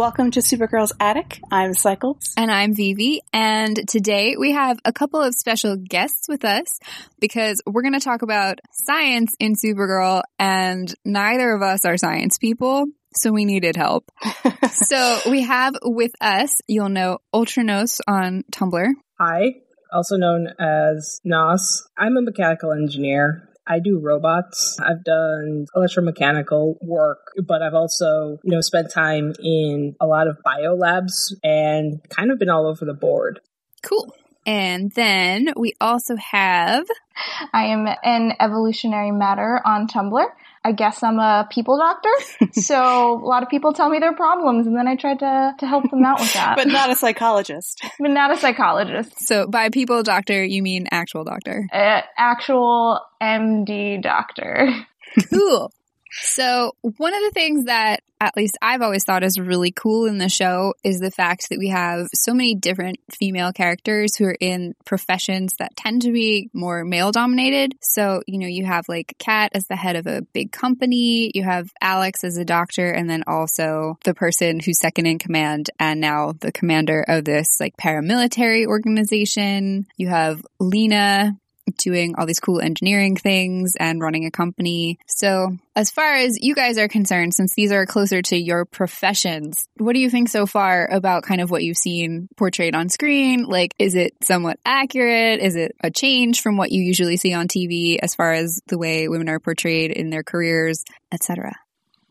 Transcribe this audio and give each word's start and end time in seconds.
Welcome 0.00 0.30
to 0.30 0.40
Supergirl's 0.40 0.94
Attic. 0.98 1.42
I'm 1.52 1.74
Cycles. 1.74 2.32
And 2.34 2.50
I'm 2.50 2.74
Vivi. 2.74 3.20
And 3.34 3.86
today 3.86 4.34
we 4.40 4.52
have 4.52 4.78
a 4.86 4.94
couple 4.94 5.20
of 5.20 5.34
special 5.34 5.76
guests 5.76 6.26
with 6.26 6.42
us 6.42 6.64
because 7.20 7.60
we're 7.66 7.82
going 7.82 7.92
to 7.92 8.00
talk 8.00 8.22
about 8.22 8.60
science 8.72 9.30
in 9.38 9.56
Supergirl, 9.62 10.22
and 10.38 10.90
neither 11.04 11.52
of 11.52 11.60
us 11.60 11.84
are 11.84 11.98
science 11.98 12.38
people. 12.38 12.86
So 13.16 13.30
we 13.30 13.44
needed 13.44 13.76
help. 13.76 14.10
so 14.72 15.18
we 15.28 15.42
have 15.42 15.74
with 15.82 16.12
us, 16.18 16.56
you'll 16.66 16.88
know 16.88 17.18
Ultranos 17.34 18.00
on 18.08 18.44
Tumblr. 18.50 18.86
Hi, 19.18 19.56
also 19.92 20.16
known 20.16 20.48
as 20.58 21.20
Nos. 21.24 21.86
I'm 21.98 22.16
a 22.16 22.22
mechanical 22.22 22.72
engineer. 22.72 23.49
I 23.66 23.78
do 23.78 24.00
robots. 24.02 24.78
I've 24.80 25.04
done 25.04 25.66
electromechanical 25.76 26.76
work, 26.82 27.18
but 27.46 27.62
I've 27.62 27.74
also, 27.74 28.38
you 28.42 28.50
know, 28.52 28.60
spent 28.60 28.90
time 28.92 29.32
in 29.42 29.94
a 30.00 30.06
lot 30.06 30.26
of 30.28 30.38
bio 30.44 30.74
labs 30.74 31.36
and 31.44 32.00
kind 32.08 32.30
of 32.30 32.38
been 32.38 32.48
all 32.48 32.66
over 32.66 32.84
the 32.84 32.94
board. 32.94 33.40
Cool. 33.82 34.14
And 34.46 34.90
then 34.92 35.52
we 35.56 35.74
also 35.80 36.16
have. 36.16 36.86
I 37.52 37.66
am 37.66 37.86
an 38.02 38.32
evolutionary 38.40 39.10
matter 39.10 39.60
on 39.64 39.86
Tumblr. 39.86 40.26
I 40.62 40.72
guess 40.72 41.02
I'm 41.02 41.18
a 41.18 41.48
people 41.50 41.78
doctor. 41.78 42.10
so 42.52 43.14
a 43.14 43.26
lot 43.26 43.42
of 43.42 43.48
people 43.48 43.72
tell 43.72 43.88
me 43.88 43.98
their 43.98 44.14
problems 44.14 44.66
and 44.66 44.76
then 44.76 44.86
I 44.86 44.96
try 44.96 45.14
to, 45.14 45.54
to 45.58 45.66
help 45.66 45.90
them 45.90 46.04
out 46.04 46.20
with 46.20 46.32
that. 46.34 46.56
but 46.56 46.68
not 46.68 46.90
a 46.90 46.94
psychologist. 46.94 47.82
but 47.98 48.10
not 48.10 48.30
a 48.30 48.36
psychologist. 48.36 49.26
So 49.26 49.46
by 49.46 49.70
people 49.70 50.02
doctor, 50.02 50.44
you 50.44 50.62
mean 50.62 50.86
actual 50.90 51.24
doctor? 51.24 51.66
Uh, 51.72 52.02
actual 52.16 53.00
MD 53.22 54.02
doctor. 54.02 54.70
Cool. 55.28 55.72
So, 56.10 56.72
one 56.82 57.14
of 57.14 57.22
the 57.22 57.30
things 57.32 57.64
that 57.66 58.00
at 58.20 58.36
least 58.36 58.58
I've 58.60 58.82
always 58.82 59.04
thought 59.04 59.24
is 59.24 59.40
really 59.40 59.70
cool 59.70 60.06
in 60.06 60.18
the 60.18 60.28
show 60.28 60.74
is 60.84 61.00
the 61.00 61.10
fact 61.10 61.48
that 61.48 61.58
we 61.58 61.68
have 61.68 62.08
so 62.12 62.34
many 62.34 62.54
different 62.54 62.98
female 63.10 63.52
characters 63.52 64.14
who 64.14 64.26
are 64.26 64.36
in 64.38 64.74
professions 64.84 65.54
that 65.58 65.74
tend 65.74 66.02
to 66.02 66.12
be 66.12 66.50
more 66.52 66.84
male 66.84 67.12
dominated. 67.12 67.74
So, 67.80 68.22
you 68.26 68.38
know, 68.38 68.46
you 68.46 68.66
have 68.66 68.88
like 68.88 69.14
Cat 69.18 69.52
as 69.54 69.64
the 69.68 69.76
head 69.76 69.96
of 69.96 70.06
a 70.06 70.22
big 70.34 70.52
company, 70.52 71.30
you 71.34 71.42
have 71.44 71.70
Alex 71.80 72.22
as 72.22 72.36
a 72.36 72.44
doctor, 72.44 72.90
and 72.90 73.08
then 73.08 73.24
also 73.26 73.98
the 74.04 74.14
person 74.14 74.60
who's 74.60 74.78
second 74.78 75.06
in 75.06 75.18
command 75.18 75.70
and 75.78 76.00
now 76.00 76.32
the 76.40 76.52
commander 76.52 77.02
of 77.08 77.24
this 77.24 77.58
like 77.58 77.76
paramilitary 77.78 78.66
organization. 78.66 79.86
You 79.96 80.08
have 80.08 80.44
Lena 80.58 81.39
doing 81.76 82.14
all 82.16 82.26
these 82.26 82.40
cool 82.40 82.60
engineering 82.60 83.16
things 83.16 83.74
and 83.78 84.00
running 84.00 84.26
a 84.26 84.30
company. 84.30 84.98
So, 85.06 85.56
as 85.76 85.90
far 85.90 86.14
as 86.14 86.38
you 86.40 86.54
guys 86.54 86.78
are 86.78 86.88
concerned, 86.88 87.34
since 87.34 87.54
these 87.54 87.72
are 87.72 87.86
closer 87.86 88.22
to 88.22 88.36
your 88.36 88.64
professions, 88.64 89.68
what 89.76 89.94
do 89.94 90.00
you 90.00 90.10
think 90.10 90.28
so 90.28 90.46
far 90.46 90.88
about 90.90 91.22
kind 91.22 91.40
of 91.40 91.50
what 91.50 91.62
you've 91.62 91.76
seen 91.76 92.28
portrayed 92.36 92.74
on 92.74 92.88
screen? 92.88 93.44
Like, 93.44 93.74
is 93.78 93.94
it 93.94 94.14
somewhat 94.22 94.58
accurate? 94.64 95.40
Is 95.40 95.56
it 95.56 95.76
a 95.82 95.90
change 95.90 96.40
from 96.40 96.56
what 96.56 96.72
you 96.72 96.82
usually 96.82 97.16
see 97.16 97.32
on 97.32 97.48
TV 97.48 97.98
as 98.00 98.14
far 98.14 98.32
as 98.32 98.60
the 98.66 98.78
way 98.78 99.08
women 99.08 99.28
are 99.28 99.40
portrayed 99.40 99.90
in 99.90 100.10
their 100.10 100.22
careers, 100.22 100.84
etc.? 101.12 101.52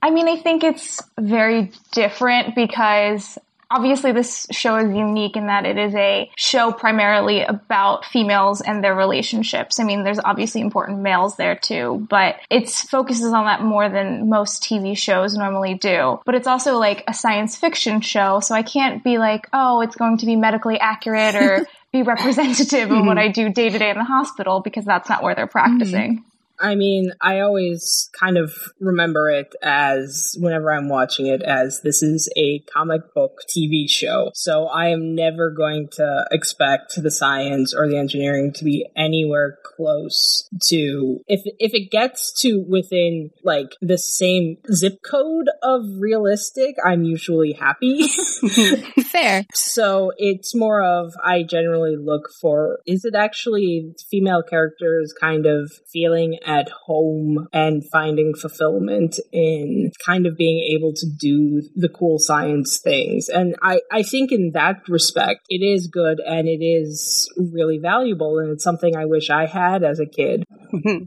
I 0.01 0.11
mean, 0.11 0.29
I 0.29 0.37
think 0.37 0.63
it's 0.63 1.01
very 1.19 1.71
different 1.91 2.55
because 2.55 3.37
obviously 3.71 4.11
this 4.11 4.47
show 4.51 4.77
is 4.77 4.95
unique 4.95 5.35
in 5.35 5.47
that 5.47 5.65
it 5.65 5.77
is 5.77 5.93
a 5.95 6.29
show 6.35 6.71
primarily 6.71 7.41
about 7.41 8.05
females 8.05 8.61
and 8.61 8.83
their 8.83 8.95
relationships. 8.95 9.79
I 9.79 9.83
mean, 9.83 10.03
there's 10.03 10.19
obviously 10.19 10.61
important 10.61 10.99
males 10.99 11.35
there 11.35 11.55
too, 11.55 12.05
but 12.09 12.37
it 12.49 12.69
focuses 12.69 13.31
on 13.33 13.45
that 13.45 13.61
more 13.61 13.89
than 13.89 14.29
most 14.29 14.63
TV 14.63 14.97
shows 14.97 15.35
normally 15.35 15.75
do. 15.75 16.19
But 16.25 16.35
it's 16.35 16.47
also 16.47 16.77
like 16.77 17.03
a 17.07 17.13
science 17.13 17.55
fiction 17.55 18.01
show, 18.01 18.39
so 18.39 18.55
I 18.55 18.63
can't 18.63 19.03
be 19.03 19.17
like, 19.17 19.47
oh, 19.53 19.81
it's 19.81 19.95
going 19.95 20.17
to 20.17 20.25
be 20.25 20.35
medically 20.35 20.79
accurate 20.79 21.35
or 21.35 21.67
be 21.91 22.03
representative 22.03 22.91
of 22.91 23.05
what 23.05 23.17
mm-hmm. 23.17 23.19
I 23.19 23.27
do 23.29 23.49
day 23.49 23.69
to 23.69 23.77
day 23.77 23.89
in 23.89 23.97
the 23.97 24.03
hospital 24.03 24.61
because 24.61 24.85
that's 24.85 25.09
not 25.09 25.23
where 25.23 25.33
they're 25.33 25.47
practicing. 25.47 26.23
I 26.59 26.75
mean, 26.75 27.13
I 27.21 27.39
always 27.39 28.09
kind 28.19 28.37
of 28.37 28.53
remember 28.79 29.29
it 29.29 29.55
as 29.61 30.35
whenever 30.39 30.71
I'm 30.71 30.89
watching 30.89 31.27
it 31.27 31.41
as 31.41 31.81
this 31.81 32.03
is 32.03 32.29
a 32.35 32.59
comic 32.71 33.13
book 33.13 33.41
TV 33.49 33.89
show. 33.89 34.31
So 34.33 34.65
I 34.65 34.87
am 34.87 35.15
never 35.15 35.51
going 35.51 35.89
to 35.93 36.25
expect 36.31 37.01
the 37.01 37.11
science 37.11 37.73
or 37.73 37.87
the 37.87 37.97
engineering 37.97 38.53
to 38.53 38.63
be 38.63 38.87
anywhere 38.95 39.57
close 39.63 40.47
to 40.67 41.19
if 41.27 41.41
if 41.59 41.73
it 41.73 41.91
gets 41.91 42.33
to 42.41 42.63
within 42.67 43.31
like 43.43 43.75
the 43.81 43.97
same 43.97 44.57
zip 44.73 44.99
code 45.09 45.49
of 45.63 45.83
realistic, 45.99 46.75
I'm 46.83 47.03
usually 47.03 47.53
happy. 47.53 48.07
Fair. 49.03 49.45
So 49.53 50.11
it's 50.17 50.55
more 50.55 50.83
of 50.83 51.13
I 51.23 51.43
generally 51.43 51.95
look 51.95 52.29
for 52.41 52.79
is 52.85 53.05
it 53.05 53.15
actually 53.15 53.93
female 54.09 54.43
characters 54.43 55.13
kind 55.19 55.45
of 55.45 55.71
feeling 55.91 56.39
at 56.49 56.67
home 56.87 57.47
and 57.53 57.83
finding 57.91 58.33
fulfillment 58.33 59.19
in 59.31 59.91
kind 60.03 60.25
of 60.25 60.35
being 60.35 60.75
able 60.75 60.91
to 60.95 61.05
do 61.19 61.61
the 61.75 61.89
cool 61.89 62.17
science 62.17 62.79
things. 62.83 63.29
And 63.29 63.55
I, 63.61 63.81
I 63.91 64.01
think 64.01 64.31
in 64.31 64.51
that 64.55 64.77
respect, 64.89 65.41
it 65.49 65.63
is 65.63 65.85
good 65.85 66.19
and 66.19 66.47
it 66.47 66.63
is 66.65 67.31
really 67.37 67.77
valuable. 67.77 68.39
And 68.39 68.49
it's 68.49 68.63
something 68.63 68.97
I 68.97 69.05
wish 69.05 69.29
I 69.29 69.45
had 69.45 69.83
as 69.83 69.99
a 69.99 70.07
kid. 70.07 70.43
Mm-hmm. 70.73 71.05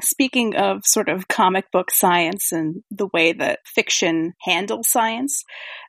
Speaking 0.00 0.56
of 0.56 0.80
sort 0.84 1.10
of 1.10 1.28
comic 1.28 1.70
book 1.70 1.90
science 1.90 2.50
and 2.50 2.82
the 2.90 3.08
way 3.12 3.34
that 3.34 3.58
fiction 3.66 4.32
handles 4.42 4.88
science, 4.88 5.42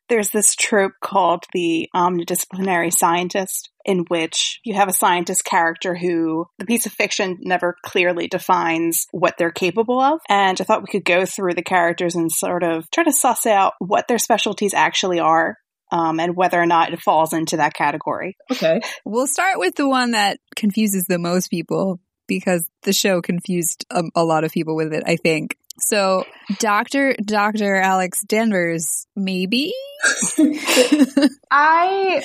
there's 0.09 0.29
this 0.29 0.55
trope 0.55 0.93
called 1.01 1.45
the 1.53 1.89
omnidisciplinary 1.95 2.91
scientist, 2.91 3.69
in 3.85 3.99
which 4.07 4.59
you 4.63 4.73
have 4.73 4.87
a 4.89 4.93
scientist 4.93 5.45
character 5.45 5.95
who 5.95 6.47
the 6.57 6.65
piece 6.65 6.85
of 6.85 6.91
fiction 6.91 7.37
never 7.41 7.77
clearly 7.83 8.27
defines 8.27 9.07
what 9.11 9.35
they're 9.37 9.51
capable 9.51 9.99
of. 9.99 10.19
And 10.27 10.59
I 10.59 10.63
thought 10.63 10.81
we 10.81 10.91
could 10.91 11.05
go 11.05 11.25
through 11.25 11.53
the 11.53 11.61
characters 11.61 12.15
and 12.15 12.31
sort 12.31 12.63
of 12.63 12.89
try 12.91 13.03
to 13.03 13.11
suss 13.11 13.45
out 13.45 13.73
what 13.79 14.07
their 14.07 14.19
specialties 14.19 14.73
actually 14.73 15.19
are. 15.19 15.57
Um, 15.91 16.19
and 16.19 16.35
whether 16.35 16.61
or 16.61 16.67
not 16.67 16.93
it 16.93 17.01
falls 17.01 17.33
into 17.33 17.57
that 17.57 17.73
category. 17.73 18.37
Okay. 18.51 18.79
We'll 19.05 19.25
start 19.25 19.57
with 19.57 19.73
the 19.73 19.89
one 19.89 20.11
that 20.11 20.39
confuses 20.55 21.05
the 21.05 21.17
most 21.17 21.49
people 21.49 21.99
because 22.27 22.69
the 22.83 22.93
show 22.93 23.23
confused 23.23 23.85
a, 23.89 24.03
a 24.15 24.23
lot 24.23 24.43
of 24.43 24.51
people 24.51 24.75
with 24.75 24.93
it, 24.93 25.01
I 25.05 25.15
think. 25.15 25.57
So, 25.81 26.25
Dr. 26.59 27.15
Dr. 27.23 27.75
Alex 27.75 28.19
Danvers, 28.27 29.07
maybe? 29.15 29.73
I, 31.51 32.23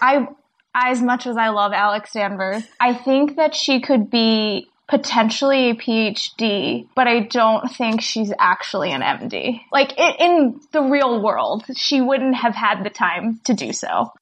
I, 0.00 0.28
as 0.74 1.00
much 1.02 1.26
as 1.26 1.36
I 1.36 1.48
love 1.48 1.72
Alex 1.72 2.12
Danvers, 2.12 2.64
I 2.80 2.94
think 2.94 3.36
that 3.36 3.54
she 3.54 3.80
could 3.80 4.10
be 4.10 4.68
potentially 4.88 5.70
a 5.70 5.74
PhD, 5.74 6.86
but 6.94 7.06
I 7.06 7.20
don't 7.20 7.70
think 7.72 8.02
she's 8.02 8.32
actually 8.38 8.92
an 8.92 9.00
MD. 9.00 9.60
Like 9.72 9.98
in, 9.98 10.14
in 10.18 10.60
the 10.72 10.82
real 10.82 11.22
world, 11.22 11.64
she 11.76 12.00
wouldn't 12.00 12.34
have 12.36 12.54
had 12.54 12.84
the 12.84 12.90
time 12.90 13.40
to 13.44 13.54
do 13.54 13.72
so. 13.72 14.12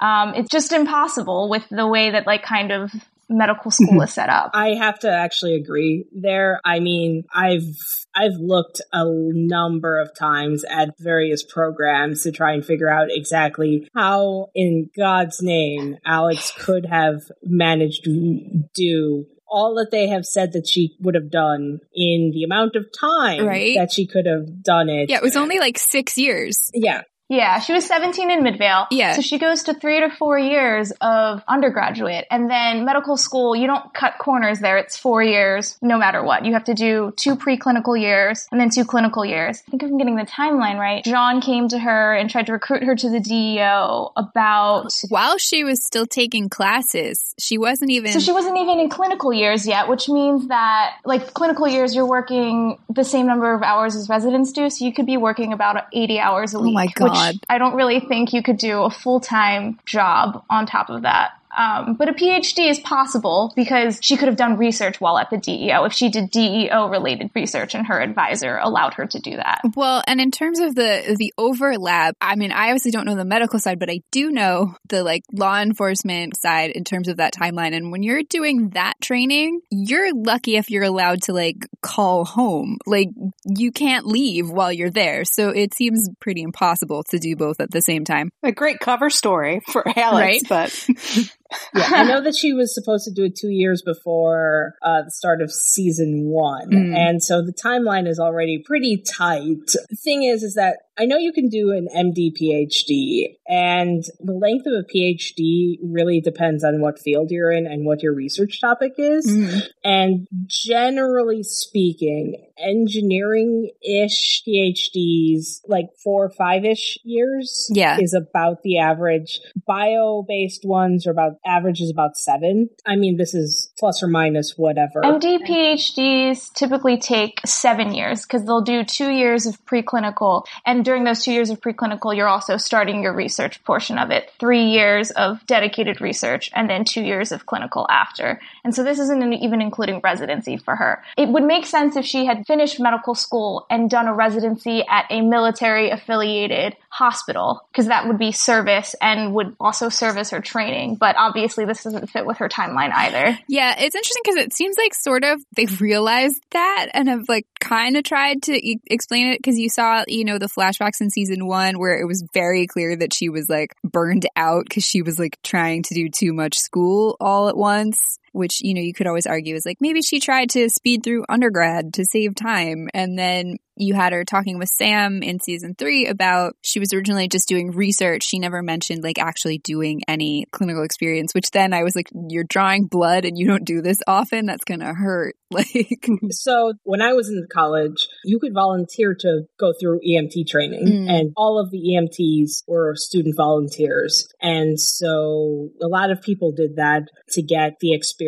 Um, 0.00 0.34
it's 0.34 0.50
just 0.50 0.72
impossible 0.72 1.48
with 1.48 1.64
the 1.70 1.86
way 1.86 2.10
that 2.10 2.26
like 2.26 2.42
kind 2.42 2.72
of 2.72 2.92
medical 3.28 3.70
school 3.70 4.02
is 4.02 4.12
set 4.14 4.28
up. 4.28 4.50
I 4.54 4.74
have 4.74 4.98
to 5.00 5.10
actually 5.10 5.54
agree 5.54 6.06
there. 6.12 6.60
I 6.64 6.80
mean, 6.80 7.24
I've 7.34 7.76
I've 8.14 8.36
looked 8.38 8.80
a 8.92 9.04
number 9.06 10.00
of 10.00 10.10
times 10.18 10.64
at 10.64 10.94
various 10.98 11.44
programs 11.44 12.22
to 12.22 12.32
try 12.32 12.52
and 12.52 12.64
figure 12.64 12.90
out 12.90 13.08
exactly 13.10 13.88
how 13.94 14.48
in 14.54 14.90
God's 14.96 15.40
name 15.42 15.96
Alex 16.04 16.52
could 16.58 16.86
have 16.86 17.22
managed 17.42 18.04
to 18.04 18.64
do 18.74 19.26
all 19.50 19.76
that 19.76 19.90
they 19.90 20.08
have 20.08 20.26
said 20.26 20.52
that 20.52 20.68
she 20.68 20.96
would 21.00 21.14
have 21.14 21.30
done 21.30 21.78
in 21.94 22.30
the 22.34 22.44
amount 22.44 22.76
of 22.76 22.84
time 22.98 23.46
right? 23.46 23.76
that 23.76 23.92
she 23.92 24.06
could 24.06 24.26
have 24.26 24.62
done 24.62 24.88
it. 24.88 25.08
Yeah, 25.08 25.16
it 25.16 25.22
was 25.22 25.36
only 25.36 25.58
like 25.58 25.78
six 25.78 26.18
years. 26.18 26.70
Yeah. 26.74 27.02
Yeah, 27.28 27.60
she 27.60 27.74
was 27.74 27.84
17 27.86 28.30
in 28.30 28.42
Midvale. 28.42 28.86
Yeah. 28.90 29.12
So 29.12 29.20
she 29.20 29.38
goes 29.38 29.64
to 29.64 29.74
three 29.74 30.00
to 30.00 30.08
four 30.08 30.38
years 30.38 30.92
of 31.00 31.42
undergraduate. 31.46 32.26
And 32.30 32.50
then 32.50 32.84
medical 32.86 33.16
school, 33.18 33.54
you 33.54 33.66
don't 33.66 33.92
cut 33.92 34.14
corners 34.18 34.60
there. 34.60 34.78
It's 34.78 34.96
four 34.96 35.22
years 35.22 35.76
no 35.82 35.98
matter 35.98 36.24
what. 36.24 36.46
You 36.46 36.54
have 36.54 36.64
to 36.64 36.74
do 36.74 37.12
two 37.16 37.36
preclinical 37.36 38.00
years 38.00 38.48
and 38.50 38.58
then 38.58 38.70
two 38.70 38.84
clinical 38.84 39.24
years. 39.26 39.62
I 39.68 39.70
think 39.70 39.82
I'm 39.82 39.98
getting 39.98 40.16
the 40.16 40.24
timeline 40.24 40.78
right. 40.78 41.04
J'onn 41.04 41.42
came 41.42 41.68
to 41.68 41.78
her 41.78 42.14
and 42.14 42.30
tried 42.30 42.46
to 42.46 42.52
recruit 42.52 42.82
her 42.84 42.96
to 42.96 43.10
the 43.10 43.20
DEO 43.20 44.12
about. 44.16 44.94
While 45.10 45.36
she 45.36 45.64
was 45.64 45.84
still 45.84 46.06
taking 46.06 46.48
classes, 46.48 47.34
she 47.38 47.58
wasn't 47.58 47.90
even. 47.90 48.12
So 48.12 48.20
she 48.20 48.32
wasn't 48.32 48.56
even 48.56 48.80
in 48.80 48.88
clinical 48.88 49.34
years 49.34 49.66
yet, 49.66 49.88
which 49.88 50.08
means 50.08 50.48
that, 50.48 50.96
like, 51.04 51.34
clinical 51.34 51.68
years, 51.68 51.94
you're 51.94 52.08
working 52.08 52.78
the 52.88 53.04
same 53.04 53.26
number 53.26 53.52
of 53.52 53.62
hours 53.62 53.96
as 53.96 54.08
residents 54.08 54.52
do. 54.52 54.70
So 54.70 54.86
you 54.86 54.94
could 54.94 55.06
be 55.06 55.18
working 55.18 55.52
about 55.52 55.88
80 55.92 56.18
hours 56.20 56.54
a 56.54 56.60
week. 56.60 56.70
Oh 56.70 56.72
my 56.72 56.86
God. 56.86 57.17
I 57.48 57.58
don't 57.58 57.74
really 57.74 58.00
think 58.00 58.32
you 58.32 58.42
could 58.42 58.58
do 58.58 58.82
a 58.82 58.90
full 58.90 59.20
time 59.20 59.78
job 59.84 60.44
on 60.48 60.66
top 60.66 60.90
of 60.90 61.02
that. 61.02 61.32
Um, 61.56 61.94
but 61.94 62.08
a 62.08 62.12
PhD 62.12 62.68
is 62.68 62.78
possible 62.78 63.52
because 63.56 63.98
she 64.02 64.16
could 64.16 64.28
have 64.28 64.36
done 64.36 64.56
research 64.56 65.00
while 65.00 65.18
at 65.18 65.30
the 65.30 65.36
DEO 65.36 65.84
if 65.84 65.92
she 65.92 66.10
did 66.10 66.30
DEO 66.30 66.88
related 66.88 67.30
research 67.34 67.74
and 67.74 67.86
her 67.86 68.00
advisor 68.00 68.56
allowed 68.56 68.94
her 68.94 69.06
to 69.06 69.18
do 69.18 69.36
that. 69.36 69.60
Well, 69.74 70.02
and 70.06 70.20
in 70.20 70.30
terms 70.30 70.58
of 70.58 70.74
the 70.74 71.16
the 71.18 71.32
overlap, 71.38 72.16
I 72.20 72.36
mean, 72.36 72.52
I 72.52 72.66
obviously 72.66 72.90
don't 72.90 73.06
know 73.06 73.14
the 73.14 73.24
medical 73.24 73.58
side, 73.58 73.78
but 73.78 73.90
I 73.90 74.00
do 74.10 74.30
know 74.30 74.74
the 74.88 75.02
like 75.02 75.22
law 75.32 75.60
enforcement 75.60 76.36
side 76.36 76.70
in 76.70 76.84
terms 76.84 77.08
of 77.08 77.16
that 77.16 77.34
timeline. 77.34 77.74
And 77.74 77.90
when 77.90 78.02
you're 78.02 78.22
doing 78.22 78.70
that 78.70 78.94
training, 79.00 79.60
you're 79.70 80.12
lucky 80.14 80.56
if 80.56 80.70
you're 80.70 80.84
allowed 80.84 81.22
to 81.22 81.32
like 81.32 81.66
call 81.82 82.24
home. 82.24 82.78
Like 82.86 83.08
you 83.44 83.72
can't 83.72 84.06
leave 84.06 84.50
while 84.50 84.72
you're 84.72 84.90
there. 84.90 85.24
So 85.24 85.50
it 85.50 85.74
seems 85.74 86.08
pretty 86.20 86.42
impossible 86.42 87.04
to 87.10 87.18
do 87.18 87.36
both 87.36 87.60
at 87.60 87.70
the 87.70 87.82
same 87.82 88.04
time. 88.04 88.30
A 88.42 88.52
great 88.52 88.80
cover 88.80 89.10
story 89.10 89.60
for 89.70 89.84
Alex, 89.96 90.42
right? 90.50 90.68
but 90.68 90.88
yeah, 91.74 91.90
I 91.94 92.04
know 92.04 92.20
that 92.24 92.34
she 92.34 92.52
was 92.52 92.74
supposed 92.74 93.04
to 93.04 93.12
do 93.12 93.24
it 93.24 93.36
two 93.36 93.50
years 93.50 93.82
before 93.82 94.74
uh, 94.82 95.02
the 95.02 95.10
start 95.10 95.40
of 95.40 95.50
season 95.50 96.24
one, 96.26 96.70
mm. 96.70 96.96
and 96.96 97.22
so 97.22 97.42
the 97.42 97.52
timeline 97.52 98.08
is 98.08 98.18
already 98.18 98.62
pretty 98.64 99.02
tight. 99.16 99.66
The 99.88 99.96
thing 99.96 100.24
is, 100.24 100.42
is 100.42 100.54
that 100.54 100.78
I 100.98 101.06
know 101.06 101.16
you 101.16 101.32
can 101.32 101.48
do 101.48 101.70
an 101.70 101.88
MD 101.94 102.32
PhD, 102.32 103.36
and 103.46 104.02
the 104.20 104.32
length 104.32 104.66
of 104.66 104.72
a 104.72 104.82
PhD 104.82 105.78
really 105.82 106.20
depends 106.20 106.64
on 106.64 106.80
what 106.80 106.98
field 106.98 107.30
you're 107.30 107.52
in 107.52 107.66
and 107.66 107.86
what 107.86 108.02
your 108.02 108.14
research 108.14 108.60
topic 108.60 108.94
is. 108.98 109.26
Mm. 109.26 109.62
And 109.84 110.28
generally 110.46 111.44
speaking, 111.44 112.48
engineering 112.58 113.70
ish 113.80 114.42
PhDs, 114.46 115.60
like 115.68 115.86
four 116.02 116.24
or 116.24 116.30
five 116.30 116.64
ish 116.64 116.98
years, 117.04 117.70
yeah. 117.72 117.98
is 118.00 118.14
about 118.14 118.62
the 118.62 118.78
average. 118.78 119.40
Bio 119.66 120.24
based 120.26 120.62
ones 120.64 121.06
are 121.06 121.12
about 121.12 121.34
average 121.46 121.80
is 121.80 121.90
about 121.90 122.16
seven. 122.16 122.70
I 122.84 122.96
mean, 122.96 123.16
this 123.16 123.34
is 123.34 123.72
plus 123.78 124.02
or 124.02 124.08
minus 124.08 124.54
whatever. 124.56 125.02
MD 125.02 125.46
PhDs 125.46 126.52
typically 126.54 126.98
take 126.98 127.40
seven 127.46 127.94
years 127.94 128.22
because 128.22 128.44
they'll 128.44 128.62
do 128.62 128.82
two 128.82 129.12
years 129.12 129.46
of 129.46 129.64
preclinical 129.64 130.44
and 130.66 130.87
during 130.88 131.04
those 131.04 131.22
two 131.22 131.32
years 131.32 131.50
of 131.50 131.60
preclinical, 131.60 132.16
you're 132.16 132.26
also 132.26 132.56
starting 132.56 133.02
your 133.02 133.12
research 133.12 133.62
portion 133.64 133.98
of 133.98 134.10
it. 134.10 134.32
Three 134.40 134.68
years 134.68 135.10
of 135.10 135.44
dedicated 135.44 136.00
research 136.00 136.50
and 136.54 136.70
then 136.70 136.86
two 136.86 137.02
years 137.02 137.30
of 137.30 137.44
clinical 137.44 137.86
after. 137.90 138.40
And 138.64 138.74
so 138.74 138.82
this 138.82 138.98
isn't 138.98 139.34
even 139.34 139.60
including 139.60 140.00
residency 140.02 140.56
for 140.56 140.74
her. 140.76 141.04
It 141.18 141.28
would 141.28 141.44
make 141.44 141.66
sense 141.66 141.94
if 141.94 142.06
she 142.06 142.24
had 142.24 142.46
finished 142.46 142.80
medical 142.80 143.14
school 143.14 143.66
and 143.68 143.90
done 143.90 144.08
a 144.08 144.14
residency 144.14 144.82
at 144.88 145.04
a 145.10 145.20
military 145.20 145.90
affiliated 145.90 146.74
hospital, 146.88 147.60
because 147.70 147.88
that 147.88 148.08
would 148.08 148.18
be 148.18 148.32
service 148.32 148.94
and 149.02 149.34
would 149.34 149.54
also 149.60 149.90
service 149.90 150.30
her 150.30 150.40
training. 150.40 150.94
But 150.94 151.16
obviously 151.18 151.66
this 151.66 151.84
doesn't 151.84 152.08
fit 152.08 152.24
with 152.24 152.38
her 152.38 152.48
timeline 152.48 152.92
either. 152.94 153.38
Yeah, 153.46 153.74
it's 153.78 153.94
interesting 153.94 154.22
because 154.24 154.36
it 154.36 154.54
seems 154.54 154.78
like 154.78 154.94
sort 154.94 155.22
of 155.22 155.38
they've 155.54 155.80
realized 155.82 156.42
that 156.52 156.86
and 156.94 157.10
have 157.10 157.28
like 157.28 157.46
kind 157.60 157.98
of 157.98 158.04
tried 158.04 158.42
to 158.44 158.52
e- 158.52 158.80
explain 158.86 159.26
it 159.26 159.38
because 159.38 159.58
you 159.58 159.68
saw, 159.68 160.04
you 160.08 160.24
know, 160.24 160.38
the 160.38 160.48
flash 160.48 160.77
flashbacks 160.78 161.00
in 161.00 161.10
season 161.10 161.46
one 161.46 161.78
where 161.78 161.98
it 161.98 162.06
was 162.06 162.24
very 162.34 162.66
clear 162.66 162.96
that 162.96 163.12
she 163.12 163.28
was 163.28 163.48
like 163.48 163.74
burned 163.84 164.26
out 164.36 164.64
because 164.64 164.84
she 164.84 165.02
was 165.02 165.18
like 165.18 165.38
trying 165.42 165.82
to 165.82 165.94
do 165.94 166.08
too 166.08 166.32
much 166.32 166.58
school 166.58 167.16
all 167.20 167.48
at 167.48 167.56
once 167.56 168.18
which 168.38 168.60
you 168.62 168.72
know 168.72 168.80
you 168.80 168.94
could 168.94 169.06
always 169.06 169.26
argue 169.26 169.54
is 169.56 169.66
like 169.66 169.78
maybe 169.80 170.00
she 170.00 170.20
tried 170.20 170.48
to 170.48 170.68
speed 170.68 171.02
through 171.02 171.24
undergrad 171.28 171.92
to 171.92 172.04
save 172.04 172.34
time 172.34 172.88
and 172.94 173.18
then 173.18 173.56
you 173.78 173.94
had 173.94 174.12
her 174.12 174.24
talking 174.24 174.58
with 174.58 174.68
Sam 174.68 175.22
in 175.22 175.40
season 175.40 175.74
three 175.76 176.06
about 176.06 176.56
she 176.62 176.80
was 176.80 176.92
originally 176.92 177.28
just 177.28 177.48
doing 177.48 177.70
research. 177.70 178.24
She 178.24 178.38
never 178.38 178.62
mentioned 178.62 179.02
like 179.02 179.18
actually 179.18 179.58
doing 179.58 180.02
any 180.08 180.46
clinical 180.50 180.82
experience, 180.82 181.32
which 181.32 181.50
then 181.52 181.72
I 181.72 181.84
was 181.84 181.94
like, 181.94 182.08
you're 182.28 182.44
drawing 182.44 182.86
blood 182.86 183.24
and 183.24 183.38
you 183.38 183.46
don't 183.46 183.64
do 183.64 183.80
this 183.80 183.98
often. 184.06 184.46
That's 184.46 184.64
going 184.64 184.80
to 184.80 184.92
hurt. 184.92 185.34
Like, 185.50 186.06
so 186.28 186.74
when 186.82 187.00
I 187.00 187.14
was 187.14 187.30
in 187.30 187.46
college, 187.50 188.06
you 188.22 188.38
could 188.38 188.52
volunteer 188.52 189.16
to 189.20 189.44
go 189.58 189.72
through 189.72 190.00
EMT 190.06 190.46
training 190.46 190.86
mm. 190.86 191.10
and 191.10 191.32
all 191.38 191.58
of 191.58 191.70
the 191.70 191.78
EMTs 191.78 192.64
were 192.68 192.94
student 192.94 193.34
volunteers. 193.34 194.28
And 194.42 194.78
so 194.78 195.70
a 195.82 195.88
lot 195.88 196.10
of 196.10 196.20
people 196.20 196.52
did 196.52 196.76
that 196.76 197.04
to 197.30 197.40
get 197.40 197.78
the 197.80 197.94
experience 197.94 198.27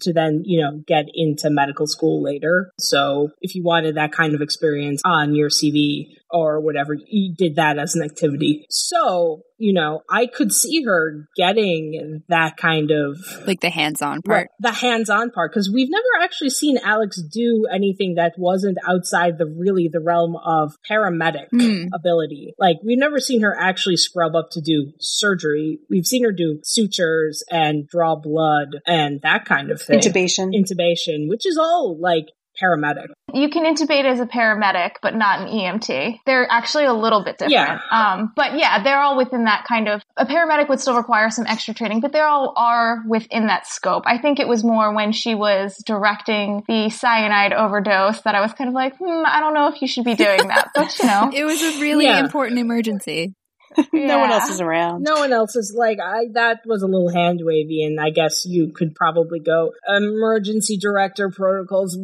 to 0.00 0.12
then, 0.12 0.42
you 0.44 0.60
know, 0.60 0.82
get 0.86 1.06
into 1.14 1.50
medical 1.50 1.86
school 1.86 2.22
later. 2.22 2.70
So 2.78 3.30
if 3.40 3.54
you 3.54 3.62
wanted 3.62 3.96
that 3.96 4.12
kind 4.12 4.34
of 4.34 4.40
experience 4.40 5.02
on 5.04 5.34
your 5.34 5.48
CV 5.48 6.16
or 6.32 6.60
whatever. 6.60 6.96
You 7.06 7.34
did 7.36 7.56
that 7.56 7.78
as 7.78 7.94
an 7.94 8.02
activity. 8.02 8.66
So, 8.70 9.42
you 9.58 9.72
know, 9.72 10.02
I 10.10 10.26
could 10.26 10.52
see 10.52 10.82
her 10.84 11.26
getting 11.36 12.22
that 12.28 12.56
kind 12.56 12.90
of 12.90 13.18
like 13.46 13.60
the 13.60 13.70
hands-on 13.70 14.22
part. 14.22 14.48
The 14.60 14.72
hands-on 14.72 15.30
part 15.30 15.52
cuz 15.52 15.70
we've 15.72 15.90
never 15.90 16.24
actually 16.24 16.50
seen 16.50 16.78
Alex 16.82 17.20
do 17.22 17.66
anything 17.72 18.14
that 18.14 18.32
wasn't 18.38 18.78
outside 18.86 19.38
the 19.38 19.46
really 19.46 19.88
the 19.92 20.00
realm 20.00 20.36
of 20.36 20.74
paramedic 20.90 21.50
mm. 21.54 21.88
ability. 21.94 22.54
Like 22.58 22.76
we've 22.84 22.98
never 22.98 23.20
seen 23.20 23.42
her 23.42 23.56
actually 23.58 23.96
scrub 23.96 24.34
up 24.34 24.50
to 24.52 24.60
do 24.60 24.92
surgery. 24.98 25.80
We've 25.90 26.06
seen 26.06 26.24
her 26.24 26.32
do 26.32 26.60
sutures 26.64 27.44
and 27.50 27.86
draw 27.86 28.16
blood 28.16 28.80
and 28.86 29.20
that 29.22 29.44
kind 29.44 29.70
of 29.70 29.80
thing. 29.80 30.00
Intubation. 30.00 30.52
Intubation, 30.54 31.28
which 31.28 31.46
is 31.46 31.58
all 31.58 31.98
like 32.00 32.26
paramedic. 32.62 33.06
You 33.34 33.48
can 33.48 33.64
intubate 33.64 34.04
as 34.04 34.20
a 34.20 34.26
paramedic, 34.26 34.96
but 35.02 35.14
not 35.14 35.40
an 35.40 35.48
EMT. 35.48 36.20
They're 36.26 36.46
actually 36.50 36.84
a 36.84 36.92
little 36.92 37.24
bit 37.24 37.38
different. 37.38 37.52
Yeah. 37.52 37.80
Um, 37.90 38.32
but 38.36 38.58
yeah, 38.58 38.82
they're 38.82 39.00
all 39.00 39.16
within 39.16 39.44
that 39.44 39.64
kind 39.66 39.88
of, 39.88 40.02
a 40.16 40.26
paramedic 40.26 40.68
would 40.68 40.80
still 40.80 40.96
require 40.96 41.30
some 41.30 41.46
extra 41.46 41.74
training, 41.74 42.00
but 42.00 42.12
they 42.12 42.20
all 42.20 42.52
are 42.56 43.02
within 43.08 43.46
that 43.46 43.66
scope. 43.66 44.04
I 44.06 44.18
think 44.18 44.38
it 44.38 44.48
was 44.48 44.62
more 44.64 44.94
when 44.94 45.12
she 45.12 45.34
was 45.34 45.76
directing 45.84 46.62
the 46.68 46.90
cyanide 46.90 47.52
overdose 47.52 48.20
that 48.22 48.34
I 48.34 48.40
was 48.40 48.52
kind 48.52 48.68
of 48.68 48.74
like, 48.74 48.96
hmm, 48.98 49.22
I 49.26 49.40
don't 49.40 49.54
know 49.54 49.68
if 49.68 49.80
you 49.80 49.88
should 49.88 50.04
be 50.04 50.14
doing 50.14 50.48
that, 50.48 50.70
but 50.74 50.98
you 50.98 51.06
know. 51.06 51.30
it 51.34 51.44
was 51.44 51.62
a 51.62 51.80
really 51.80 52.04
yeah. 52.04 52.20
important 52.20 52.58
emergency. 52.58 53.34
no 53.92 54.18
one 54.18 54.30
else 54.30 54.48
is 54.48 54.60
around. 54.60 55.02
No 55.02 55.14
one 55.14 55.32
else 55.32 55.56
is 55.56 55.74
like 55.76 55.98
I. 56.00 56.26
That 56.32 56.60
was 56.66 56.82
a 56.82 56.86
little 56.86 57.12
hand 57.12 57.40
wavy, 57.42 57.84
and 57.84 58.00
I 58.00 58.10
guess 58.10 58.44
you 58.46 58.72
could 58.72 58.94
probably 58.94 59.40
go 59.40 59.72
emergency 59.88 60.76
director 60.76 61.30
protocols. 61.30 61.96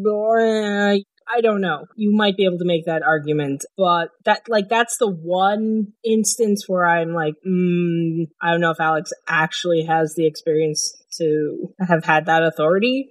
I 1.30 1.40
don't 1.42 1.60
know. 1.60 1.86
You 1.94 2.14
might 2.14 2.36
be 2.36 2.46
able 2.46 2.58
to 2.58 2.64
make 2.64 2.86
that 2.86 3.02
argument, 3.02 3.64
but 3.76 4.10
that 4.24 4.42
like 4.48 4.68
that's 4.68 4.96
the 4.98 5.10
one 5.10 5.92
instance 6.04 6.64
where 6.66 6.86
I'm 6.86 7.12
like, 7.12 7.34
mm, 7.46 8.28
I 8.40 8.50
don't 8.50 8.60
know 8.60 8.70
if 8.70 8.80
Alex 8.80 9.12
actually 9.28 9.84
has 9.84 10.14
the 10.14 10.26
experience 10.26 10.94
to 11.18 11.74
have 11.80 12.04
had 12.04 12.26
that 12.26 12.42
authority. 12.42 13.10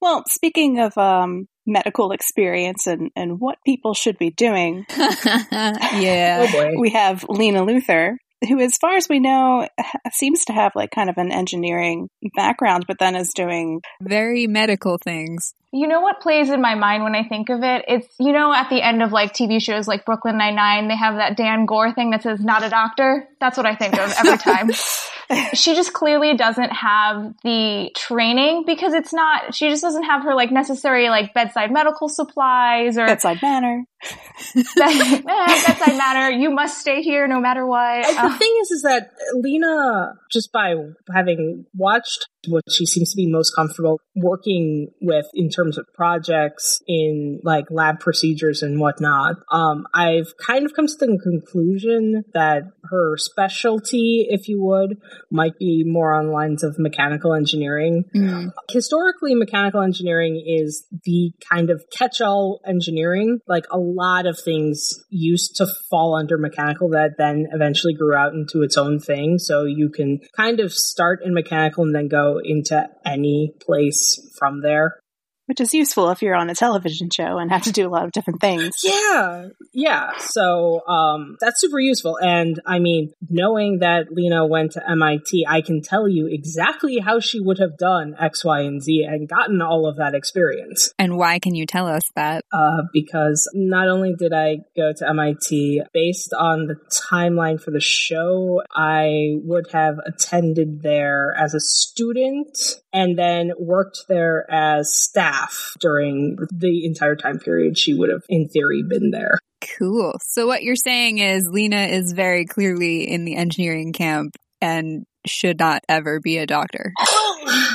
well, 0.00 0.24
speaking 0.28 0.80
of 0.80 0.96
um, 0.98 1.48
medical 1.66 2.12
experience 2.12 2.86
and, 2.86 3.10
and 3.16 3.40
what 3.40 3.58
people 3.64 3.94
should 3.94 4.18
be 4.18 4.30
doing. 4.30 4.86
yeah. 4.96 6.46
Oh 6.48 6.72
we 6.78 6.90
have 6.90 7.24
Lena 7.28 7.64
Luthor, 7.64 8.16
who, 8.48 8.60
as 8.60 8.76
far 8.76 8.96
as 8.96 9.08
we 9.08 9.18
know, 9.18 9.68
seems 10.12 10.44
to 10.46 10.52
have 10.52 10.72
like 10.74 10.90
kind 10.90 11.10
of 11.10 11.18
an 11.18 11.32
engineering 11.32 12.08
background, 12.34 12.84
but 12.86 12.98
then 12.98 13.16
is 13.16 13.32
doing 13.34 13.80
very 14.00 14.46
medical 14.46 14.98
things. 14.98 15.54
You 15.76 15.86
know 15.86 16.00
what 16.00 16.22
plays 16.22 16.48
in 16.48 16.62
my 16.62 16.74
mind 16.74 17.04
when 17.04 17.14
I 17.14 17.22
think 17.22 17.50
of 17.50 17.62
it? 17.62 17.84
It's, 17.86 18.08
you 18.18 18.32
know, 18.32 18.50
at 18.50 18.70
the 18.70 18.80
end 18.80 19.02
of 19.02 19.12
like 19.12 19.34
TV 19.34 19.60
shows 19.60 19.86
like 19.86 20.06
Brooklyn 20.06 20.38
Nine-Nine, 20.38 20.88
they 20.88 20.96
have 20.96 21.16
that 21.16 21.36
Dan 21.36 21.66
Gore 21.66 21.92
thing 21.92 22.12
that 22.12 22.22
says, 22.22 22.40
not 22.40 22.64
a 22.64 22.70
doctor. 22.70 23.28
That's 23.40 23.58
what 23.58 23.66
I 23.66 23.74
think 23.74 23.92
of 23.98 24.10
every 24.18 24.38
time. 24.38 24.70
she 25.54 25.74
just 25.74 25.92
clearly 25.92 26.34
doesn't 26.34 26.70
have 26.70 27.34
the 27.42 27.90
training 27.94 28.64
because 28.66 28.94
it's 28.94 29.12
not, 29.12 29.54
she 29.54 29.68
just 29.68 29.82
doesn't 29.82 30.04
have 30.04 30.22
her 30.22 30.34
like 30.34 30.50
necessary 30.50 31.10
like 31.10 31.34
bedside 31.34 31.70
medical 31.70 32.08
supplies 32.08 32.96
or 32.96 33.06
bedside 33.06 33.42
manner. 33.42 33.84
bedside 34.54 35.96
manner. 35.98 36.30
You 36.30 36.50
must 36.50 36.80
stay 36.80 37.02
here 37.02 37.26
no 37.26 37.40
matter 37.40 37.66
what. 37.66 38.06
Uh, 38.06 38.28
the 38.28 38.38
thing 38.38 38.56
is, 38.62 38.70
is 38.70 38.82
that 38.82 39.10
Lena, 39.34 40.14
just 40.30 40.52
by 40.52 40.74
having 41.14 41.66
watched 41.74 42.28
what 42.48 42.62
she 42.70 42.86
seems 42.86 43.10
to 43.10 43.16
be 43.16 43.30
most 43.30 43.54
comfortable 43.54 44.00
working 44.14 44.88
with 45.00 45.26
in 45.34 45.48
terms 45.50 45.65
of 45.78 45.86
projects 45.94 46.80
in 46.86 47.40
like 47.42 47.64
lab 47.70 48.00
procedures 48.00 48.62
and 48.62 48.80
whatnot. 48.80 49.36
Um, 49.50 49.86
I've 49.92 50.32
kind 50.44 50.64
of 50.64 50.74
come 50.74 50.86
to 50.86 50.94
the 50.98 51.18
conclusion 51.22 52.24
that 52.34 52.62
her 52.90 53.16
specialty, 53.16 54.26
if 54.28 54.48
you 54.48 54.62
would, 54.62 54.98
might 55.30 55.58
be 55.58 55.84
more 55.84 56.14
on 56.14 56.30
lines 56.30 56.62
of 56.62 56.78
mechanical 56.78 57.34
engineering. 57.34 58.04
Mm. 58.14 58.52
Historically, 58.70 59.34
mechanical 59.34 59.82
engineering 59.82 60.42
is 60.46 60.86
the 61.04 61.32
kind 61.50 61.70
of 61.70 61.82
catch-all 61.96 62.60
engineering. 62.66 63.40
Like 63.48 63.64
a 63.72 63.78
lot 63.78 64.26
of 64.26 64.38
things 64.38 65.04
used 65.10 65.56
to 65.56 65.66
fall 65.90 66.14
under 66.14 66.38
mechanical 66.38 66.90
that 66.90 67.12
then 67.18 67.46
eventually 67.52 67.94
grew 67.94 68.14
out 68.14 68.32
into 68.32 68.62
its 68.62 68.76
own 68.76 68.98
thing. 68.98 69.38
So 69.38 69.64
you 69.64 69.90
can 69.90 70.20
kind 70.36 70.60
of 70.60 70.72
start 70.72 71.20
in 71.24 71.34
mechanical 71.34 71.84
and 71.84 71.94
then 71.94 72.08
go 72.08 72.40
into 72.42 72.88
any 73.04 73.52
place 73.60 74.20
from 74.38 74.62
there. 74.62 74.98
Which 75.46 75.60
is 75.60 75.72
useful 75.72 76.10
if 76.10 76.22
you're 76.22 76.34
on 76.34 76.50
a 76.50 76.54
television 76.54 77.08
show 77.10 77.38
and 77.38 77.50
have 77.50 77.62
to 77.62 77.72
do 77.72 77.86
a 77.86 77.90
lot 77.90 78.04
of 78.04 78.12
different 78.12 78.40
things. 78.40 78.74
Yeah, 78.82 79.48
yeah. 79.72 80.10
So 80.18 80.86
um, 80.86 81.36
that's 81.40 81.60
super 81.60 81.78
useful. 81.78 82.18
And 82.20 82.60
I 82.66 82.78
mean, 82.78 83.12
knowing 83.28 83.78
that 83.80 84.06
Lena 84.10 84.46
went 84.46 84.72
to 84.72 84.90
MIT, 84.90 85.46
I 85.48 85.60
can 85.60 85.82
tell 85.82 86.08
you 86.08 86.26
exactly 86.26 86.98
how 86.98 87.20
she 87.20 87.40
would 87.40 87.58
have 87.58 87.78
done 87.78 88.16
X, 88.18 88.44
Y, 88.44 88.60
and 88.60 88.82
Z 88.82 89.06
and 89.08 89.28
gotten 89.28 89.62
all 89.62 89.86
of 89.88 89.96
that 89.96 90.14
experience. 90.14 90.92
And 90.98 91.16
why 91.16 91.38
can 91.38 91.54
you 91.54 91.66
tell 91.66 91.86
us 91.86 92.02
that? 92.16 92.44
Uh, 92.52 92.82
because 92.92 93.48
not 93.54 93.88
only 93.88 94.14
did 94.14 94.32
I 94.32 94.58
go 94.76 94.92
to 94.96 95.08
MIT, 95.08 95.82
based 95.92 96.32
on 96.32 96.66
the 96.66 96.76
timeline 97.10 97.60
for 97.60 97.70
the 97.70 97.80
show, 97.80 98.62
I 98.74 99.34
would 99.44 99.66
have 99.72 99.98
attended 100.04 100.82
there 100.82 101.34
as 101.38 101.54
a 101.54 101.60
student 101.60 102.58
and 102.96 103.18
then 103.18 103.52
worked 103.58 104.06
there 104.08 104.50
as 104.50 104.94
staff 104.94 105.74
during 105.78 106.38
the 106.50 106.86
entire 106.86 107.14
time 107.14 107.38
period 107.38 107.76
she 107.76 107.92
would 107.92 108.08
have, 108.08 108.22
in 108.30 108.48
theory, 108.48 108.82
been 108.82 109.10
there. 109.10 109.38
Cool. 109.78 110.18
So 110.22 110.46
what 110.46 110.62
you're 110.62 110.76
saying 110.76 111.18
is 111.18 111.46
Lena 111.46 111.88
is 111.88 112.12
very 112.12 112.46
clearly 112.46 113.02
in 113.02 113.26
the 113.26 113.36
engineering 113.36 113.92
camp 113.92 114.34
and 114.62 115.04
should 115.26 115.58
not 115.58 115.82
ever 115.88 116.20
be 116.20 116.38
a 116.38 116.46
doctor. 116.46 116.92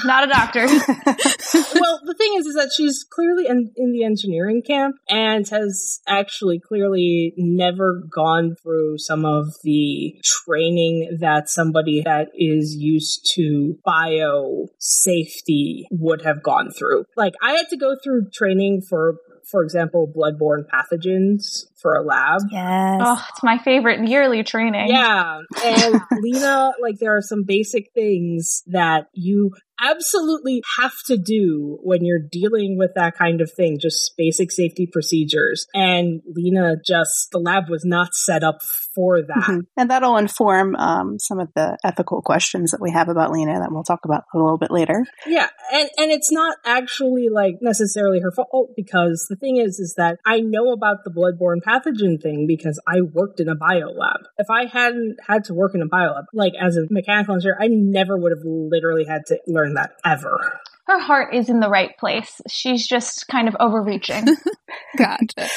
Not 0.04 0.24
a 0.24 0.28
doctor. 0.28 0.66
well, 0.68 2.00
the 2.04 2.16
thing 2.18 2.34
is, 2.36 2.46
is 2.46 2.56
that 2.56 2.72
she's 2.76 3.06
clearly 3.10 3.48
in, 3.48 3.72
in 3.76 3.92
the 3.92 4.04
engineering 4.04 4.64
camp 4.66 4.96
and 5.08 5.48
has 5.50 6.02
actually 6.08 6.60
clearly 6.60 7.34
never 7.38 8.04
gone 8.14 8.56
through 8.62 8.98
some 8.98 9.26
of 9.26 9.48
the 9.64 10.16
training 10.24 11.18
that 11.20 11.50
somebody 11.50 12.02
that 12.04 12.30
is 12.36 12.76
used 12.76 13.32
to 13.36 13.78
bio 13.86 14.68
safety 14.80 15.88
would 15.92 16.24
have 16.24 16.44
gone 16.44 16.72
through. 16.72 17.06
Like, 17.16 17.34
I 17.42 17.54
had 17.54 17.70
to 17.70 17.78
go 17.78 17.96
through 18.04 18.30
training 18.34 18.82
for 18.88 19.18
for 19.52 19.64
example, 19.64 20.12
bloodborne 20.16 20.66
pathogens 20.74 21.66
for 21.82 21.96
a 21.96 22.04
lab. 22.04 22.42
Yes. 22.52 23.02
Oh, 23.04 23.26
it's 23.30 23.44
my 23.44 23.58
favorite 23.58 24.08
yearly 24.08 24.44
training. 24.44 24.90
Yeah. 24.90 25.42
And 25.64 26.02
Lena, 26.22 26.74
like, 26.82 27.00
there 27.00 27.16
are 27.16 27.22
some 27.22 27.44
basic 27.46 27.92
things 27.94 28.64
that 28.68 29.08
you 29.14 29.52
absolutely 29.84 30.62
have 30.78 30.94
to 31.08 31.18
do 31.18 31.80
when 31.82 32.06
you're 32.06 32.20
dealing 32.32 32.78
with 32.78 32.92
that 32.96 33.18
kind 33.18 33.42
of 33.42 33.52
thing, 33.52 33.80
just 33.80 34.14
basic 34.16 34.52
safety 34.52 34.88
procedures. 34.92 35.66
And 35.74 36.22
Lena 36.28 36.76
just, 36.86 37.30
the 37.32 37.40
lab 37.40 37.64
was 37.68 37.84
not 37.84 38.14
set 38.14 38.44
up 38.44 38.60
for 38.94 39.22
that. 39.22 39.48
Mhm. 39.48 39.62
And 39.78 39.90
that'll 39.90 40.18
inform 40.18 40.76
um, 40.76 41.18
some 41.18 41.40
of 41.40 41.50
the 41.56 41.78
ethical 41.84 42.22
questions 42.22 42.72
that 42.72 42.82
we 42.82 42.92
have 42.92 43.10
about 43.10 43.32
Lena 43.32 43.60
that 43.60 43.72
we'll 43.72 43.84
talk 43.84 44.06
about 44.06 44.24
a 44.34 44.38
little 44.38 44.58
bit 44.58 44.72
later. 44.72 45.06
Yeah, 45.26 45.48
and 45.72 45.90
and 45.98 46.12
it's 46.12 46.32
not 46.32 46.58
actually 46.66 47.30
like 47.30 47.56
necessarily 47.62 48.20
her 48.20 48.32
fault 48.32 48.72
because 48.76 49.26
the 49.30 49.36
thing 49.36 49.58
is 49.58 49.80
is 49.80 49.96
that 49.98 50.18
I 50.26 50.42
know 50.42 50.72
about 50.72 50.98
the 51.04 51.12
bloodborne 51.12 51.64
pathogen 51.72 52.22
thing 52.22 52.48
because 52.48 52.80
I 52.88 53.02
worked 53.02 53.40
in 53.40 53.50
a 53.50 53.56
bio 53.56 53.92
lab. 53.92 54.22
If 54.38 54.48
I 54.50 54.66
hadn't 54.66 55.18
had 55.28 55.46
to 55.46 55.54
work 55.54 55.76
in 55.76 55.82
a 55.82 55.88
bio 55.88 56.12
lab, 56.14 56.26
like 56.34 56.54
as 56.60 56.78
a 56.78 56.88
mechanical 56.90 57.36
engineer, 57.36 57.58
I 57.60 57.68
never 57.68 58.18
would 58.18 58.32
have 58.32 58.44
literally 58.46 59.06
had 59.06 59.26
to 59.28 59.40
learn 59.48 59.76
that 59.76 59.92
ever. 60.06 60.60
Her 60.88 61.00
heart 61.00 61.34
is 61.34 61.48
in 61.48 61.60
the 61.60 61.70
right 61.70 61.92
place. 61.98 62.42
She's 62.50 62.86
just 62.86 63.28
kind 63.28 63.48
of 63.48 63.56
overreaching. 63.60 64.26
Gotcha. 64.98 65.48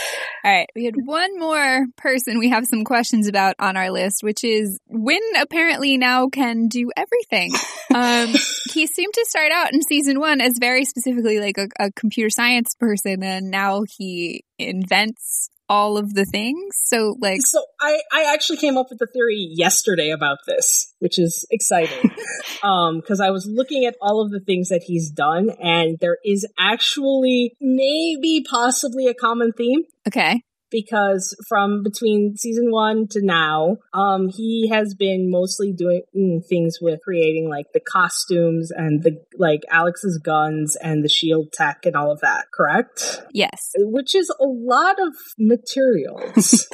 All 0.45 0.53
right. 0.53 0.69
We 0.77 0.85
had 0.85 0.95
one 1.05 1.39
more 1.39 1.87
person 1.97 2.39
we 2.39 2.51
have 2.51 2.67
some 2.67 2.85
questions 2.85 3.27
about 3.27 3.57
on 3.59 3.77
our 3.77 3.91
list, 3.91 4.23
which 4.23 4.45
is 4.45 4.79
Winn 4.87 5.23
apparently 5.41 5.97
now 5.97 6.29
can 6.29 6.69
do 6.69 6.91
everything. 6.97 7.53
Um, 7.95 8.35
he 8.73 8.89
seemed 8.89 9.15
to 9.15 9.25
start 9.29 9.53
out 9.53 9.73
in 9.73 9.81
season 9.83 10.19
one 10.19 10.41
as 10.41 10.55
very 10.59 10.85
specifically 10.85 11.39
like 11.39 11.59
a, 11.59 11.69
a 11.79 11.93
computer 11.93 12.29
science 12.29 12.75
person, 12.75 13.23
and 13.23 13.53
now 13.53 13.83
he 13.97 14.43
invents 14.59 15.49
all 15.69 15.97
of 15.97 16.15
the 16.15 16.25
things. 16.25 16.75
So, 16.85 17.17
like, 17.21 17.41
So 17.45 17.65
I, 17.81 18.01
I 18.13 18.33
actually 18.33 18.59
came 18.59 18.77
up 18.77 18.87
with 18.91 18.99
the 18.99 19.07
theory 19.07 19.49
yesterday 19.51 20.11
about 20.11 20.39
this, 20.47 20.93
which 20.99 21.19
is 21.19 21.47
exciting. 21.51 22.11
um, 22.63 23.03
cause 23.07 23.21
I 23.21 23.31
was 23.31 23.47
looking 23.47 23.85
at 23.85 23.97
all 24.01 24.23
of 24.23 24.31
the 24.31 24.41
things 24.41 24.69
that 24.69 24.83
he's 24.87 25.11
done 25.11 25.51
and 25.61 25.99
there 26.01 26.19
is 26.25 26.47
actually 26.59 27.57
maybe 27.61 28.45
possibly 28.49 29.07
a 29.07 29.15
common 29.15 29.53
theme 29.53 29.83
okay. 30.07 30.43
Because 30.75 31.37
from 31.49 31.85
between 31.85 32.37
season 32.37 32.73
one 32.73 33.07
to 33.07 33.25
now, 33.25 33.77
um, 33.93 34.29
he 34.29 34.69
has 34.73 34.93
been 34.93 35.31
mostly 35.31 35.73
doing 35.73 36.43
things 36.49 36.79
with 36.83 36.99
creating 37.05 37.49
like 37.49 37.67
the 37.73 37.79
costumes 37.81 38.73
and 38.73 39.05
the 39.05 39.13
like 39.39 39.61
Alex's 39.71 40.19
guns 40.19 40.77
and 40.83 41.05
the 41.05 41.09
shield 41.09 41.53
tech 41.53 41.87
and 41.87 41.95
all 41.95 42.11
of 42.11 42.21
that, 42.23 42.47
correct? 42.53 43.23
Yes. 43.33 43.71
Which 43.77 44.17
is 44.17 44.29
a 44.31 44.45
lot 44.45 45.01
of 45.01 45.15
materials 45.39 46.67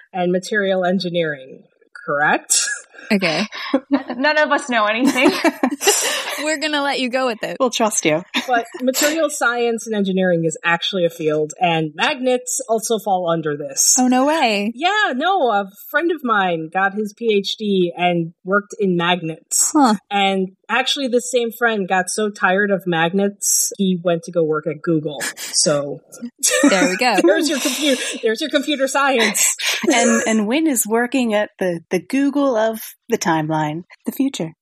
and 0.12 0.30
material 0.30 0.84
engineering, 0.84 1.64
correct? 2.06 2.67
Okay. 3.12 3.46
None 3.90 4.38
of 4.38 4.50
us 4.50 4.68
know 4.68 4.84
anything. 4.86 5.30
We're 6.44 6.58
going 6.58 6.72
to 6.72 6.82
let 6.82 7.00
you 7.00 7.10
go 7.10 7.26
with 7.26 7.42
it. 7.42 7.56
We'll 7.58 7.70
trust 7.70 8.04
you. 8.04 8.22
But 8.46 8.66
material 8.80 9.28
science 9.30 9.86
and 9.86 9.94
engineering 9.94 10.44
is 10.44 10.56
actually 10.64 11.04
a 11.04 11.10
field, 11.10 11.52
and 11.60 11.92
magnets 11.94 12.60
also 12.68 12.98
fall 12.98 13.28
under 13.30 13.56
this. 13.56 13.96
Oh, 13.98 14.08
no 14.08 14.26
way. 14.26 14.72
Yeah, 14.74 15.12
no, 15.14 15.50
a 15.50 15.66
friend 15.90 16.10
of 16.12 16.20
mine 16.22 16.70
got 16.72 16.94
his 16.94 17.14
PhD 17.14 17.88
and 17.96 18.32
worked 18.44 18.74
in 18.78 18.96
magnets. 18.96 19.72
Huh. 19.72 19.96
And 20.10 20.50
actually, 20.68 21.08
the 21.08 21.20
same 21.20 21.50
friend 21.50 21.88
got 21.88 22.08
so 22.08 22.30
tired 22.30 22.70
of 22.70 22.84
magnets, 22.86 23.72
he 23.78 23.98
went 24.02 24.22
to 24.24 24.32
go 24.32 24.42
work 24.44 24.66
at 24.66 24.82
Google. 24.82 25.20
So 25.36 26.00
There 26.68 26.88
we 26.88 26.96
go. 26.96 27.16
there's 27.22 27.48
your 27.48 27.60
computer. 27.60 28.02
There's 28.22 28.40
your 28.40 28.50
computer 28.50 28.86
science. 28.86 29.54
And 29.92 30.22
and 30.26 30.46
Winn 30.46 30.66
is 30.66 30.86
working 30.86 31.34
at 31.34 31.50
the, 31.58 31.80
the 31.90 32.00
Google 32.00 32.56
of 32.56 32.80
the 33.08 33.18
timeline, 33.18 33.84
the 34.06 34.12
future. 34.12 34.52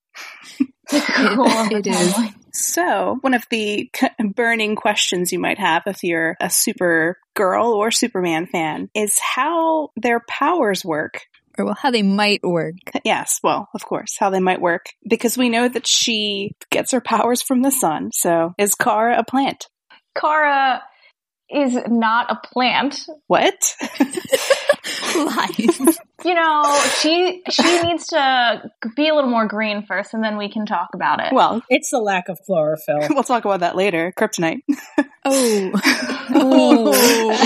it 0.93 1.87
is. 1.87 2.15
So, 2.53 3.19
one 3.21 3.35
of 3.35 3.45
the 3.51 3.91
c- 3.95 4.09
burning 4.35 4.77
questions 4.77 5.33
you 5.33 5.39
might 5.39 5.59
have 5.59 5.83
if 5.87 6.03
you're 6.03 6.37
a 6.41 6.49
super 6.49 7.19
girl 7.35 7.67
or 7.67 7.91
Superman 7.91 8.47
fan 8.47 8.89
is 8.95 9.19
how 9.19 9.91
their 9.97 10.21
powers 10.27 10.85
work. 10.85 11.23
Or, 11.59 11.67
well, 11.67 11.75
how 11.75 11.91
they 11.91 12.03
might 12.03 12.41
work. 12.43 12.75
Yes, 13.05 13.41
well, 13.43 13.69
of 13.75 13.85
course, 13.85 14.17
how 14.19 14.31
they 14.31 14.41
might 14.41 14.61
work. 14.61 14.87
Because 15.07 15.37
we 15.37 15.49
know 15.51 15.69
that 15.69 15.87
she 15.87 16.53
gets 16.71 16.93
her 16.93 17.01
powers 17.01 17.43
from 17.43 17.63
the 17.63 17.71
sun. 17.71 18.11
So, 18.13 18.55
is 18.59 18.75
Kara 18.75 19.19
a 19.19 19.25
plant? 19.25 19.67
Kara 20.19 20.83
is 21.51 21.77
not 21.89 22.31
a 22.31 22.49
plant. 22.49 23.07
What? 23.27 23.75
Lies. 25.15 25.99
You 26.25 26.35
know, 26.35 26.81
she 27.01 27.43
she 27.51 27.83
needs 27.83 28.07
to 28.09 28.71
be 28.97 29.09
a 29.09 29.15
little 29.15 29.29
more 29.31 29.47
green 29.47 29.85
first, 29.85 30.15
and 30.15 30.25
then 30.25 30.39
we 30.39 30.51
can 30.51 30.65
talk 30.65 30.89
about 30.95 31.21
it. 31.21 31.33
well, 31.33 31.63
It's 31.69 31.91
the 31.91 31.99
lack 31.99 32.29
of 32.29 32.41
chlorophyll. 32.47 33.01
we'll 33.11 33.23
talk 33.23 33.45
about 33.45 33.61
that 33.61 33.77
later. 33.77 34.13
Kryptonite. 34.17 34.63
Oh. 35.25 35.71
oh. 36.31 37.37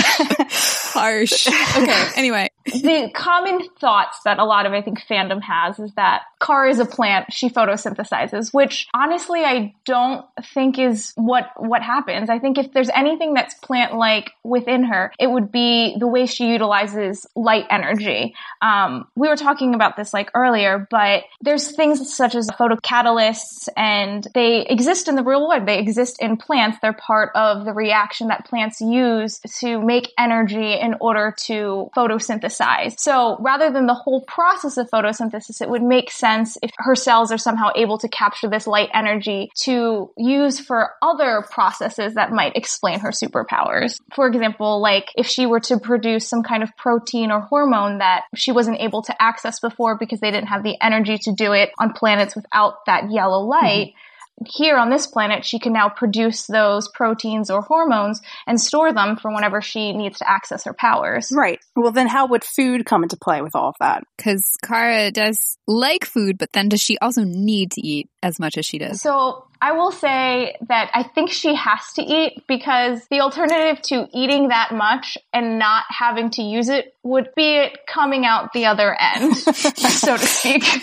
Harsh. 0.93 1.47
Okay. 1.47 2.07
Anyway. 2.15 2.47
the 2.65 3.09
common 3.13 3.59
thoughts 3.79 4.19
that 4.23 4.37
a 4.37 4.45
lot 4.45 4.65
of 4.65 4.71
I 4.73 4.81
think 4.81 5.01
fandom 5.01 5.41
has 5.41 5.79
is 5.79 5.91
that 5.95 6.21
Kara 6.39 6.69
is 6.69 6.79
a 6.79 6.85
plant, 6.85 7.33
she 7.33 7.49
photosynthesizes, 7.49 8.53
which 8.53 8.87
honestly 8.93 9.41
I 9.41 9.73
don't 9.85 10.25
think 10.53 10.77
is 10.79 11.11
what 11.15 11.49
what 11.57 11.81
happens. 11.81 12.29
I 12.29 12.39
think 12.39 12.57
if 12.57 12.71
there's 12.71 12.89
anything 12.89 13.33
that's 13.33 13.55
plant 13.55 13.95
like 13.95 14.31
within 14.43 14.83
her, 14.83 15.11
it 15.19 15.27
would 15.29 15.51
be 15.51 15.95
the 15.99 16.07
way 16.07 16.25
she 16.25 16.49
utilizes 16.49 17.25
light 17.35 17.65
energy. 17.69 18.35
Um, 18.61 19.07
we 19.15 19.27
were 19.27 19.35
talking 19.35 19.73
about 19.73 19.97
this 19.97 20.13
like 20.13 20.29
earlier, 20.33 20.87
but 20.89 21.23
there's 21.41 21.71
things 21.71 22.13
such 22.13 22.35
as 22.35 22.49
photocatalysts, 22.49 23.67
and 23.75 24.27
they 24.33 24.65
exist 24.65 25.07
in 25.07 25.15
the 25.15 25.23
real 25.23 25.47
world. 25.47 25.65
They 25.65 25.79
exist 25.79 26.21
in 26.21 26.37
plants. 26.37 26.77
They're 26.81 26.93
part 26.93 27.31
of 27.35 27.65
the 27.65 27.73
reaction 27.73 28.27
that 28.27 28.45
plants 28.45 28.81
use 28.81 29.39
to 29.59 29.81
make 29.81 30.11
energy 30.17 30.73
in 30.79 30.95
order 30.99 31.33
to 31.45 31.89
photosynthesize. 31.95 32.99
So 32.99 33.37
rather 33.39 33.71
than 33.71 33.87
the 33.87 33.93
whole 33.93 34.21
process 34.21 34.77
of 34.77 34.89
photosynthesis, 34.89 35.61
it 35.61 35.69
would 35.69 35.83
make 35.83 36.11
sense 36.11 36.57
if 36.61 36.71
her 36.77 36.95
cells 36.95 37.31
are 37.31 37.37
somehow 37.37 37.69
able 37.75 37.97
to 37.99 38.07
capture 38.07 38.49
this 38.49 38.67
light 38.67 38.89
energy 38.93 39.49
to 39.63 40.11
use 40.17 40.59
for 40.59 40.91
other 41.01 41.43
processes 41.49 42.15
that 42.15 42.31
might 42.31 42.55
explain 42.55 42.99
her 42.99 43.11
superpowers. 43.11 43.99
For 44.13 44.27
example, 44.27 44.81
like 44.81 45.09
if 45.15 45.27
she 45.27 45.45
were 45.45 45.59
to 45.61 45.79
produce 45.79 46.27
some 46.27 46.43
kind 46.43 46.63
of 46.63 46.75
protein 46.77 47.31
or 47.31 47.41
hormone 47.41 47.99
that 47.99 48.23
she 48.35 48.50
wasn't 48.51 48.79
able 48.79 49.01
to 49.03 49.21
access 49.21 49.59
before 49.59 49.97
because 49.97 50.19
they 50.19 50.31
didn't 50.31 50.47
have 50.47 50.63
the 50.63 50.77
energy 50.81 51.17
to 51.17 51.31
do 51.33 51.53
it 51.53 51.71
on 51.79 51.93
planets 51.93 52.35
without 52.35 52.85
that 52.85 53.11
yellow 53.11 53.45
light. 53.45 53.87
Mm-hmm. 53.89 54.10
Here 54.47 54.77
on 54.77 54.89
this 54.89 55.07
planet, 55.07 55.45
she 55.45 55.59
can 55.59 55.73
now 55.73 55.89
produce 55.89 56.47
those 56.47 56.87
proteins 56.89 57.49
or 57.49 57.61
hormones 57.61 58.21
and 58.47 58.59
store 58.59 58.93
them 58.93 59.17
for 59.17 59.33
whenever 59.33 59.61
she 59.61 59.93
needs 59.93 60.19
to 60.19 60.29
access 60.29 60.63
her 60.65 60.73
powers. 60.73 61.31
Right. 61.31 61.59
Well, 61.75 61.91
then 61.91 62.07
how 62.07 62.27
would 62.27 62.43
food 62.43 62.85
come 62.85 63.03
into 63.03 63.17
play 63.17 63.41
with 63.41 63.55
all 63.55 63.69
of 63.69 63.75
that? 63.79 64.03
Because 64.17 64.43
Kara 64.63 65.11
does 65.11 65.57
like 65.67 66.05
food, 66.05 66.37
but 66.37 66.51
then 66.53 66.69
does 66.69 66.81
she 66.81 66.97
also 66.99 67.23
need 67.23 67.71
to 67.71 67.81
eat 67.85 68.09
as 68.23 68.39
much 68.39 68.57
as 68.57 68.65
she 68.65 68.77
does? 68.77 69.01
So 69.01 69.45
I 69.63 69.73
will 69.73 69.91
say 69.91 70.55
that 70.69 70.89
I 70.91 71.03
think 71.03 71.29
she 71.29 71.53
has 71.53 71.93
to 71.95 72.01
eat 72.01 72.43
because 72.47 73.05
the 73.11 73.19
alternative 73.19 73.81
to 73.83 74.07
eating 74.11 74.47
that 74.47 74.73
much 74.73 75.19
and 75.31 75.59
not 75.59 75.85
having 75.89 76.31
to 76.31 76.41
use 76.41 76.67
it 76.67 76.95
would 77.03 77.29
be 77.35 77.57
it 77.57 77.85
coming 77.85 78.25
out 78.25 78.53
the 78.53 78.65
other 78.65 78.97
end, 78.99 79.37
so 79.37 80.17
to 80.17 80.25
speak. 80.25 80.63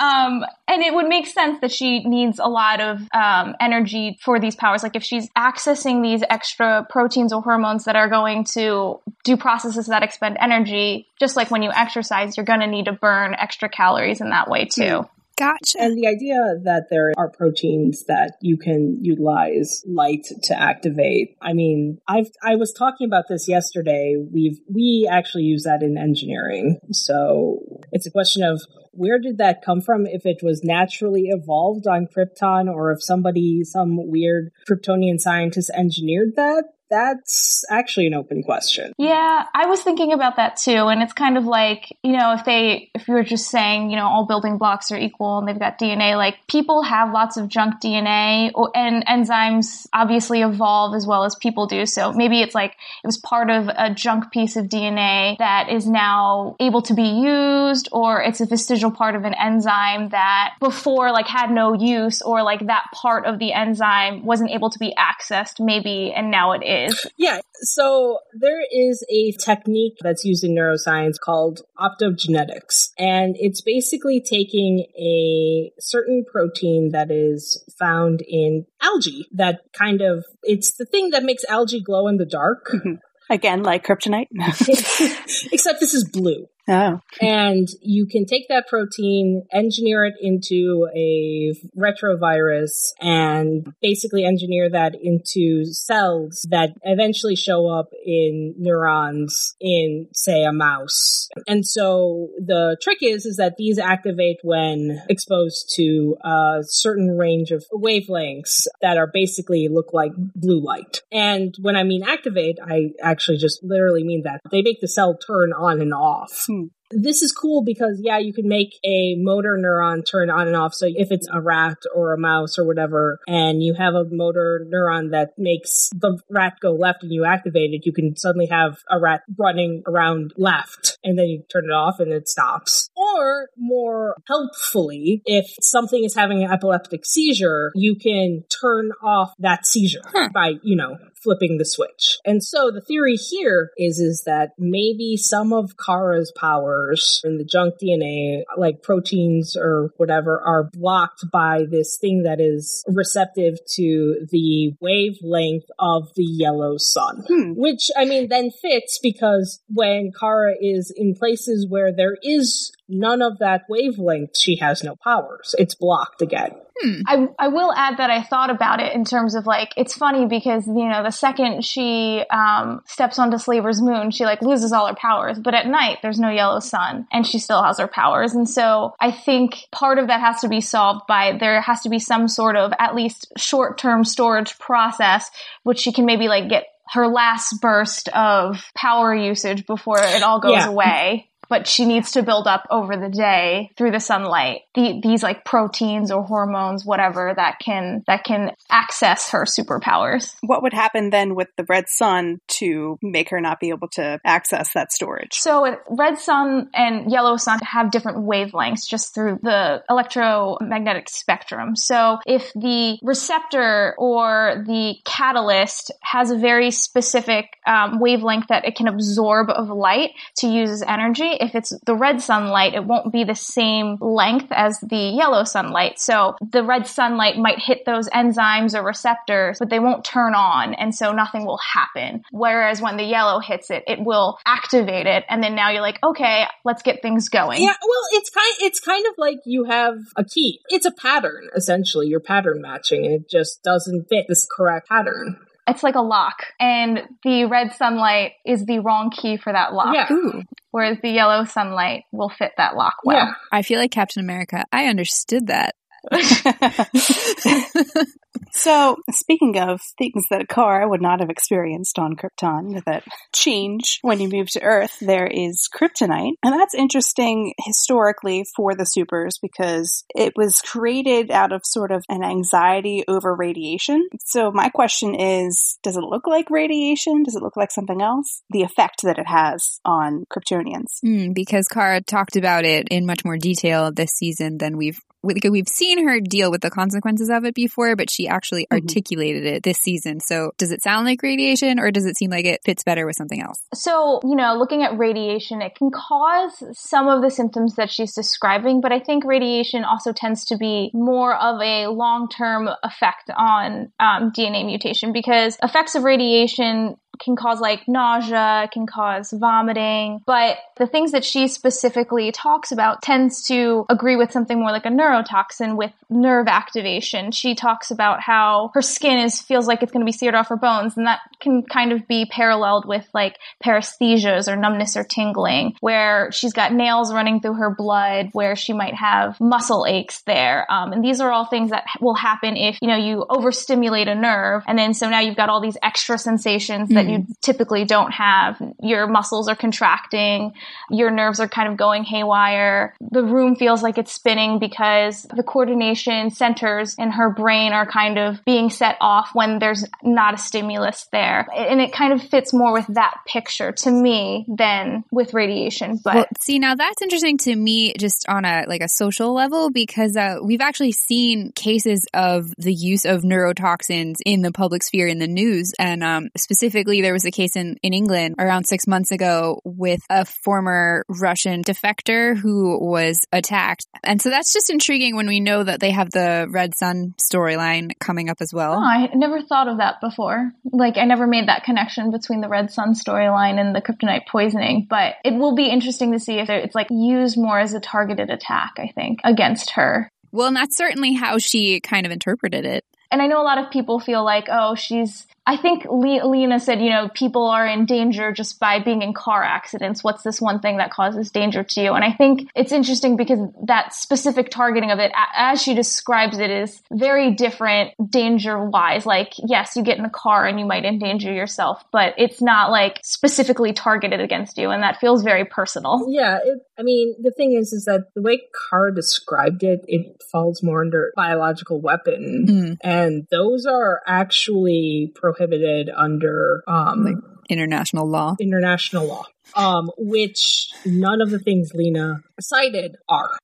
Um, 0.00 0.44
and 0.68 0.82
it 0.82 0.94
would 0.94 1.06
make 1.06 1.26
sense 1.26 1.60
that 1.60 1.70
she 1.70 2.04
needs 2.04 2.38
a 2.38 2.48
lot 2.48 2.80
of 2.80 2.93
um, 3.12 3.54
energy 3.60 4.18
for 4.20 4.40
these 4.40 4.54
powers. 4.56 4.82
Like 4.82 4.96
if 4.96 5.02
she's 5.02 5.28
accessing 5.30 6.02
these 6.02 6.22
extra 6.28 6.86
proteins 6.88 7.32
or 7.32 7.42
hormones 7.42 7.84
that 7.84 7.96
are 7.96 8.08
going 8.08 8.44
to 8.52 9.00
do 9.24 9.36
processes 9.36 9.86
that 9.86 10.02
expend 10.02 10.36
energy, 10.40 11.06
just 11.18 11.36
like 11.36 11.50
when 11.50 11.62
you 11.62 11.70
exercise, 11.74 12.36
you're 12.36 12.46
going 12.46 12.60
to 12.60 12.66
need 12.66 12.86
to 12.86 12.92
burn 12.92 13.34
extra 13.34 13.68
calories 13.68 14.20
in 14.20 14.30
that 14.30 14.48
way 14.48 14.66
too. 14.66 15.06
Gotcha. 15.36 15.78
And 15.80 15.96
the 15.96 16.06
idea 16.06 16.36
that 16.62 16.86
there 16.90 17.12
are 17.16 17.30
proteins 17.30 18.04
that 18.06 18.34
you 18.40 18.56
can 18.56 18.98
utilize 19.02 19.82
light 19.86 20.26
to 20.44 20.58
activate. 20.58 21.36
I 21.42 21.52
mean, 21.52 21.98
I've 22.06 22.30
I 22.42 22.54
was 22.54 22.72
talking 22.72 23.06
about 23.06 23.24
this 23.28 23.48
yesterday. 23.48 24.16
We've 24.16 24.58
we 24.72 25.08
actually 25.10 25.44
use 25.44 25.64
that 25.64 25.82
in 25.82 25.98
engineering. 25.98 26.78
So 26.92 27.58
it's 27.90 28.06
a 28.06 28.10
question 28.10 28.44
of 28.44 28.62
where 28.96 29.18
did 29.18 29.38
that 29.38 29.64
come 29.64 29.80
from? 29.80 30.06
If 30.06 30.24
it 30.24 30.38
was 30.42 30.62
naturally 30.62 31.24
evolved 31.26 31.86
on 31.86 32.06
Krypton 32.06 32.72
or 32.72 32.92
if 32.92 33.02
somebody, 33.02 33.64
some 33.64 33.96
weird 34.08 34.50
Kryptonian 34.68 35.18
scientist 35.18 35.70
engineered 35.74 36.36
that, 36.36 36.64
that's 36.90 37.64
actually 37.70 38.06
an 38.06 38.14
open 38.14 38.42
question. 38.42 38.92
Yeah, 38.98 39.44
I 39.54 39.66
was 39.66 39.82
thinking 39.82 40.12
about 40.12 40.36
that 40.36 40.56
too. 40.56 40.88
And 40.88 41.02
it's 41.02 41.12
kind 41.12 41.38
of 41.38 41.44
like, 41.44 41.96
you 42.02 42.12
know, 42.12 42.34
if 42.34 42.44
they, 42.44 42.90
if 42.94 43.08
you 43.08 43.14
were 43.14 43.24
just 43.24 43.50
saying, 43.50 43.90
you 43.90 43.96
know, 43.96 44.06
all 44.06 44.26
building 44.26 44.58
blocks 44.58 44.92
are 44.92 44.98
equal 44.98 45.38
and 45.38 45.48
they've 45.48 45.58
got 45.58 45.78
DNA, 45.78 46.16
like 46.16 46.36
people 46.48 46.82
have 46.82 47.12
lots 47.12 47.36
of 47.36 47.48
junk 47.48 47.80
DNA 47.82 48.52
and 48.74 49.06
enzymes 49.06 49.86
obviously 49.92 50.42
evolve 50.42 50.94
as 50.94 51.06
well 51.06 51.24
as 51.24 51.34
people 51.36 51.66
do. 51.66 51.86
So 51.86 52.12
maybe 52.12 52.40
it's 52.40 52.54
like 52.54 52.72
it 52.72 53.06
was 53.06 53.18
part 53.18 53.50
of 53.50 53.68
a 53.68 53.92
junk 53.92 54.30
piece 54.30 54.56
of 54.56 54.66
DNA 54.66 55.38
that 55.38 55.70
is 55.70 55.86
now 55.86 56.56
able 56.60 56.82
to 56.82 56.94
be 56.94 57.02
used 57.02 57.88
or 57.92 58.22
it's 58.22 58.40
a 58.40 58.46
vestigial 58.46 58.90
part 58.90 59.16
of 59.16 59.24
an 59.24 59.34
enzyme 59.34 60.10
that 60.10 60.54
before 60.60 61.12
like 61.12 61.26
had 61.26 61.50
no 61.50 61.72
use 61.72 62.20
or 62.22 62.42
like 62.42 62.66
that 62.66 62.84
part 62.92 63.26
of 63.26 63.38
the 63.38 63.52
enzyme 63.52 64.24
wasn't 64.24 64.50
able 64.50 64.70
to 64.70 64.78
be 64.78 64.94
accessed 64.98 65.64
maybe 65.64 66.12
and 66.14 66.30
now 66.30 66.52
it 66.52 66.62
is 66.62 66.73
is. 66.74 67.06
Yeah. 67.16 67.40
So 67.62 68.18
there 68.38 68.60
is 68.60 69.04
a 69.10 69.32
technique 69.32 69.94
that's 70.00 70.24
used 70.24 70.44
in 70.44 70.54
neuroscience 70.54 71.18
called 71.18 71.62
optogenetics. 71.78 72.90
And 72.98 73.36
it's 73.38 73.60
basically 73.60 74.20
taking 74.20 74.86
a 74.98 75.72
certain 75.78 76.24
protein 76.30 76.90
that 76.92 77.10
is 77.10 77.64
found 77.78 78.20
in 78.26 78.66
algae 78.82 79.26
that 79.32 79.60
kind 79.72 80.02
of, 80.02 80.24
it's 80.42 80.74
the 80.76 80.84
thing 80.84 81.10
that 81.10 81.22
makes 81.24 81.44
algae 81.48 81.82
glow 81.82 82.08
in 82.08 82.16
the 82.16 82.26
dark. 82.26 82.68
Mm-hmm. 82.72 82.94
Again, 83.30 83.62
like 83.62 83.86
kryptonite. 83.86 84.28
Except 85.52 85.80
this 85.80 85.94
is 85.94 86.08
blue. 86.08 86.46
Oh. 86.68 87.00
And 87.20 87.68
you 87.82 88.06
can 88.06 88.24
take 88.24 88.48
that 88.48 88.66
protein, 88.68 89.46
engineer 89.52 90.04
it 90.06 90.14
into 90.20 90.88
a 90.96 91.54
retrovirus, 91.76 92.92
and 93.00 93.66
basically 93.82 94.24
engineer 94.24 94.70
that 94.70 94.94
into 95.00 95.64
cells 95.66 96.46
that 96.50 96.70
eventually 96.82 97.36
show 97.36 97.68
up 97.68 97.90
in 98.04 98.54
neurons 98.56 99.56
in, 99.60 100.08
say, 100.14 100.44
a 100.44 100.52
mouse. 100.52 101.28
And 101.46 101.66
so 101.66 102.30
the 102.38 102.78
trick 102.80 102.98
is, 103.02 103.26
is 103.26 103.36
that 103.36 103.56
these 103.58 103.78
activate 103.78 104.38
when 104.42 105.02
exposed 105.10 105.72
to 105.76 106.16
a 106.24 106.60
certain 106.62 107.16
range 107.18 107.50
of 107.50 107.64
wavelengths 107.72 108.66
that 108.80 108.96
are 108.96 109.10
basically 109.12 109.68
look 109.68 109.92
like 109.92 110.12
blue 110.16 110.64
light. 110.64 111.02
And 111.12 111.54
when 111.60 111.76
I 111.76 111.82
mean 111.82 112.02
activate, 112.02 112.58
I 112.64 112.92
actually 113.02 113.36
just 113.36 113.62
literally 113.62 114.04
mean 114.04 114.22
that 114.24 114.40
they 114.50 114.62
make 114.62 114.80
the 114.80 114.88
cell 114.88 115.18
turn 115.18 115.52
on 115.52 115.80
and 115.80 115.92
off. 115.92 116.46
Hmm. 116.54 116.83
This 116.90 117.22
is 117.22 117.32
cool 117.32 117.62
because, 117.64 118.00
yeah, 118.02 118.18
you 118.18 118.32
can 118.32 118.48
make 118.48 118.78
a 118.84 119.16
motor 119.16 119.58
neuron 119.60 120.04
turn 120.08 120.30
on 120.30 120.46
and 120.46 120.56
off. 120.56 120.74
So 120.74 120.86
if 120.88 121.10
it's 121.10 121.28
a 121.32 121.40
rat 121.40 121.78
or 121.94 122.12
a 122.12 122.18
mouse 122.18 122.58
or 122.58 122.64
whatever, 122.66 123.20
and 123.26 123.62
you 123.62 123.74
have 123.74 123.94
a 123.94 124.04
motor 124.10 124.66
neuron 124.72 125.10
that 125.10 125.30
makes 125.38 125.90
the 125.90 126.20
rat 126.30 126.54
go 126.60 126.72
left 126.72 127.02
and 127.02 127.12
you 127.12 127.24
activate 127.24 127.72
it, 127.72 127.86
you 127.86 127.92
can 127.92 128.16
suddenly 128.16 128.46
have 128.46 128.78
a 128.90 128.98
rat 128.98 129.22
running 129.38 129.82
around 129.86 130.32
left 130.36 130.98
and 131.02 131.18
then 131.18 131.26
you 131.26 131.42
turn 131.50 131.64
it 131.64 131.72
off 131.72 132.00
and 132.00 132.12
it 132.12 132.28
stops. 132.28 132.90
Or 132.96 133.48
more 133.56 134.16
helpfully, 134.26 135.22
if 135.24 135.46
something 135.60 136.04
is 136.04 136.14
having 136.14 136.44
an 136.44 136.50
epileptic 136.50 137.04
seizure, 137.04 137.72
you 137.74 137.96
can 137.96 138.44
turn 138.60 138.92
off 139.02 139.32
that 139.38 139.66
seizure 139.66 140.02
huh. 140.06 140.28
by, 140.32 140.54
you 140.62 140.76
know, 140.76 140.96
flipping 141.22 141.58
the 141.58 141.64
switch. 141.64 142.18
And 142.24 142.42
so 142.42 142.70
the 142.70 142.82
theory 142.82 143.16
here 143.16 143.70
is 143.78 143.98
is 143.98 144.24
that 144.26 144.50
maybe 144.58 145.16
some 145.16 145.52
of 145.52 145.72
Kara's 145.76 146.32
powers 146.74 147.20
in 147.24 147.38
the 147.38 147.44
junk 147.44 147.74
DNA, 147.82 148.42
like 148.56 148.82
proteins 148.82 149.56
or 149.56 149.90
whatever, 149.96 150.40
are 150.40 150.70
blocked 150.72 151.24
by 151.30 151.64
this 151.70 151.98
thing 152.00 152.22
that 152.22 152.40
is 152.40 152.84
receptive 152.88 153.58
to 153.74 154.26
the 154.30 154.74
wavelength 154.80 155.66
of 155.78 156.08
the 156.14 156.24
yellow 156.24 156.76
sun. 156.78 157.24
Hmm. 157.26 157.52
Which 157.56 157.90
I 157.96 158.04
mean 158.04 158.28
then 158.28 158.50
fits 158.50 158.98
because 159.02 159.60
when 159.68 160.12
Kara 160.18 160.54
is 160.60 160.92
in 160.94 161.14
places 161.14 161.66
where 161.68 161.92
there 161.92 162.16
is 162.22 162.72
none 162.88 163.22
of 163.22 163.38
that 163.38 163.62
wavelength, 163.68 164.38
she 164.38 164.56
has 164.56 164.82
no 164.82 164.96
powers. 164.96 165.54
It's 165.58 165.74
blocked 165.74 166.22
again. 166.22 166.52
Hmm. 166.80 167.00
I, 167.06 167.28
I 167.38 167.48
will 167.48 167.72
add 167.72 167.98
that 167.98 168.10
I 168.10 168.22
thought 168.22 168.50
about 168.50 168.80
it 168.80 168.94
in 168.94 169.04
terms 169.04 169.36
of 169.36 169.46
like, 169.46 169.72
it's 169.76 169.94
funny 169.94 170.26
because, 170.26 170.66
you 170.66 170.88
know, 170.88 171.02
the 171.04 171.12
second 171.12 171.64
she 171.64 172.24
um, 172.30 172.82
steps 172.86 173.18
onto 173.18 173.38
Slaver's 173.38 173.80
moon, 173.80 174.10
she 174.10 174.24
like 174.24 174.42
loses 174.42 174.72
all 174.72 174.88
her 174.88 174.94
powers. 174.94 175.38
But 175.38 175.54
at 175.54 175.66
night, 175.66 175.98
there's 176.02 176.18
no 176.18 176.30
yellow 176.30 176.58
sun 176.64 177.06
and 177.12 177.26
she 177.26 177.38
still 177.38 177.62
has 177.62 177.78
her 177.78 177.88
powers. 177.88 178.34
And 178.34 178.48
so 178.48 178.94
I 179.00 179.10
think 179.10 179.66
part 179.70 179.98
of 179.98 180.08
that 180.08 180.20
has 180.20 180.40
to 180.40 180.48
be 180.48 180.60
solved 180.60 181.06
by 181.06 181.36
there 181.38 181.60
has 181.60 181.82
to 181.82 181.88
be 181.88 181.98
some 181.98 182.28
sort 182.28 182.56
of 182.56 182.72
at 182.78 182.94
least 182.94 183.32
short 183.36 183.78
term 183.78 184.04
storage 184.04 184.58
process, 184.58 185.30
which 185.62 185.78
she 185.78 185.92
can 185.92 186.06
maybe 186.06 186.28
like 186.28 186.48
get 186.48 186.66
her 186.92 187.08
last 187.08 187.60
burst 187.60 188.08
of 188.10 188.70
power 188.74 189.14
usage 189.14 189.66
before 189.66 189.98
it 190.00 190.22
all 190.22 190.40
goes 190.40 190.52
yeah. 190.52 190.68
away 190.68 191.30
but 191.48 191.66
she 191.66 191.84
needs 191.84 192.12
to 192.12 192.22
build 192.22 192.46
up 192.46 192.66
over 192.70 192.96
the 192.96 193.08
day 193.08 193.70
through 193.76 193.90
the 193.90 194.00
sunlight. 194.00 194.62
The, 194.74 195.00
these 195.02 195.22
like 195.22 195.44
proteins 195.44 196.10
or 196.10 196.22
hormones 196.22 196.84
whatever 196.84 197.32
that 197.36 197.58
can 197.58 198.02
that 198.06 198.24
can 198.24 198.52
access 198.70 199.30
her 199.30 199.44
superpowers. 199.44 200.34
What 200.42 200.62
would 200.62 200.72
happen 200.72 201.10
then 201.10 201.34
with 201.34 201.48
the 201.56 201.64
red 201.68 201.88
sun 201.88 202.40
to 202.58 202.98
make 203.02 203.30
her 203.30 203.40
not 203.40 203.60
be 203.60 203.70
able 203.70 203.88
to 203.88 204.20
access 204.24 204.72
that 204.74 204.92
storage? 204.92 205.34
So 205.34 205.76
red 205.88 206.18
sun 206.18 206.70
and 206.74 207.10
yellow 207.10 207.36
sun 207.36 207.58
have 207.62 207.90
different 207.90 208.18
wavelengths 208.18 208.88
just 208.88 209.14
through 209.14 209.40
the 209.42 209.82
electromagnetic 209.88 211.08
spectrum. 211.08 211.76
So 211.76 212.18
if 212.26 212.52
the 212.54 212.98
receptor 213.02 213.94
or 213.98 214.64
the 214.66 214.96
catalyst 215.04 215.90
has 216.02 216.30
a 216.30 216.36
very 216.36 216.70
specific 216.70 217.56
um, 217.66 218.00
wavelength 218.00 218.48
that 218.48 218.64
it 218.64 218.76
can 218.76 218.88
absorb 218.88 219.50
of 219.50 219.68
light 219.68 220.10
to 220.38 220.48
use 220.48 220.70
as 220.70 220.82
energy 220.82 221.33
if 221.40 221.54
it's 221.54 221.72
the 221.84 221.94
red 221.94 222.20
sunlight, 222.20 222.74
it 222.74 222.84
won't 222.84 223.12
be 223.12 223.24
the 223.24 223.34
same 223.34 223.96
length 224.00 224.48
as 224.50 224.78
the 224.80 224.96
yellow 224.96 225.44
sunlight. 225.44 225.98
So 225.98 226.36
the 226.40 226.62
red 226.64 226.86
sunlight 226.86 227.36
might 227.36 227.58
hit 227.58 227.84
those 227.84 228.08
enzymes 228.08 228.74
or 228.74 228.84
receptors, 228.84 229.58
but 229.58 229.70
they 229.70 229.78
won't 229.78 230.04
turn 230.04 230.34
on. 230.34 230.74
And 230.74 230.94
so 230.94 231.12
nothing 231.12 231.46
will 231.46 231.58
happen. 231.58 232.22
Whereas 232.30 232.80
when 232.80 232.96
the 232.96 233.04
yellow 233.04 233.40
hits 233.40 233.70
it, 233.70 233.84
it 233.86 234.00
will 234.00 234.38
activate 234.46 235.06
it. 235.06 235.24
And 235.28 235.42
then 235.42 235.54
now 235.54 235.70
you're 235.70 235.82
like, 235.82 235.98
okay, 236.02 236.44
let's 236.64 236.82
get 236.82 237.02
things 237.02 237.28
going. 237.28 237.62
Yeah. 237.62 237.74
Well, 237.82 238.02
it's 238.12 238.30
kind, 238.30 238.54
it's 238.60 238.80
kind 238.80 239.06
of 239.06 239.14
like 239.18 239.38
you 239.44 239.64
have 239.64 239.96
a 240.16 240.24
key. 240.24 240.60
It's 240.68 240.86
a 240.86 240.92
pattern, 240.92 241.48
essentially. 241.54 242.08
You're 242.08 242.20
pattern 242.20 242.60
matching. 242.60 243.04
and 243.04 243.14
It 243.14 243.28
just 243.28 243.62
doesn't 243.62 244.08
fit 244.08 244.26
this 244.28 244.46
correct 244.56 244.88
pattern. 244.88 245.36
It's 245.66 245.82
like 245.82 245.94
a 245.94 246.02
lock, 246.02 246.44
and 246.60 247.02
the 247.22 247.46
red 247.46 247.72
sunlight 247.72 248.32
is 248.44 248.66
the 248.66 248.80
wrong 248.80 249.10
key 249.10 249.38
for 249.38 249.52
that 249.52 249.72
lock. 249.72 249.94
Yeah. 249.94 250.12
Ooh. 250.12 250.42
Whereas 250.72 250.98
the 251.02 251.08
yellow 251.08 251.44
sunlight 251.44 252.02
will 252.12 252.28
fit 252.28 252.52
that 252.58 252.76
lock 252.76 252.96
well. 253.04 253.16
Yeah. 253.16 253.32
I 253.50 253.62
feel 253.62 253.78
like 253.78 253.90
Captain 253.90 254.22
America. 254.22 254.64
I 254.72 254.86
understood 254.86 255.46
that. 255.46 255.74
So, 258.56 258.96
speaking 259.10 259.58
of 259.58 259.80
things 259.98 260.24
that 260.30 260.48
Kara 260.48 260.88
would 260.88 261.02
not 261.02 261.20
have 261.20 261.28
experienced 261.28 261.98
on 261.98 262.14
Krypton 262.14 262.82
that 262.84 263.02
change 263.34 263.98
when 264.02 264.20
you 264.20 264.28
move 264.28 264.48
to 264.50 264.62
Earth, 264.62 264.96
there 265.00 265.26
is 265.26 265.68
kryptonite. 265.74 266.34
And 266.42 266.52
that's 266.52 266.74
interesting 266.74 267.52
historically 267.58 268.44
for 268.56 268.74
the 268.74 268.84
supers 268.84 269.38
because 269.42 270.04
it 270.14 270.34
was 270.36 270.60
created 270.60 271.32
out 271.32 271.52
of 271.52 271.62
sort 271.64 271.90
of 271.90 272.04
an 272.08 272.22
anxiety 272.22 273.04
over 273.08 273.34
radiation. 273.34 274.08
So, 274.24 274.52
my 274.52 274.68
question 274.68 275.14
is 275.14 275.78
does 275.82 275.96
it 275.96 276.04
look 276.04 276.26
like 276.26 276.48
radiation? 276.48 277.24
Does 277.24 277.34
it 277.34 277.42
look 277.42 277.56
like 277.56 277.72
something 277.72 278.02
else? 278.02 278.42
The 278.50 278.62
effect 278.62 279.02
that 279.02 279.18
it 279.18 279.26
has 279.26 279.80
on 279.84 280.24
Kryptonians. 280.32 281.00
Mm, 281.04 281.34
because 281.34 281.66
Kara 281.66 282.00
talked 282.00 282.36
about 282.36 282.64
it 282.64 282.86
in 282.90 283.04
much 283.04 283.24
more 283.24 283.36
detail 283.36 283.90
this 283.92 284.12
season 284.12 284.58
than 284.58 284.76
we've 284.76 285.00
we've 285.24 285.68
seen 285.68 286.06
her 286.06 286.20
deal 286.20 286.50
with 286.50 286.60
the 286.60 286.70
consequences 286.70 287.30
of 287.30 287.44
it 287.44 287.54
before, 287.54 287.96
but 287.96 288.10
she 288.10 288.28
actually 288.28 288.64
mm-hmm. 288.64 288.74
articulated 288.74 289.44
it 289.46 289.62
this 289.62 289.78
season. 289.78 290.20
So 290.20 290.52
does 290.58 290.70
it 290.70 290.82
sound 290.82 291.06
like 291.06 291.22
radiation 291.22 291.78
or 291.78 291.90
does 291.90 292.06
it 292.06 292.16
seem 292.16 292.30
like 292.30 292.44
it 292.44 292.60
fits 292.64 292.84
better 292.84 293.06
with 293.06 293.16
something 293.16 293.40
else? 293.40 293.58
So, 293.74 294.20
you 294.24 294.36
know, 294.36 294.56
looking 294.56 294.82
at 294.82 294.98
radiation, 294.98 295.62
it 295.62 295.74
can 295.74 295.90
cause 295.90 296.62
some 296.72 297.08
of 297.08 297.22
the 297.22 297.30
symptoms 297.30 297.74
that 297.76 297.90
she's 297.90 298.14
describing, 298.14 298.80
but 298.80 298.92
I 298.92 299.00
think 299.00 299.24
radiation 299.24 299.84
also 299.84 300.12
tends 300.12 300.44
to 300.46 300.56
be 300.56 300.90
more 300.92 301.34
of 301.34 301.60
a 301.60 301.86
long 301.88 302.28
term 302.28 302.68
effect 302.82 303.30
on 303.36 303.92
um, 303.98 304.32
DNA 304.36 304.64
mutation 304.64 305.12
because 305.12 305.56
effects 305.62 305.94
of 305.94 306.04
radiation 306.04 306.96
can 307.18 307.36
cause 307.36 307.60
like 307.60 307.86
nausea, 307.88 308.68
can 308.72 308.86
cause 308.86 309.32
vomiting, 309.32 310.22
but 310.26 310.58
the 310.76 310.86
things 310.86 311.12
that 311.12 311.24
she 311.24 311.48
specifically 311.48 312.32
talks 312.32 312.72
about 312.72 313.02
tends 313.02 313.42
to 313.46 313.86
agree 313.88 314.16
with 314.16 314.32
something 314.32 314.58
more 314.58 314.72
like 314.72 314.86
a 314.86 314.90
neurotoxin 314.90 315.76
with 315.76 315.92
nerve 316.10 316.48
activation. 316.48 317.30
She 317.30 317.54
talks 317.54 317.90
about 317.90 318.20
how 318.20 318.70
her 318.74 318.82
skin 318.82 319.18
is 319.18 319.40
feels 319.40 319.66
like 319.66 319.82
it's 319.82 319.92
going 319.92 320.04
to 320.04 320.10
be 320.10 320.16
seared 320.16 320.34
off 320.34 320.48
her 320.48 320.56
bones 320.56 320.96
and 320.96 321.06
that 321.06 321.20
can 321.40 321.62
kind 321.62 321.92
of 321.92 322.06
be 322.08 322.26
paralleled 322.26 322.86
with 322.86 323.06
like 323.14 323.38
paresthesias 323.62 324.48
or 324.48 324.56
numbness 324.56 324.96
or 324.96 325.04
tingling 325.04 325.76
where 325.80 326.30
she's 326.32 326.52
got 326.52 326.72
nails 326.72 327.12
running 327.12 327.40
through 327.40 327.54
her 327.54 327.74
blood 327.74 328.30
where 328.32 328.56
she 328.56 328.72
might 328.72 328.94
have 328.94 329.40
muscle 329.40 329.86
aches 329.88 330.22
there. 330.22 330.70
Um, 330.70 330.92
and 330.92 331.04
these 331.04 331.20
are 331.20 331.30
all 331.30 331.46
things 331.46 331.70
that 331.70 331.84
will 332.00 332.14
happen 332.14 332.56
if, 332.56 332.78
you 332.80 332.88
know, 332.88 332.96
you 332.96 333.24
overstimulate 333.28 334.08
a 334.08 334.14
nerve 334.14 334.62
and 334.66 334.78
then 334.78 334.94
so 334.94 335.08
now 335.08 335.20
you've 335.20 335.36
got 335.36 335.48
all 335.48 335.60
these 335.60 335.76
extra 335.82 336.18
sensations 336.18 336.88
that 336.90 337.03
that 337.04 337.10
you 337.10 337.26
typically 337.40 337.84
don't 337.84 338.12
have. 338.12 338.60
Your 338.80 339.06
muscles 339.06 339.48
are 339.48 339.56
contracting, 339.56 340.52
your 340.90 341.10
nerves 341.10 341.40
are 341.40 341.48
kind 341.48 341.68
of 341.68 341.76
going 341.76 342.04
haywire. 342.04 342.94
The 343.00 343.22
room 343.22 343.56
feels 343.56 343.82
like 343.82 343.98
it's 343.98 344.12
spinning 344.12 344.58
because 344.58 345.22
the 345.34 345.42
coordination 345.42 346.30
centers 346.30 346.94
in 346.98 347.10
her 347.12 347.30
brain 347.30 347.72
are 347.72 347.86
kind 347.86 348.18
of 348.18 348.44
being 348.44 348.70
set 348.70 348.96
off 349.00 349.30
when 349.32 349.58
there's 349.58 349.84
not 350.02 350.34
a 350.34 350.38
stimulus 350.38 351.06
there. 351.12 351.46
And 351.54 351.80
it 351.80 351.92
kind 351.92 352.12
of 352.12 352.22
fits 352.22 352.52
more 352.52 352.72
with 352.72 352.86
that 352.88 353.14
picture 353.26 353.72
to 353.72 353.90
me 353.90 354.44
than 354.48 355.04
with 355.10 355.34
radiation. 355.34 355.98
But 356.02 356.14
well, 356.14 356.26
see, 356.40 356.58
now 356.58 356.74
that's 356.74 357.02
interesting 357.02 357.38
to 357.38 357.54
me 357.54 357.94
just 357.98 358.28
on 358.28 358.44
a 358.44 358.64
like 358.66 358.82
a 358.82 358.88
social 358.88 359.34
level 359.34 359.70
because 359.70 360.16
uh, 360.16 360.38
we've 360.42 360.60
actually 360.60 360.92
seen 360.92 361.52
cases 361.52 362.06
of 362.14 362.52
the 362.56 362.72
use 362.72 363.04
of 363.04 363.22
neurotoxins 363.22 364.16
in 364.24 364.42
the 364.42 364.52
public 364.52 364.82
sphere 364.82 365.06
in 365.06 365.18
the 365.18 365.26
news 365.26 365.72
and 365.78 366.02
um, 366.02 366.28
specifically 366.36 366.93
there 367.00 367.12
was 367.12 367.24
a 367.24 367.30
case 367.30 367.56
in, 367.56 367.76
in 367.82 367.92
England 367.92 368.36
around 368.38 368.64
six 368.64 368.86
months 368.86 369.10
ago 369.12 369.60
with 369.64 370.00
a 370.10 370.24
former 370.24 371.04
Russian 371.08 371.62
defector 371.62 372.36
who 372.36 372.78
was 372.80 373.18
attacked. 373.32 373.86
And 374.02 374.20
so 374.20 374.30
that's 374.30 374.52
just 374.52 374.70
intriguing 374.70 375.16
when 375.16 375.26
we 375.26 375.40
know 375.40 375.62
that 375.62 375.80
they 375.80 375.90
have 375.90 376.10
the 376.10 376.46
Red 376.50 376.76
Sun 376.76 377.14
storyline 377.18 377.92
coming 377.98 378.28
up 378.30 378.38
as 378.40 378.52
well. 378.52 378.74
Oh, 378.74 378.84
I 378.84 379.10
never 379.14 379.42
thought 379.42 379.68
of 379.68 379.78
that 379.78 380.00
before. 380.00 380.52
Like, 380.64 380.96
I 380.96 381.04
never 381.04 381.26
made 381.26 381.48
that 381.48 381.64
connection 381.64 382.10
between 382.10 382.40
the 382.40 382.48
Red 382.48 382.70
Sun 382.70 382.94
storyline 382.94 383.60
and 383.60 383.74
the 383.74 383.80
kryptonite 383.80 384.26
poisoning, 384.30 384.86
but 384.88 385.14
it 385.24 385.34
will 385.34 385.54
be 385.54 385.66
interesting 385.66 386.12
to 386.12 386.18
see 386.18 386.38
if 386.38 386.48
it's 386.50 386.74
like 386.74 386.88
used 386.90 387.36
more 387.36 387.58
as 387.58 387.74
a 387.74 387.80
targeted 387.80 388.30
attack, 388.30 388.72
I 388.78 388.90
think, 388.94 389.20
against 389.24 389.70
her. 389.70 390.10
Well, 390.32 390.48
and 390.48 390.56
that's 390.56 390.76
certainly 390.76 391.12
how 391.12 391.38
she 391.38 391.80
kind 391.80 392.06
of 392.06 392.12
interpreted 392.12 392.64
it. 392.64 392.84
And 393.10 393.22
I 393.22 393.28
know 393.28 393.40
a 393.40 393.44
lot 393.44 393.58
of 393.58 393.70
people 393.70 394.00
feel 394.00 394.24
like, 394.24 394.48
oh, 394.50 394.74
she's 394.74 395.26
I 395.46 395.58
think 395.58 395.84
Le- 395.84 396.26
Lena 396.26 396.58
said, 396.58 396.80
you 396.80 396.90
know, 396.90 397.08
people 397.12 397.46
are 397.48 397.66
in 397.66 397.84
danger 397.84 398.32
just 398.32 398.58
by 398.58 398.78
being 398.78 399.02
in 399.02 399.12
car 399.12 399.42
accidents. 399.42 400.02
What's 400.02 400.22
this 400.22 400.40
one 400.40 400.60
thing 400.60 400.78
that 400.78 400.90
causes 400.90 401.30
danger 401.30 401.62
to 401.62 401.80
you? 401.82 401.92
And 401.92 402.02
I 402.02 402.12
think 402.12 402.48
it's 402.54 402.72
interesting 402.72 403.16
because 403.16 403.40
that 403.66 403.92
specific 403.92 404.50
targeting 404.50 404.90
of 404.90 404.98
it, 404.98 405.12
as 405.36 405.60
she 405.60 405.74
describes 405.74 406.38
it, 406.38 406.50
is 406.50 406.80
very 406.90 407.34
different 407.34 407.92
danger 408.10 408.64
wise. 408.64 409.04
Like, 409.04 409.34
yes, 409.36 409.76
you 409.76 409.82
get 409.82 409.98
in 409.98 410.06
a 410.06 410.10
car 410.10 410.46
and 410.46 410.58
you 410.58 410.64
might 410.64 410.86
endanger 410.86 411.32
yourself, 411.32 411.84
but 411.92 412.14
it's 412.16 412.40
not 412.40 412.70
like 412.70 413.00
specifically 413.02 413.74
targeted 413.74 414.20
against 414.20 414.56
you. 414.56 414.70
And 414.70 414.82
that 414.82 414.98
feels 414.98 415.22
very 415.22 415.44
personal. 415.44 416.06
Yeah. 416.08 416.38
It, 416.42 416.62
I 416.78 416.82
mean, 416.82 417.16
the 417.20 417.30
thing 417.30 417.52
is, 417.52 417.72
is 417.74 417.84
that 417.84 418.14
the 418.14 418.22
way 418.22 418.40
Kara 418.70 418.94
described 418.94 419.62
it, 419.62 419.84
it 419.88 420.22
falls 420.32 420.62
more 420.62 420.80
under 420.80 421.12
biological 421.14 421.80
weapon. 421.82 422.46
Mm. 422.48 422.76
And 422.82 423.26
those 423.30 423.66
are 423.66 424.00
actually 424.06 425.12
pro 425.14 425.33
prohibited 425.34 425.90
under 425.94 426.62
um, 426.66 427.04
like 427.04 427.16
international 427.48 428.08
law. 428.08 428.36
International 428.40 429.06
law, 429.06 429.24
um, 429.54 429.90
which 429.98 430.70
none 430.84 431.20
of 431.20 431.30
the 431.30 431.38
things 431.38 431.72
Lena 431.74 432.22
cited 432.40 432.96
are. 433.08 433.36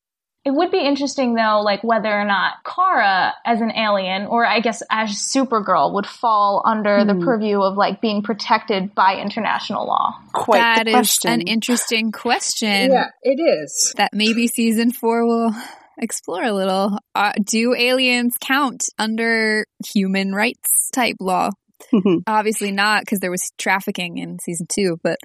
It 0.42 0.53
would 0.55 0.70
be 0.70 0.81
interesting 0.81 1.35
though, 1.35 1.61
like 1.62 1.85
whether 1.85 2.09
or 2.09 2.24
not 2.24 2.55
Kara 2.64 3.35
as 3.44 3.61
an 3.61 3.72
alien, 3.72 4.26
or 4.26 4.46
I 4.46 4.61
guess 4.61 4.83
as 4.90 5.11
Supergirl, 5.11 5.92
would 5.92 6.07
fall 6.07 6.62
under 6.64 7.05
the 7.05 7.12
hmm. 7.12 7.24
purview 7.24 7.61
of 7.61 7.76
like 7.76 8.00
being 8.00 8.22
protected 8.22 8.94
by 8.94 9.16
international 9.16 9.87
law. 9.87 10.14
Quite 10.33 10.61
that 10.61 10.88
is 10.88 11.18
an 11.26 11.42
interesting 11.42 12.11
question. 12.11 12.90
Yeah, 12.90 13.09
it 13.22 13.38
is. 13.38 13.92
That 13.98 14.11
maybe 14.14 14.46
season 14.46 14.92
four 14.92 15.26
will 15.26 15.55
explore 15.98 16.42
a 16.42 16.55
little. 16.55 16.98
Uh, 17.14 17.33
do 17.44 17.74
aliens 17.74 18.37
count 18.40 18.85
under 18.98 19.66
human 19.92 20.33
rights 20.33 20.88
type 20.90 21.16
law? 21.20 21.50
Obviously 22.26 22.72
not 22.72 23.02
because 23.02 23.20
there 23.20 23.30
was 23.30 23.50
trafficking 23.58 24.18
in 24.18 24.38
season 24.40 24.66
two, 24.68 24.98
but 25.02 25.18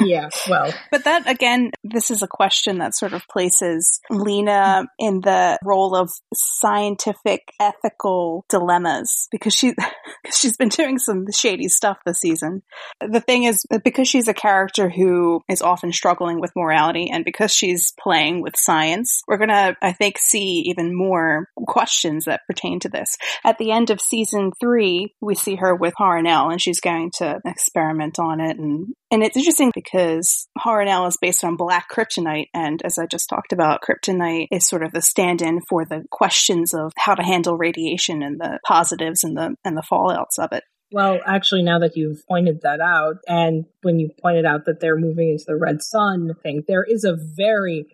yeah, 0.00 0.28
well. 0.48 0.72
But 0.90 1.04
that, 1.04 1.28
again, 1.28 1.70
this 1.84 2.10
is 2.10 2.22
a 2.22 2.28
question 2.28 2.78
that 2.78 2.96
sort 2.96 3.12
of 3.12 3.26
places 3.28 4.00
Lena 4.10 4.86
in 4.98 5.20
the 5.20 5.58
role 5.64 5.94
of 5.94 6.10
scientific 6.34 7.52
ethical 7.60 8.44
dilemmas 8.48 9.28
because 9.30 9.54
she, 9.54 9.74
she's 10.32 10.56
been 10.56 10.68
doing 10.68 10.98
some 10.98 11.26
shady 11.30 11.68
stuff 11.68 11.98
this 12.06 12.20
season. 12.20 12.62
The 13.00 13.20
thing 13.20 13.44
is, 13.44 13.64
because 13.84 14.08
she's 14.08 14.28
a 14.28 14.34
character 14.34 14.88
who 14.88 15.42
is 15.48 15.62
often 15.62 15.92
struggling 15.92 16.40
with 16.40 16.56
morality 16.56 17.10
and 17.12 17.24
because 17.24 17.52
she's 17.52 17.92
playing 18.00 18.42
with 18.42 18.56
science, 18.56 19.22
we're 19.28 19.38
going 19.38 19.50
to, 19.50 19.76
I 19.82 19.92
think, 19.92 20.18
see 20.18 20.64
even 20.66 20.96
more 20.96 21.48
questions 21.66 22.24
that 22.24 22.46
pertain 22.46 22.80
to 22.80 22.88
this. 22.88 23.16
At 23.44 23.58
the 23.58 23.72
end 23.72 23.90
of 23.90 24.00
season 24.00 24.52
three, 24.58 25.14
we 25.20 25.34
see 25.34 25.56
her 25.56 25.74
with 25.74 25.94
Harun-El 25.96 26.50
and 26.50 26.62
she's 26.62 26.80
going 26.80 27.10
to 27.18 27.40
experiment 27.44 28.18
on 28.18 28.40
it 28.40 28.58
and 28.58 28.94
and 29.10 29.22
it's 29.22 29.36
interesting 29.36 29.70
because 29.74 30.48
Harun-El 30.58 31.06
is 31.06 31.18
based 31.20 31.44
on 31.44 31.56
black 31.56 31.88
kryptonite. 31.90 32.48
And 32.52 32.82
as 32.84 32.98
I 32.98 33.06
just 33.06 33.28
talked 33.28 33.52
about, 33.52 33.82
kryptonite 33.82 34.48
is 34.50 34.66
sort 34.66 34.82
of 34.82 34.92
the 34.92 35.02
stand 35.02 35.42
in 35.42 35.60
for 35.68 35.84
the 35.84 36.04
questions 36.10 36.74
of 36.74 36.92
how 36.96 37.14
to 37.14 37.22
handle 37.22 37.56
radiation 37.56 38.22
and 38.22 38.40
the 38.40 38.58
positives 38.66 39.22
and 39.22 39.36
the, 39.36 39.54
and 39.64 39.76
the 39.76 39.82
fallouts 39.82 40.38
of 40.38 40.52
it. 40.52 40.64
Well, 40.92 41.18
actually, 41.26 41.62
now 41.62 41.80
that 41.80 41.96
you've 41.96 42.24
pointed 42.28 42.60
that 42.62 42.80
out, 42.80 43.16
and 43.26 43.64
when 43.82 43.98
you 43.98 44.10
pointed 44.22 44.44
out 44.44 44.66
that 44.66 44.78
they're 44.80 44.98
moving 44.98 45.30
into 45.30 45.44
the 45.46 45.56
red 45.56 45.82
sun 45.82 46.32
thing, 46.42 46.62
there 46.68 46.84
is 46.84 47.02
a 47.04 47.16
very, 47.36 47.86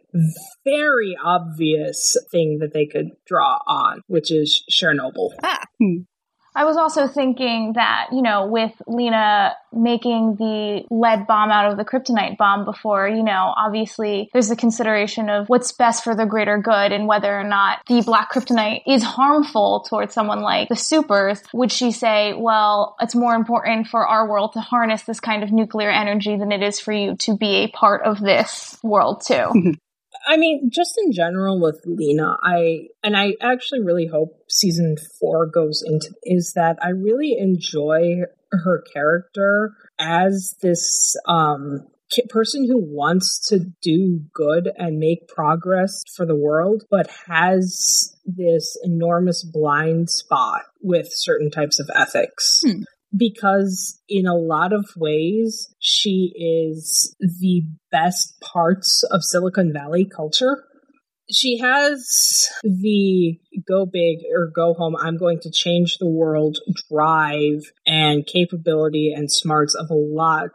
very 0.64 1.16
obvious 1.22 2.16
thing 2.30 2.58
that 2.58 2.74
they 2.74 2.84
could 2.84 3.12
draw 3.26 3.58
on, 3.66 4.02
which 4.08 4.30
is 4.30 4.62
Chernobyl. 4.70 5.30
Ah. 5.42 5.64
Hmm. 5.80 6.02
I 6.54 6.64
was 6.64 6.76
also 6.76 7.08
thinking 7.08 7.72
that, 7.74 8.08
you 8.12 8.20
know, 8.20 8.46
with 8.46 8.72
Lena 8.86 9.56
making 9.72 10.36
the 10.36 10.84
lead 10.90 11.26
bomb 11.26 11.50
out 11.50 11.70
of 11.70 11.78
the 11.78 11.84
kryptonite 11.84 12.36
bomb 12.36 12.64
before, 12.64 13.08
you 13.08 13.22
know, 13.22 13.54
obviously 13.56 14.28
there's 14.32 14.48
the 14.48 14.56
consideration 14.56 15.30
of 15.30 15.48
what's 15.48 15.72
best 15.72 16.04
for 16.04 16.14
the 16.14 16.26
greater 16.26 16.58
good 16.58 16.92
and 16.92 17.06
whether 17.06 17.32
or 17.32 17.44
not 17.44 17.78
the 17.86 18.02
black 18.02 18.32
kryptonite 18.32 18.82
is 18.86 19.02
harmful 19.02 19.86
towards 19.88 20.12
someone 20.12 20.40
like 20.40 20.68
the 20.68 20.76
supers. 20.76 21.42
Would 21.54 21.72
she 21.72 21.90
say, 21.90 22.34
well, 22.34 22.96
it's 23.00 23.14
more 23.14 23.34
important 23.34 23.86
for 23.86 24.06
our 24.06 24.28
world 24.28 24.52
to 24.52 24.60
harness 24.60 25.02
this 25.02 25.20
kind 25.20 25.42
of 25.42 25.52
nuclear 25.52 25.90
energy 25.90 26.36
than 26.36 26.52
it 26.52 26.62
is 26.62 26.78
for 26.78 26.92
you 26.92 27.16
to 27.20 27.36
be 27.36 27.54
a 27.54 27.68
part 27.68 28.02
of 28.02 28.20
this 28.20 28.78
world 28.82 29.22
too? 29.26 29.74
I 30.26 30.36
mean, 30.36 30.70
just 30.72 30.98
in 31.04 31.12
general 31.12 31.60
with 31.60 31.80
Lena, 31.84 32.36
I 32.42 32.88
and 33.02 33.16
I 33.16 33.34
actually 33.40 33.80
really 33.80 34.06
hope 34.06 34.44
season 34.48 34.96
four 35.20 35.46
goes 35.46 35.82
into 35.84 36.14
is 36.22 36.52
that 36.54 36.78
I 36.82 36.90
really 36.90 37.36
enjoy 37.38 38.22
her 38.50 38.84
character 38.92 39.72
as 39.98 40.56
this 40.62 41.16
um 41.26 41.86
person 42.28 42.66
who 42.66 42.78
wants 42.78 43.48
to 43.48 43.60
do 43.80 44.20
good 44.34 44.70
and 44.76 44.98
make 44.98 45.28
progress 45.28 46.02
for 46.14 46.26
the 46.26 46.36
world, 46.36 46.84
but 46.90 47.08
has 47.26 48.14
this 48.26 48.76
enormous 48.84 49.42
blind 49.42 50.10
spot 50.10 50.62
with 50.82 51.08
certain 51.10 51.50
types 51.50 51.80
of 51.80 51.90
ethics. 51.94 52.60
Hmm. 52.64 52.82
Because 53.16 54.00
in 54.08 54.26
a 54.26 54.34
lot 54.34 54.72
of 54.72 54.86
ways, 54.96 55.74
she 55.78 56.32
is 56.34 57.14
the 57.20 57.62
best 57.90 58.40
parts 58.40 59.04
of 59.10 59.22
Silicon 59.22 59.72
Valley 59.72 60.06
culture. 60.06 60.64
She 61.30 61.58
has 61.58 62.48
the 62.62 63.38
go 63.66 63.86
big 63.86 64.18
or 64.34 64.50
go 64.54 64.74
home, 64.74 64.96
I'm 64.98 65.16
going 65.16 65.40
to 65.40 65.50
change 65.50 65.98
the 65.98 66.08
world 66.08 66.58
drive 66.90 67.62
and 67.86 68.26
capability 68.26 69.12
and 69.14 69.30
smarts 69.30 69.74
of 69.74 69.90
a 69.90 69.94
lot 69.94 70.50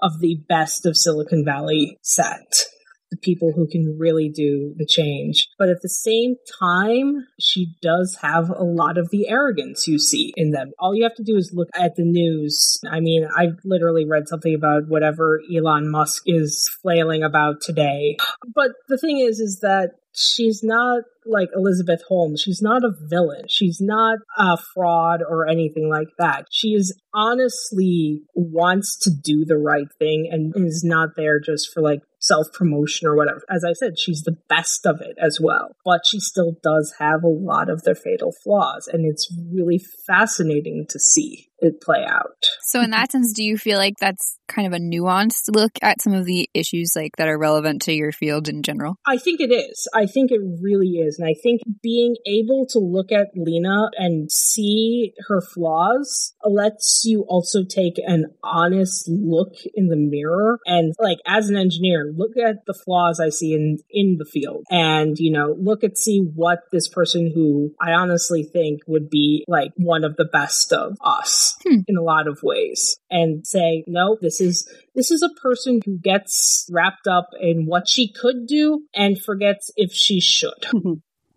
of 0.00 0.20
the 0.20 0.36
best 0.48 0.86
of 0.86 0.96
Silicon 0.96 1.44
Valley 1.44 1.98
set 2.02 2.64
the 3.10 3.16
people 3.16 3.52
who 3.54 3.66
can 3.68 3.96
really 3.98 4.28
do 4.28 4.74
the 4.76 4.86
change. 4.86 5.48
But 5.58 5.68
at 5.68 5.82
the 5.82 5.88
same 5.88 6.36
time, 6.60 7.26
she 7.40 7.74
does 7.82 8.18
have 8.22 8.50
a 8.50 8.62
lot 8.62 8.98
of 8.98 9.10
the 9.10 9.28
arrogance 9.28 9.86
you 9.86 9.98
see 9.98 10.32
in 10.36 10.50
them. 10.50 10.72
All 10.78 10.94
you 10.94 11.02
have 11.02 11.14
to 11.16 11.24
do 11.24 11.36
is 11.36 11.52
look 11.54 11.68
at 11.74 11.96
the 11.96 12.04
news. 12.04 12.80
I 12.90 13.00
mean, 13.00 13.26
I 13.36 13.48
literally 13.64 14.06
read 14.06 14.28
something 14.28 14.54
about 14.54 14.88
whatever 14.88 15.40
Elon 15.54 15.90
Musk 15.90 16.22
is 16.26 16.70
flailing 16.82 17.22
about 17.22 17.60
today. 17.60 18.16
But 18.54 18.70
the 18.88 18.98
thing 18.98 19.18
is, 19.18 19.40
is 19.40 19.60
that 19.62 19.90
she's 20.12 20.62
not 20.62 21.02
like 21.26 21.48
Elizabeth 21.54 22.02
Holmes. 22.08 22.40
She's 22.40 22.62
not 22.62 22.84
a 22.84 22.92
villain. 23.08 23.44
She's 23.48 23.78
not 23.80 24.18
a 24.36 24.56
fraud 24.74 25.22
or 25.28 25.48
anything 25.48 25.88
like 25.88 26.08
that. 26.18 26.46
She 26.50 26.68
is 26.68 26.98
honestly 27.14 28.22
wants 28.34 28.98
to 29.00 29.10
do 29.10 29.44
the 29.44 29.58
right 29.58 29.88
thing 29.98 30.28
and 30.30 30.52
is 30.66 30.82
not 30.84 31.10
there 31.16 31.40
just 31.40 31.72
for 31.72 31.82
like 31.82 32.00
self 32.20 32.46
promotion 32.52 33.08
or 33.08 33.16
whatever. 33.16 33.42
As 33.50 33.64
I 33.64 33.72
said, 33.72 33.98
she's 33.98 34.22
the 34.22 34.38
best 34.48 34.86
of 34.86 35.00
it 35.00 35.16
as 35.20 35.38
well, 35.40 35.74
but 35.84 36.02
she 36.06 36.20
still 36.20 36.56
does 36.62 36.94
have 36.98 37.24
a 37.24 37.28
lot 37.28 37.68
of 37.68 37.82
their 37.82 37.94
fatal 37.94 38.32
flaws, 38.44 38.88
and 38.90 39.04
it's 39.04 39.32
really 39.52 39.80
fascinating 40.06 40.86
to 40.88 40.98
see 40.98 41.49
it 41.60 41.80
play 41.80 42.04
out. 42.06 42.44
So, 42.62 42.80
in 42.80 42.90
that 42.90 43.12
sense, 43.12 43.32
do 43.32 43.42
you 43.42 43.56
feel 43.56 43.78
like 43.78 43.94
that's 43.98 44.38
kind 44.48 44.66
of 44.66 44.72
a 44.72 44.82
nuanced 44.82 45.54
look 45.54 45.72
at 45.80 46.02
some 46.02 46.12
of 46.12 46.24
the 46.24 46.50
issues 46.54 46.92
like 46.96 47.16
that 47.16 47.28
are 47.28 47.38
relevant 47.38 47.82
to 47.82 47.92
your 47.92 48.12
field 48.12 48.48
in 48.48 48.62
general? 48.62 48.96
I 49.06 49.16
think 49.16 49.40
it 49.40 49.52
is. 49.52 49.88
I 49.94 50.06
think 50.06 50.30
it 50.30 50.40
really 50.62 50.98
is, 50.98 51.18
and 51.18 51.28
I 51.28 51.34
think 51.40 51.60
being 51.82 52.16
able 52.26 52.66
to 52.70 52.78
look 52.78 53.12
at 53.12 53.28
Lena 53.34 53.90
and 53.96 54.30
see 54.30 55.12
her 55.28 55.40
flaws 55.40 56.34
lets 56.44 57.02
you 57.04 57.24
also 57.28 57.64
take 57.64 57.94
an 57.98 58.26
honest 58.42 59.08
look 59.08 59.54
in 59.74 59.88
the 59.88 59.96
mirror 59.96 60.58
and, 60.66 60.94
like, 60.98 61.18
as 61.26 61.48
an 61.48 61.56
engineer, 61.56 62.12
look 62.14 62.36
at 62.36 62.66
the 62.66 62.74
flaws 62.74 63.20
I 63.20 63.28
see 63.30 63.54
in 63.54 63.78
in 63.90 64.16
the 64.18 64.24
field, 64.24 64.64
and 64.70 65.16
you 65.18 65.32
know, 65.32 65.56
look 65.58 65.84
at 65.84 65.98
see 65.98 66.20
what 66.34 66.60
this 66.72 66.88
person 66.88 67.30
who 67.34 67.74
I 67.80 67.92
honestly 67.92 68.42
think 68.42 68.80
would 68.86 69.10
be 69.10 69.44
like 69.48 69.72
one 69.76 70.04
of 70.04 70.16
the 70.16 70.24
best 70.24 70.72
of 70.72 70.96
us 71.04 71.49
Hmm. 71.62 71.80
in 71.86 71.96
a 71.96 72.02
lot 72.02 72.28
of 72.28 72.40
ways 72.42 72.98
and 73.10 73.46
say, 73.46 73.84
no, 73.86 74.16
this 74.20 74.40
is, 74.40 74.68
this 74.94 75.10
is 75.10 75.22
a 75.22 75.40
person 75.40 75.80
who 75.84 75.98
gets 75.98 76.68
wrapped 76.72 77.06
up 77.06 77.28
in 77.40 77.66
what 77.66 77.88
she 77.88 78.12
could 78.12 78.46
do 78.46 78.82
and 78.94 79.20
forgets 79.20 79.70
if 79.76 79.92
she 79.92 80.20
should. 80.20 80.66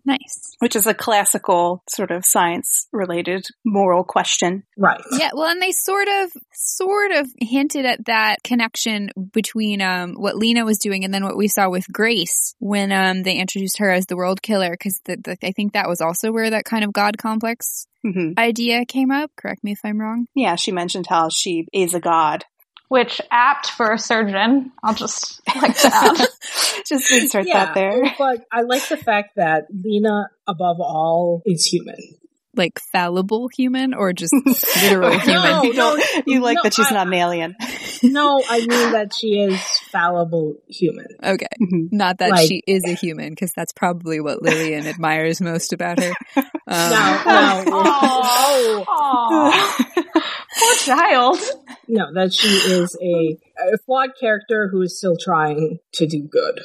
Nice. 0.04 0.56
Which 0.58 0.76
is 0.76 0.86
a 0.86 0.94
classical 0.94 1.82
sort 1.88 2.10
of 2.10 2.24
science 2.26 2.88
related 2.92 3.46
moral 3.64 4.04
question. 4.04 4.64
Right. 4.76 5.00
Yeah, 5.18 5.30
well, 5.34 5.50
and 5.50 5.62
they 5.62 5.72
sort 5.72 6.08
of, 6.08 6.30
sort 6.52 7.12
of 7.12 7.28
hinted 7.40 7.86
at 7.86 8.04
that 8.06 8.42
connection 8.42 9.10
between 9.32 9.80
um, 9.80 10.14
what 10.14 10.36
Lena 10.36 10.64
was 10.64 10.78
doing 10.78 11.04
and 11.04 11.12
then 11.12 11.24
what 11.24 11.36
we 11.36 11.48
saw 11.48 11.68
with 11.68 11.86
Grace 11.92 12.54
when 12.58 12.92
um, 12.92 13.22
they 13.22 13.36
introduced 13.36 13.78
her 13.78 13.90
as 13.90 14.06
the 14.06 14.16
world 14.16 14.42
killer, 14.42 14.70
because 14.70 15.00
I 15.08 15.52
think 15.52 15.72
that 15.72 15.88
was 15.88 16.00
also 16.00 16.32
where 16.32 16.50
that 16.50 16.64
kind 16.64 16.84
of 16.84 16.92
god 16.92 17.18
complex 17.18 17.86
hmm 18.02 18.32
idea 18.38 18.84
came 18.84 19.10
up. 19.10 19.30
Correct 19.36 19.64
me 19.64 19.72
if 19.72 19.80
I'm 19.84 20.00
wrong. 20.00 20.26
Yeah, 20.34 20.56
she 20.56 20.72
mentioned 20.72 21.06
how 21.08 21.30
she 21.30 21.66
is 21.72 21.94
a 21.94 22.00
god. 22.00 22.44
Which 22.88 23.20
apt 23.30 23.70
for 23.70 23.92
a 23.92 23.98
surgeon. 23.98 24.72
I'll 24.82 24.94
just 24.94 25.40
like 25.56 25.76
to 25.78 25.90
add. 25.92 26.18
Just 26.88 27.10
insert 27.10 27.46
Yeah, 27.46 27.66
that 27.66 27.74
there. 27.74 28.14
but 28.18 28.44
I 28.52 28.62
like 28.62 28.88
the 28.88 28.96
fact 28.96 29.36
that 29.36 29.64
Lena, 29.72 30.28
above 30.46 30.80
all, 30.80 31.42
is 31.46 31.64
human. 31.64 31.96
Like 32.56 32.78
fallible 32.92 33.48
human 33.48 33.94
or 33.94 34.12
just 34.12 34.32
literal 34.82 35.18
human? 35.18 35.42
No, 35.42 35.62
you, 35.64 35.74
no, 35.74 35.98
you 36.26 36.40
like 36.40 36.56
no, 36.56 36.62
that 36.64 36.74
she's 36.74 36.86
I- 36.90 36.94
not 36.94 37.06
an 37.08 37.14
alien. 37.14 37.56
No, 38.12 38.42
I 38.48 38.58
mean 38.60 38.92
that 38.92 39.12
she 39.18 39.40
is 39.40 39.60
fallible 39.90 40.54
human. 40.68 41.06
Okay. 41.22 41.46
Mhm. 41.60 41.88
Not 41.92 42.18
that 42.18 42.30
Like- 42.30 42.46
she 42.48 42.62
is 42.66 42.84
a 42.86 42.92
human, 42.94 43.30
because 43.30 43.52
that's 43.56 43.72
probably 43.72 44.20
what 44.20 44.42
Lillian 44.42 44.86
admires 44.86 45.40
most 45.40 45.72
about 45.72 46.02
her. 46.02 46.12
Um, 46.36 46.44
No, 46.90 47.22
no, 47.26 47.64
Oh, 47.66 48.84
Aw. 48.88 49.84
poor 50.58 50.74
child. 50.96 51.38
no, 51.88 52.04
that 52.14 52.32
she 52.32 52.48
is 52.48 52.96
a, 53.02 53.38
a 53.72 53.78
flawed 53.86 54.10
character 54.18 54.68
who 54.70 54.82
is 54.82 54.96
still 54.98 55.16
trying 55.20 55.78
to 55.94 56.06
do 56.06 56.22
good. 56.30 56.60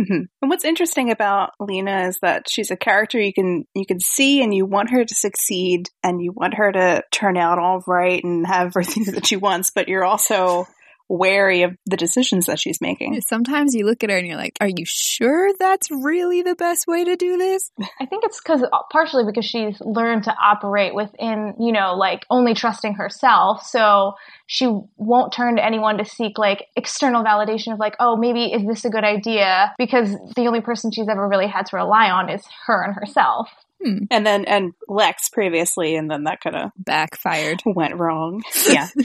Mhm. 0.00 0.24
And 0.42 0.50
what's 0.50 0.64
interesting 0.64 1.12
about 1.12 1.50
Lena 1.60 2.08
is 2.08 2.18
that 2.20 2.46
she's 2.50 2.72
a 2.72 2.76
character 2.76 3.20
you 3.20 3.32
can 3.32 3.64
you 3.76 3.86
can 3.86 4.00
see 4.00 4.42
and 4.42 4.52
you 4.52 4.66
want 4.66 4.90
her 4.90 5.04
to 5.04 5.14
succeed 5.14 5.88
and 6.02 6.20
you 6.20 6.32
want 6.34 6.54
her 6.54 6.72
to 6.72 7.04
turn 7.12 7.36
out 7.36 7.60
all 7.60 7.80
right 7.86 8.20
and 8.24 8.44
have 8.44 8.66
everything 8.68 9.04
that 9.14 9.24
she 9.26 9.36
wants, 9.36 9.70
but 9.72 9.86
you're 9.88 10.04
also 10.04 10.66
wary 11.08 11.62
of 11.62 11.76
the 11.86 11.96
decisions 11.96 12.46
that 12.46 12.58
she's 12.58 12.80
making. 12.80 13.20
Sometimes 13.20 13.74
you 13.74 13.84
look 13.84 14.02
at 14.02 14.10
her 14.10 14.16
and 14.16 14.26
you're 14.26 14.36
like, 14.36 14.56
are 14.60 14.68
you 14.68 14.84
sure 14.84 15.50
that's 15.58 15.90
really 15.90 16.42
the 16.42 16.54
best 16.54 16.86
way 16.86 17.04
to 17.04 17.16
do 17.16 17.36
this? 17.36 17.70
I 18.00 18.06
think 18.06 18.24
it's 18.24 18.40
because 18.40 18.62
uh, 18.62 18.78
partially 18.90 19.24
because 19.24 19.44
she's 19.44 19.80
learned 19.80 20.24
to 20.24 20.34
operate 20.34 20.94
within, 20.94 21.54
you 21.60 21.72
know, 21.72 21.94
like 21.94 22.24
only 22.30 22.54
trusting 22.54 22.94
herself. 22.94 23.62
So 23.66 24.14
she 24.46 24.66
won't 24.96 25.32
turn 25.32 25.56
to 25.56 25.64
anyone 25.64 25.98
to 25.98 26.04
seek 26.04 26.38
like 26.38 26.66
external 26.76 27.22
validation 27.22 27.72
of 27.72 27.78
like, 27.78 27.96
oh, 28.00 28.16
maybe 28.16 28.46
is 28.46 28.66
this 28.66 28.84
a 28.84 28.90
good 28.90 29.04
idea? 29.04 29.74
Because 29.78 30.16
the 30.36 30.46
only 30.46 30.60
person 30.60 30.90
she's 30.90 31.08
ever 31.08 31.28
really 31.28 31.48
had 31.48 31.66
to 31.66 31.76
rely 31.76 32.10
on 32.10 32.30
is 32.30 32.42
her 32.66 32.82
and 32.82 32.94
herself. 32.94 33.48
Hmm. 33.84 34.04
And 34.10 34.26
then 34.26 34.44
and 34.46 34.72
Lex 34.88 35.28
previously 35.28 35.96
and 35.96 36.10
then 36.10 36.24
that 36.24 36.40
kind 36.40 36.56
of 36.56 36.70
Backfired. 36.78 37.62
went 37.66 37.96
wrong. 37.96 38.42
Yeah. 38.68 38.88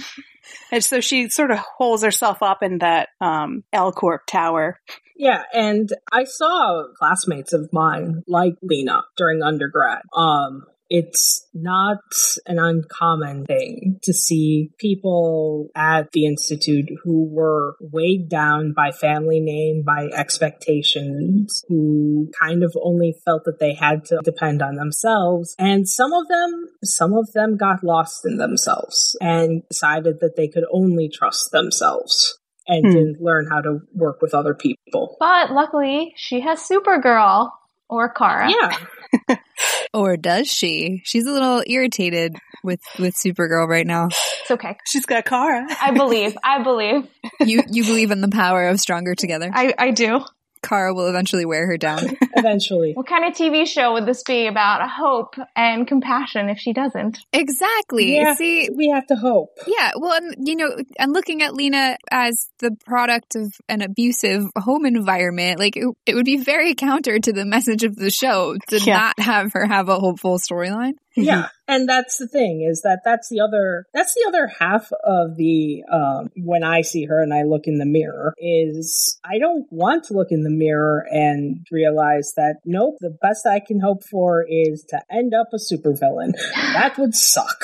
and 0.72 0.84
so 0.84 1.00
she 1.02 1.30
sort 1.30 1.52
of 1.52 1.58
holds 1.58 2.04
herself 2.04 2.42
up 2.42 2.64
in 2.64 2.80
that 2.80 3.10
um 3.22 3.64
L 3.74 3.92
Corp 3.92 4.26
tower. 4.26 4.80
Yeah, 5.16 5.44
and 5.54 5.90
I 6.14 6.24
saw 6.24 6.86
classmates 6.98 7.52
of 7.52 7.74
mine 7.74 8.24
like 8.26 8.56
Lena 8.62 9.04
during 9.18 9.44
undergrad. 9.44 10.02
Um, 10.16 10.64
it's 10.90 11.48
not 11.54 12.00
an 12.48 12.58
uncommon 12.58 13.46
thing 13.46 14.00
to 14.04 14.14
see 14.14 14.72
people 14.80 15.68
at 15.76 16.12
the 16.12 16.26
Institute 16.26 16.90
who 17.04 17.30
were 17.32 17.76
weighed 17.80 18.28
down 18.30 18.74
by 18.76 18.92
family 18.92 19.40
name, 19.40 19.84
by 19.86 20.08
expectations, 20.16 21.64
who 21.68 22.32
kind 22.42 22.64
of 22.64 22.76
only 22.82 23.16
felt 23.26 23.44
that 23.46 23.60
they 23.60 23.74
had 23.74 24.06
to 24.06 24.20
depend 24.24 24.62
on 24.62 24.76
themselves. 24.76 25.56
And 25.60 25.88
some 25.88 26.12
of 26.12 26.28
them, 26.28 26.70
some 26.84 27.14
of 27.14 27.32
them 27.34 27.58
got 27.58 27.84
lost 27.84 28.26
in 28.26 28.38
themselves 28.38 29.16
and 29.22 29.64
decided 29.70 30.20
that 30.22 30.36
they 30.36 30.48
could 30.48 30.66
only 30.74 31.10
trust 31.10 31.52
themselves 31.52 32.40
and 32.68 32.86
Hmm. 32.86 32.92
didn't 32.92 33.22
learn 33.22 33.48
how 33.50 33.62
to 33.62 33.80
work 33.96 34.22
with 34.22 34.34
other 34.34 34.54
people. 34.54 35.18
But 35.20 35.52
luckily, 35.52 36.14
she 36.16 36.42
has 36.42 36.60
Supergirl 36.60 37.52
or 37.90 38.10
Kara. 38.10 38.50
Yeah. 38.50 39.36
Or 39.94 40.18
does 40.18 40.48
she? 40.48 41.02
She's 41.04 41.26
a 41.26 41.32
little 41.32 41.64
irritated 41.66 42.36
with, 42.64 42.80
with 43.00 43.16
Supergirl 43.16 43.68
right 43.68 43.86
now. 43.86 44.06
It's 44.42 44.52
okay. 44.52 44.78
She's 44.86 45.06
got 45.06 45.26
Kara. 45.26 45.66
I 45.82 45.92
believe. 45.92 46.38
I 46.44 46.62
believe. 46.62 47.08
You, 47.40 47.64
you 47.72 47.84
believe 47.84 48.12
in 48.12 48.22
the 48.22 48.28
power 48.28 48.68
of 48.68 48.80
stronger 48.80 49.16
together. 49.16 49.50
I, 49.52 49.74
I 49.78 49.92
do. 49.92 50.22
Kara 50.62 50.94
will 50.94 51.08
eventually 51.08 51.46
wear 51.46 51.66
her 51.68 51.78
down. 51.78 52.00
Eventually. 52.36 52.94
What 52.94 53.08
kind 53.08 53.26
of 53.26 53.34
TV 53.34 53.66
show 53.68 53.94
would 53.94 54.06
this 54.06 54.24
be 54.24 54.48
about 54.48 54.88
hope 54.90 55.36
and 55.56 55.88
compassion 55.88 56.50
if 56.50 56.58
she 56.60 56.74
doesn't? 56.74 57.20
Exactly. 57.34 58.16
Yeah. 58.16 58.36
See, 58.36 58.70
We 58.76 58.90
have 58.90 59.08
to 59.08 59.16
hope. 59.16 59.50
Yeah, 59.68 59.92
well, 59.98 60.14
and, 60.14 60.48
you 60.48 60.56
know, 60.56 60.76
and 60.98 61.14
looking 61.14 61.42
at 61.42 61.54
Lena 61.54 61.98
as 62.12 62.50
the 62.60 62.76
product 62.86 63.36
of 63.36 63.54
an 63.68 63.82
abusive 63.82 64.44
home 64.58 64.86
environment, 64.86 65.60
like 65.60 65.76
it, 65.78 65.86
it 66.06 66.16
would 66.16 66.26
be 66.26 66.38
very 66.38 66.76
counter 66.76 67.20
to 67.20 67.34
the 67.34 67.46
message 67.46 67.84
of 67.84 67.96
the 67.96 68.10
show 68.10 68.56
to 68.70 68.78
Yeah. 68.80 68.98
not 68.98 69.20
have 69.20 69.54
her 69.54 69.66
have 69.66 69.90
a 69.90 69.96
hopeful 70.00 70.38
storyline. 70.40 70.94
Yeah. 71.26 71.50
And 71.68 71.88
that's 71.88 72.18
the 72.18 72.28
thing 72.28 72.66
is 72.68 72.82
that 72.82 73.02
that's 73.06 73.30
the 73.30 73.42
other 73.42 73.86
that's 73.94 74.16
the 74.16 74.26
other 74.28 74.48
half 74.60 74.90
of 75.04 75.36
the 75.38 75.84
um 75.92 76.30
when 76.36 76.64
I 76.64 76.82
see 76.82 77.06
her 77.06 77.22
and 77.22 77.32
I 77.32 77.44
look 77.44 77.68
in 77.68 77.78
the 77.78 77.86
mirror 77.86 78.34
is 78.40 79.20
I 79.24 79.38
don't 79.38 79.68
want 79.72 80.06
to 80.06 80.14
look 80.16 80.30
in 80.32 80.42
the 80.44 80.50
mirror 80.50 81.06
and 81.12 81.66
realize 81.72 82.34
that 82.38 82.56
nope, 82.66 82.96
the 83.02 83.16
best 83.22 83.46
I 83.46 83.60
can 83.60 83.80
hope 83.80 84.04
for 84.04 84.44
is 84.50 84.84
to 84.90 85.00
end 85.12 85.34
up 85.34 85.50
a 85.54 85.58
supervillain. 85.58 86.34
That 86.74 86.98
would 86.98 87.14
suck. 87.16 87.64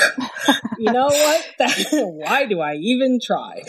you 0.77 0.91
know 0.91 1.05
what? 1.07 1.47
That, 1.57 1.87
why 1.91 2.45
do 2.45 2.59
I 2.59 2.75
even 2.75 3.19
try? 3.25 3.61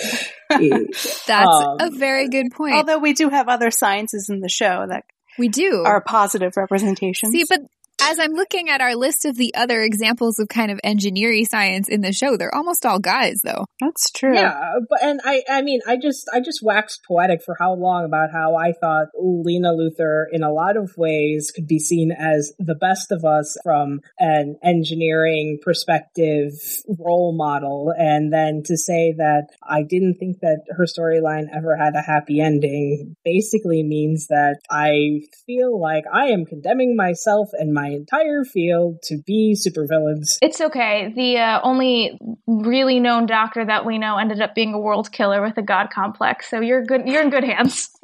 That's 0.51 1.31
Um, 1.31 1.77
a 1.81 1.90
very 1.90 2.29
good 2.29 2.51
point. 2.53 2.75
Although 2.75 2.99
we 2.99 3.12
do 3.12 3.29
have 3.29 3.49
other 3.49 3.70
sciences 3.70 4.29
in 4.31 4.40
the 4.40 4.49
show 4.49 4.85
that 4.88 5.05
we 5.38 5.49
do. 5.49 5.83
are 5.85 6.01
positive 6.01 6.53
representations. 6.57 7.33
See, 7.33 7.44
but 7.49 7.61
as 8.00 8.18
I'm 8.18 8.32
looking 8.32 8.68
at 8.68 8.80
our 8.80 8.94
list 8.94 9.24
of 9.24 9.37
the 9.37 9.54
other 9.54 9.82
examples 9.82 10.38
of 10.38 10.48
kind 10.48 10.70
of 10.70 10.80
engineering 10.85 11.44
science 11.44 11.88
in 11.88 12.02
the 12.02 12.12
show, 12.12 12.37
they're 12.37 12.54
almost 12.54 12.85
all 12.85 12.98
guys, 12.98 13.37
though. 13.42 13.64
That's 13.80 14.11
true. 14.11 14.35
Yeah, 14.35 14.59
but 14.88 15.02
and 15.02 15.20
I 15.24 15.42
I 15.48 15.62
mean 15.62 15.80
I 15.87 15.96
just 15.96 16.28
I 16.32 16.40
just 16.40 16.61
waxed 16.62 17.04
poetic 17.06 17.42
for 17.44 17.56
how 17.59 17.74
long 17.74 18.04
about 18.04 18.30
how 18.32 18.56
I 18.56 18.72
thought 18.72 19.09
Lena 19.14 19.72
Luthor 19.72 20.24
in 20.30 20.42
a 20.42 20.52
lot 20.52 20.76
of 20.76 20.92
ways 20.96 21.50
could 21.54 21.66
be 21.66 21.78
seen 21.78 22.12
as 22.12 22.52
the 22.59 22.74
best 22.74 23.12
of 23.12 23.24
us 23.24 23.56
from 23.62 24.00
an 24.18 24.56
engineering 24.62 25.59
perspective 25.62 26.52
role 26.98 27.35
model 27.37 27.92
and 27.96 28.32
then 28.32 28.62
to 28.64 28.76
say 28.76 29.14
that 29.16 29.48
I 29.62 29.82
didn't 29.82 30.16
think 30.18 30.40
that 30.40 30.64
her 30.76 30.85
storyline 30.85 31.46
ever 31.54 31.76
had 31.76 31.94
a 31.94 32.02
happy 32.02 32.40
ending 32.40 33.16
basically 33.24 33.82
means 33.82 34.28
that 34.28 34.61
I 34.70 35.20
feel 35.46 35.80
like 35.80 36.04
I 36.12 36.26
am 36.26 36.44
condemning 36.44 36.96
myself 36.96 37.50
and 37.52 37.72
my 37.72 37.86
entire 37.88 38.44
field 38.44 39.03
to 39.05 39.18
be 39.27 39.57
supervillains. 39.57 40.38
It's 40.42 40.61
okay. 40.61 41.12
The 41.14 41.38
uh, 41.38 41.61
only 41.62 42.18
really 42.46 43.01
known 43.01 43.27
doctor 43.27 43.64
that 43.64 43.85
we 43.87 43.99
know 43.99 44.18
ended 44.18 44.40
up 44.40 44.55
being 44.55 44.75
a 44.75 44.79
world 44.79 45.12
killer 45.12 45.42
with 45.42 45.57
a 45.59 45.62
god 45.62 45.88
complex. 45.92 46.51
So 46.51 46.61
you're 46.61 46.85
good. 46.85 47.03
You're 47.07 47.22
in 47.22 47.31
good 47.31 47.44
hands. 47.44 47.90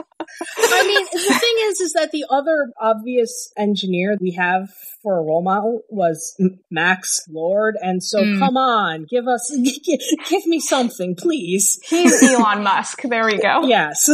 I 0.57 0.87
mean, 0.87 1.05
the 1.13 1.35
thing 1.35 1.55
is, 1.71 1.81
is 1.81 1.93
that 1.95 2.13
the 2.13 2.25
other 2.31 2.69
obvious 2.81 3.53
engineer 3.59 4.17
we 4.21 4.31
have 4.33 4.69
for 5.03 5.19
a 5.19 5.23
role 5.23 5.43
model 5.43 5.81
was 5.89 6.41
Max 6.71 7.21
Lord, 7.29 7.77
and 7.81 8.03
so 8.03 8.23
Mm. 8.23 8.39
come 8.39 8.57
on, 8.57 9.07
give 9.11 9.27
us, 9.27 9.51
give 10.31 10.47
me 10.47 10.61
something, 10.61 11.17
please. 11.17 11.81
He's 11.85 12.23
Elon 12.23 12.63
Musk. 12.63 13.03
There 13.03 13.27
we 13.27 13.39
go. 13.39 13.63
Yes. 13.67 14.09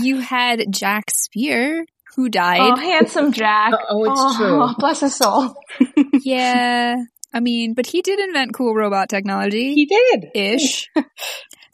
you 0.00 0.20
had 0.20 0.64
Jack 0.72 1.10
Spear, 1.10 1.84
who 2.14 2.28
died. 2.28 2.60
Oh, 2.60 2.76
handsome 2.76 3.32
Jack. 3.32 3.74
Oh, 3.88 4.04
it's 4.04 4.36
true. 4.36 4.66
Bless 4.78 5.00
his 5.00 5.14
soul. 5.14 5.54
yeah. 6.22 6.96
I 7.32 7.40
mean, 7.40 7.74
but 7.74 7.86
he 7.86 8.02
did 8.02 8.18
invent 8.18 8.54
cool 8.54 8.74
robot 8.74 9.08
technology. 9.08 9.74
he 9.74 9.84
did. 9.84 10.30
ish. 10.34 10.88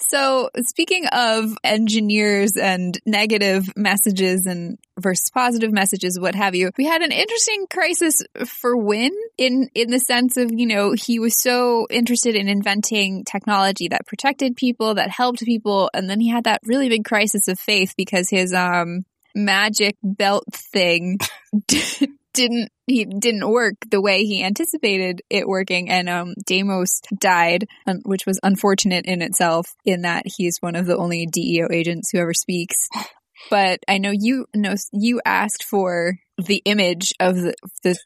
so, 0.00 0.50
speaking 0.58 1.06
of 1.06 1.56
engineers 1.62 2.56
and 2.56 2.98
negative 3.06 3.66
messages 3.76 4.46
and 4.46 4.78
versus 4.98 5.30
positive 5.32 5.72
messages, 5.72 6.18
what 6.18 6.34
have 6.34 6.54
you, 6.54 6.70
we 6.76 6.84
had 6.84 7.02
an 7.02 7.12
interesting 7.12 7.66
crisis 7.70 8.22
for 8.46 8.76
Winn 8.76 9.12
in 9.38 9.68
in 9.74 9.90
the 9.90 10.00
sense 10.00 10.36
of 10.36 10.50
you 10.52 10.66
know 10.66 10.92
he 10.92 11.18
was 11.18 11.38
so 11.38 11.86
interested 11.90 12.34
in 12.34 12.48
inventing 12.48 13.24
technology 13.24 13.88
that 13.88 14.06
protected 14.06 14.56
people, 14.56 14.94
that 14.94 15.10
helped 15.10 15.44
people, 15.44 15.90
and 15.94 16.10
then 16.10 16.18
he 16.20 16.28
had 16.28 16.44
that 16.44 16.60
really 16.64 16.88
big 16.88 17.04
crisis 17.04 17.46
of 17.46 17.58
faith 17.58 17.94
because 17.96 18.28
his 18.28 18.52
um 18.52 19.04
magic 19.34 19.96
belt 20.02 20.44
thing 20.52 21.18
didn't 22.32 22.70
he 22.86 23.04
didn't 23.04 23.48
work 23.48 23.74
the 23.90 24.00
way 24.00 24.24
he 24.24 24.42
anticipated 24.42 25.22
it 25.30 25.46
working 25.46 25.90
and 25.90 26.08
um 26.08 26.34
Deimos 26.46 27.00
died 27.18 27.66
which 28.04 28.26
was 28.26 28.40
unfortunate 28.42 29.06
in 29.06 29.22
itself 29.22 29.74
in 29.84 30.02
that 30.02 30.24
he's 30.26 30.58
one 30.60 30.76
of 30.76 30.86
the 30.86 30.96
only 30.96 31.26
DEO 31.26 31.68
agents 31.70 32.10
who 32.10 32.18
ever 32.18 32.34
speaks 32.34 32.88
but 33.50 33.80
I 33.88 33.98
know 33.98 34.12
you 34.12 34.46
know 34.54 34.74
you 34.92 35.20
asked 35.24 35.64
for 35.64 36.14
the 36.38 36.62
image 36.64 37.12
of 37.20 37.36
the, 37.36 37.54
the 37.82 37.96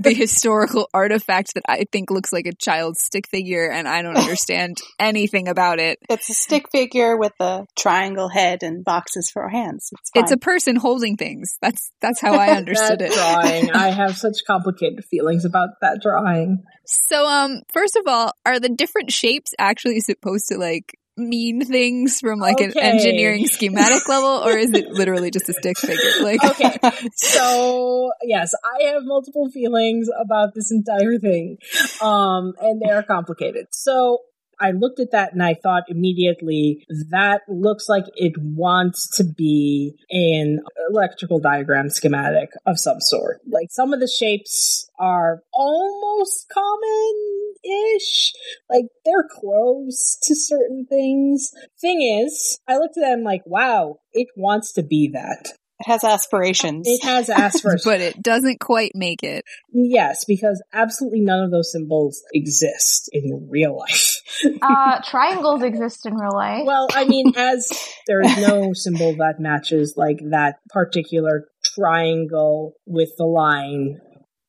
the 0.00 0.14
historical 0.16 0.88
artifact 0.94 1.54
that 1.54 1.64
I 1.68 1.84
think 1.90 2.10
looks 2.10 2.32
like 2.32 2.46
a 2.46 2.54
child's 2.54 3.02
stick 3.02 3.28
figure 3.28 3.70
and 3.70 3.88
I 3.88 4.02
don't 4.02 4.16
understand 4.16 4.78
anything 4.98 5.48
about 5.48 5.80
it 5.80 5.98
It's 6.08 6.30
a 6.30 6.34
stick 6.34 6.70
figure 6.70 7.16
with 7.16 7.32
a 7.40 7.66
triangle 7.76 8.28
head 8.28 8.62
and 8.62 8.84
boxes 8.84 9.30
for 9.30 9.48
hands. 9.48 9.90
It's, 9.92 10.10
it's 10.14 10.32
a 10.32 10.36
person 10.36 10.76
holding 10.76 11.16
things 11.16 11.56
that's 11.60 11.90
that's 12.00 12.20
how 12.20 12.34
I 12.34 12.50
understood 12.56 13.00
that 13.00 13.10
it 13.10 13.12
drawing. 13.12 13.70
I 13.72 13.90
have 13.90 14.16
such 14.16 14.38
complicated 14.46 15.04
feelings 15.10 15.44
about 15.44 15.70
that 15.80 16.00
drawing. 16.00 16.62
So, 16.86 17.26
um, 17.26 17.62
first 17.72 17.96
of 17.96 18.06
all, 18.06 18.32
are 18.44 18.60
the 18.60 18.68
different 18.68 19.10
shapes 19.10 19.52
actually 19.58 20.00
supposed 20.00 20.48
to 20.48 20.58
like 20.58 20.98
mean 21.16 21.64
things 21.64 22.20
from 22.20 22.40
like 22.40 22.60
an 22.60 22.76
engineering 22.78 23.46
schematic 23.46 24.08
level, 24.08 24.42
or 24.44 24.56
is 24.56 24.72
it 24.72 24.88
literally 24.90 25.30
just 25.30 25.48
a 25.48 25.52
stick 25.52 25.78
figure? 25.78 26.22
Like, 26.22 26.42
Okay, 26.44 26.76
so 27.14 28.10
yes, 28.22 28.52
I 28.64 28.92
have 28.92 29.04
multiple 29.04 29.50
feelings 29.50 30.08
about 30.20 30.54
this 30.54 30.72
entire 30.72 31.18
thing, 31.18 31.58
um, 32.00 32.54
and 32.60 32.80
they 32.80 32.90
are 32.90 33.02
complicated. 33.02 33.68
So 33.72 34.20
I 34.60 34.70
looked 34.72 35.00
at 35.00 35.10
that 35.12 35.32
and 35.32 35.42
I 35.42 35.54
thought 35.54 35.84
immediately 35.88 36.84
that 37.10 37.42
looks 37.48 37.88
like 37.88 38.04
it 38.14 38.32
wants 38.38 39.08
to 39.16 39.24
be 39.24 39.94
an 40.10 40.60
electrical 40.90 41.38
diagram 41.40 41.90
schematic 41.90 42.50
of 42.66 42.78
some 42.78 43.00
sort. 43.00 43.40
Like 43.50 43.68
some 43.70 43.92
of 43.92 44.00
the 44.00 44.08
shapes 44.08 44.88
are 44.98 45.42
almost 45.52 46.46
common-ish, 46.52 48.32
like 48.70 48.84
they're 49.04 49.28
close 49.30 50.18
to 50.22 50.34
certain 50.34 50.86
things. 50.88 51.50
Thing 51.80 52.02
is, 52.24 52.58
I 52.68 52.76
looked 52.78 52.96
at 52.96 53.02
them 53.02 53.22
like, 53.24 53.42
wow, 53.46 53.96
it 54.12 54.28
wants 54.36 54.72
to 54.74 54.82
be 54.82 55.10
that. 55.12 55.48
it 55.80 55.86
has 55.86 56.04
aspirations. 56.04 56.86
It 56.88 57.02
has 57.04 57.28
aspirations. 57.30 57.84
but 57.84 58.00
it 58.00 58.22
doesn't 58.22 58.60
quite 58.60 58.92
make 58.94 59.22
it. 59.22 59.44
yes, 59.72 60.24
because 60.24 60.62
absolutely 60.72 61.20
none 61.20 61.42
of 61.42 61.50
those 61.50 61.72
symbols 61.72 62.22
exist 62.32 63.08
in 63.12 63.48
real 63.50 63.76
life. 63.76 64.13
Uh, 64.62 65.00
triangles 65.02 65.62
exist 65.62 66.06
in 66.06 66.14
real 66.14 66.34
life. 66.34 66.62
well, 66.64 66.88
I 66.92 67.04
mean, 67.04 67.32
as 67.36 67.68
there 68.06 68.20
is 68.22 68.36
no 68.38 68.72
symbol 68.72 69.14
that 69.16 69.34
matches 69.38 69.94
like 69.96 70.18
that 70.30 70.56
particular 70.70 71.48
triangle 71.74 72.74
with 72.86 73.10
the 73.18 73.24
line 73.26 74.00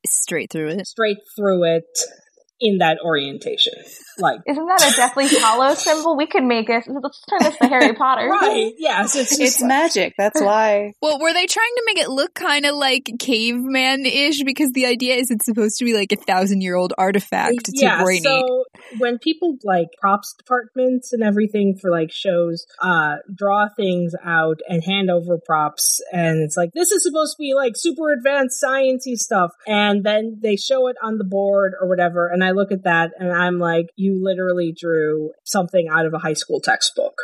Straight 0.08 0.52
through 0.52 0.70
it. 0.70 0.88
straight 0.88 1.18
through 1.36 1.64
it 1.64 2.00
in 2.60 2.78
that 2.80 3.00
orientation. 3.04 3.74
Like, 4.18 4.40
Isn't 4.48 4.66
that 4.66 4.94
a 4.94 4.96
Deathly 4.96 5.28
Hallow 5.28 5.74
symbol? 5.74 6.16
We 6.16 6.26
could 6.26 6.44
make 6.44 6.70
it. 6.70 6.86
Let's 6.88 7.22
turn 7.30 7.40
this 7.42 7.58
to 7.58 7.68
Harry 7.68 7.94
Potter. 7.94 8.28
right, 8.32 8.72
yes, 8.78 9.16
it's 9.16 9.32
just 9.32 9.42
it's 9.42 9.62
like- 9.62 9.68
magic. 9.68 10.14
That's 10.18 10.42
why. 10.42 10.94
Well, 11.02 11.20
were 11.20 11.34
they 11.34 11.46
trying 11.46 11.74
to 11.76 11.84
make 11.86 12.00
it 12.00 12.10
look 12.10 12.34
kind 12.34 12.66
of 12.66 12.76
like 12.76 13.12
caveman 13.20 14.06
ish? 14.06 14.42
Because 14.44 14.72
the 14.72 14.86
idea 14.88 15.16
is 15.16 15.30
it's 15.30 15.46
supposed 15.46 15.78
to 15.78 15.86
be 15.86 15.94
like 15.94 16.12
a 16.12 16.16
thousand 16.16 16.62
year 16.62 16.76
old 16.76 16.94
artifact 16.98 17.66
to 17.66 17.72
yeah, 17.76 18.02
Brainy. 18.02 18.22
so 18.22 18.64
when 18.98 19.20
people 19.20 19.58
like 19.64 19.88
props 20.00 20.34
departments 20.38 21.14
and 21.14 21.22
everything 21.22 21.78
for 21.80 21.92
like 21.92 22.12
shows 22.12 22.66
uh 22.82 23.16
draw 23.36 23.68
things 23.76 24.14
out 24.24 24.60
and 24.68 24.84
hand 24.84 25.10
over 25.12 25.38
props 25.46 26.02
and 26.12 26.42
it's 26.44 26.58
like 26.58 26.72
this 26.74 26.92
is 26.92 27.04
supposed 27.04 27.36
to 27.36 27.42
be 27.42 27.54
like 27.54 27.74
super 27.76 28.12
advanced 28.12 28.62
sciencey 28.64 29.16
stuff 29.16 29.52
and 29.68 30.04
then 30.04 30.40
they 30.42 30.56
show 30.56 30.88
it 30.88 30.96
on 31.04 31.18
the 31.18 31.24
board 31.24 31.74
or 31.80 31.88
whatever 31.88 32.28
and 32.28 32.44
I 32.46 32.52
look 32.52 32.72
at 32.72 32.84
that 32.84 33.12
and 33.18 33.32
I'm 33.32 33.60
like 33.60 33.88
you 33.96 34.20
literally 34.22 34.74
drew 34.78 35.32
something 35.44 35.88
out 35.92 36.06
of 36.06 36.14
a 36.14 36.20
high 36.20 36.34
school 36.34 36.62
textbook 36.62 37.16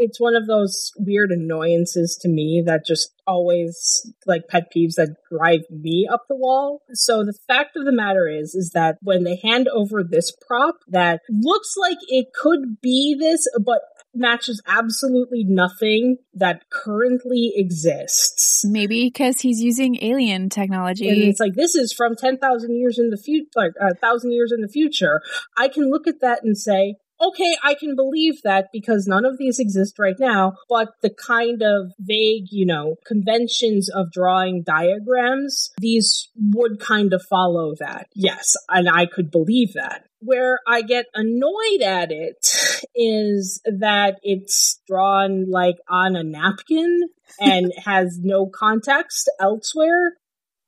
it's 0.00 0.18
one 0.18 0.34
of 0.34 0.46
those 0.46 0.92
weird 0.96 1.30
annoyances 1.30 2.18
to 2.22 2.28
me 2.28 2.62
that 2.64 2.86
just 2.86 3.12
always 3.26 4.10
like 4.26 4.48
pet 4.48 4.64
peeves 4.74 4.94
that 4.94 5.14
drive 5.30 5.60
me 5.70 6.08
up 6.10 6.22
the 6.26 6.36
wall. 6.36 6.80
So 6.94 7.22
the 7.22 7.38
fact 7.46 7.76
of 7.76 7.84
the 7.84 7.92
matter 7.92 8.26
is, 8.26 8.54
is 8.54 8.70
that 8.74 8.96
when 9.02 9.24
they 9.24 9.38
hand 9.42 9.68
over 9.68 10.02
this 10.02 10.32
prop 10.46 10.76
that 10.88 11.20
looks 11.28 11.74
like 11.76 11.98
it 12.08 12.28
could 12.34 12.80
be 12.80 13.14
this, 13.18 13.46
but 13.62 13.80
matches 14.14 14.60
absolutely 14.66 15.44
nothing 15.44 16.18
that 16.34 16.62
currently 16.70 17.52
exists. 17.54 18.64
Maybe 18.64 19.06
because 19.06 19.40
he's 19.40 19.60
using 19.62 20.02
alien 20.02 20.48
technology. 20.48 21.08
And 21.08 21.18
it's 21.18 21.40
like 21.40 21.54
this 21.54 21.74
is 21.74 21.92
from 21.92 22.16
ten 22.16 22.38
thousand 22.38 22.76
years 22.76 22.98
in 22.98 23.10
the 23.10 23.16
future, 23.16 23.48
like 23.56 23.72
a 23.80 23.94
thousand 23.94 24.32
years 24.32 24.52
in 24.52 24.60
the 24.60 24.68
future. 24.68 25.22
I 25.56 25.68
can 25.68 25.90
look 25.90 26.06
at 26.06 26.20
that 26.20 26.40
and 26.42 26.56
say, 26.56 26.96
okay, 27.20 27.56
I 27.62 27.74
can 27.74 27.94
believe 27.94 28.42
that 28.42 28.68
because 28.72 29.06
none 29.06 29.24
of 29.24 29.38
these 29.38 29.58
exist 29.58 29.98
right 29.98 30.18
now. 30.18 30.54
But 30.68 30.88
the 31.02 31.10
kind 31.10 31.62
of 31.62 31.92
vague, 31.98 32.46
you 32.50 32.66
know, 32.66 32.96
conventions 33.06 33.88
of 33.88 34.12
drawing 34.12 34.62
diagrams, 34.62 35.70
these 35.78 36.30
would 36.36 36.80
kind 36.80 37.12
of 37.12 37.22
follow 37.28 37.74
that. 37.78 38.08
Yes, 38.14 38.56
and 38.68 38.88
I 38.88 39.06
could 39.06 39.30
believe 39.30 39.74
that. 39.74 40.04
Where 40.22 40.58
I 40.66 40.82
get 40.82 41.06
annoyed 41.14 41.82
at 41.82 42.10
it 42.12 42.46
is 42.94 43.60
that 43.64 44.18
it's 44.22 44.80
drawn 44.86 45.50
like 45.50 45.76
on 45.88 46.16
a 46.16 46.22
napkin 46.22 47.08
and 47.40 47.72
has 47.84 48.18
no 48.22 48.46
context 48.46 49.30
elsewhere. 49.40 50.14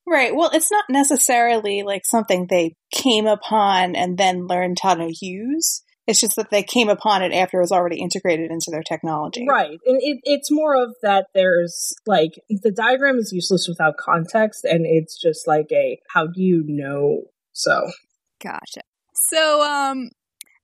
Right. 0.07 0.35
Well, 0.35 0.51
it's 0.53 0.71
not 0.71 0.85
necessarily 0.89 1.83
like 1.83 2.03
something 2.05 2.47
they 2.49 2.75
came 2.91 3.27
upon 3.27 3.95
and 3.95 4.19
then 4.19 4.47
learned 4.47 4.79
how 4.83 4.95
to 4.95 5.13
use. 5.21 5.83
It's 6.09 6.21
just 6.21 6.35
that 6.35 6.51
they 6.51 6.65
came 6.65 6.89
upon 6.89 7.23
it 7.23 7.33
after 7.33 7.59
it 7.59 7.63
was 7.63 7.71
already 7.71 8.01
integrated 8.01 8.51
into 8.51 8.73
their 8.73 8.83
technology. 8.83 9.47
Right. 9.49 9.79
And 9.87 10.01
it, 10.03 10.19
it's 10.25 10.51
more 10.51 10.75
of 10.75 10.97
that 11.03 11.27
there's 11.33 11.95
like 12.07 12.33
the 12.49 12.73
diagram 12.73 13.19
is 13.19 13.33
useless 13.33 13.67
without 13.69 13.97
context 13.97 14.65
and 14.65 14.85
it's 14.85 15.21
just 15.21 15.47
like 15.47 15.71
a 15.71 16.01
how 16.13 16.27
do 16.27 16.43
you 16.43 16.65
know 16.67 17.23
so 17.53 17.93
Gotcha. 18.43 18.81
So, 19.15 19.63
um, 19.63 20.11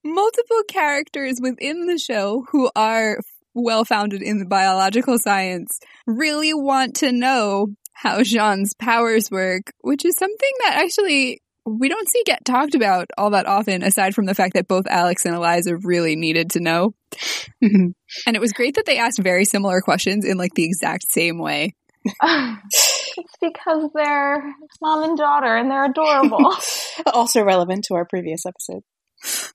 multiple 0.03 0.63
characters 0.67 1.39
within 1.41 1.87
the 1.87 1.97
show 1.97 2.45
who 2.51 2.69
are 2.75 3.19
well 3.53 3.85
founded 3.85 4.21
in 4.21 4.39
the 4.39 4.45
biological 4.45 5.17
science, 5.17 5.79
really 6.05 6.53
want 6.53 6.95
to 6.97 7.11
know 7.11 7.67
how 7.93 8.19
J'onn's 8.19 8.73
powers 8.75 9.29
work, 9.29 9.73
which 9.81 10.05
is 10.05 10.15
something 10.17 10.51
that 10.63 10.77
actually 10.77 11.41
we 11.65 11.89
don't 11.89 12.09
see 12.09 12.23
get 12.25 12.45
talked 12.45 12.73
about 12.75 13.07
all 13.17 13.31
that 13.31 13.45
often, 13.45 13.83
aside 13.83 14.15
from 14.15 14.25
the 14.25 14.33
fact 14.33 14.53
that 14.53 14.67
both 14.67 14.87
Alex 14.87 15.25
and 15.25 15.35
Eliza 15.35 15.77
really 15.77 16.15
needed 16.15 16.51
to 16.51 16.59
know. 16.59 16.93
and 17.61 17.95
it 18.25 18.39
was 18.39 18.53
great 18.53 18.75
that 18.75 18.85
they 18.85 18.97
asked 18.97 19.19
very 19.19 19.45
similar 19.45 19.81
questions 19.81 20.25
in 20.25 20.37
like 20.37 20.53
the 20.55 20.65
exact 20.65 21.05
same 21.11 21.37
way. 21.37 21.75
it's 22.23 23.35
because 23.41 23.89
they're 23.93 24.55
mom 24.81 25.03
and 25.03 25.17
daughter 25.17 25.55
and 25.55 25.69
they're 25.69 25.85
adorable. 25.85 26.55
also 27.13 27.43
relevant 27.43 27.83
to 27.85 27.95
our 27.95 28.05
previous 28.05 28.45
episode. 28.45 28.81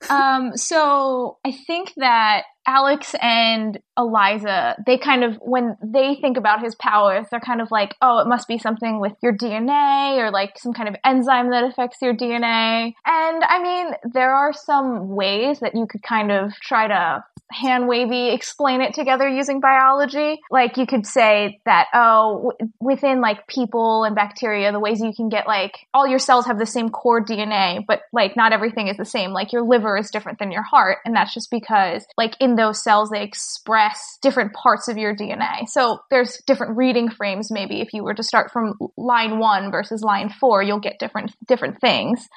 Um, 0.09 0.55
so 0.55 1.37
I 1.45 1.51
think 1.51 1.93
that 1.97 2.43
Alex 2.67 3.15
and 3.21 3.79
Eliza, 3.97 4.75
they 4.85 4.97
kind 4.97 5.23
of, 5.23 5.35
when 5.41 5.77
they 5.83 6.15
think 6.15 6.37
about 6.37 6.63
his 6.63 6.75
powers, 6.75 7.27
they're 7.29 7.39
kind 7.39 7.61
of 7.61 7.69
like, 7.71 7.95
oh, 8.01 8.19
it 8.19 8.27
must 8.27 8.47
be 8.47 8.57
something 8.57 8.99
with 8.99 9.13
your 9.21 9.35
DNA 9.35 10.17
or 10.17 10.31
like 10.31 10.57
some 10.57 10.73
kind 10.73 10.89
of 10.89 10.95
enzyme 11.03 11.51
that 11.51 11.63
affects 11.63 11.97
your 12.01 12.15
DNA. 12.15 12.93
And 13.05 13.43
I 13.43 13.61
mean, 13.61 13.93
there 14.13 14.33
are 14.33 14.53
some 14.53 15.09
ways 15.09 15.59
that 15.59 15.75
you 15.75 15.85
could 15.87 16.01
kind 16.01 16.31
of 16.31 16.53
try 16.55 16.87
to 16.87 17.23
hand 17.51 17.87
wavy 17.87 18.29
explain 18.29 18.81
it 18.81 18.93
together 18.93 19.27
using 19.27 19.59
biology. 19.59 20.39
Like 20.49 20.77
you 20.77 20.85
could 20.85 21.05
say 21.05 21.59
that, 21.65 21.87
oh, 21.93 22.51
w- 22.59 22.71
within 22.79 23.21
like 23.21 23.47
people 23.47 24.03
and 24.03 24.15
bacteria, 24.15 24.71
the 24.71 24.79
ways 24.79 24.99
you 24.99 25.13
can 25.15 25.29
get 25.29 25.47
like 25.47 25.87
all 25.93 26.07
your 26.07 26.19
cells 26.19 26.45
have 26.47 26.59
the 26.59 26.65
same 26.65 26.89
core 26.89 27.23
DNA, 27.23 27.83
but 27.87 28.01
like 28.11 28.35
not 28.35 28.53
everything 28.53 28.87
is 28.87 28.97
the 28.97 29.05
same. 29.05 29.31
Like 29.31 29.53
your 29.53 29.63
liver 29.63 29.97
is 29.97 30.09
different 30.11 30.39
than 30.39 30.51
your 30.51 30.63
heart. 30.63 30.99
And 31.05 31.15
that's 31.15 31.33
just 31.33 31.51
because 31.51 32.05
like 32.17 32.35
in 32.39 32.55
those 32.55 32.83
cells, 32.83 33.09
they 33.09 33.23
express 33.23 34.17
different 34.21 34.53
parts 34.53 34.87
of 34.87 34.97
your 34.97 35.15
DNA. 35.15 35.67
So 35.67 35.99
there's 36.09 36.41
different 36.47 36.77
reading 36.77 37.09
frames. 37.09 37.51
Maybe 37.51 37.81
if 37.81 37.93
you 37.93 38.03
were 38.03 38.13
to 38.13 38.23
start 38.23 38.51
from 38.51 38.73
line 38.97 39.39
one 39.39 39.71
versus 39.71 40.01
line 40.01 40.29
four, 40.29 40.63
you'll 40.63 40.79
get 40.79 40.99
different, 40.99 41.31
different 41.47 41.79
things. 41.79 42.27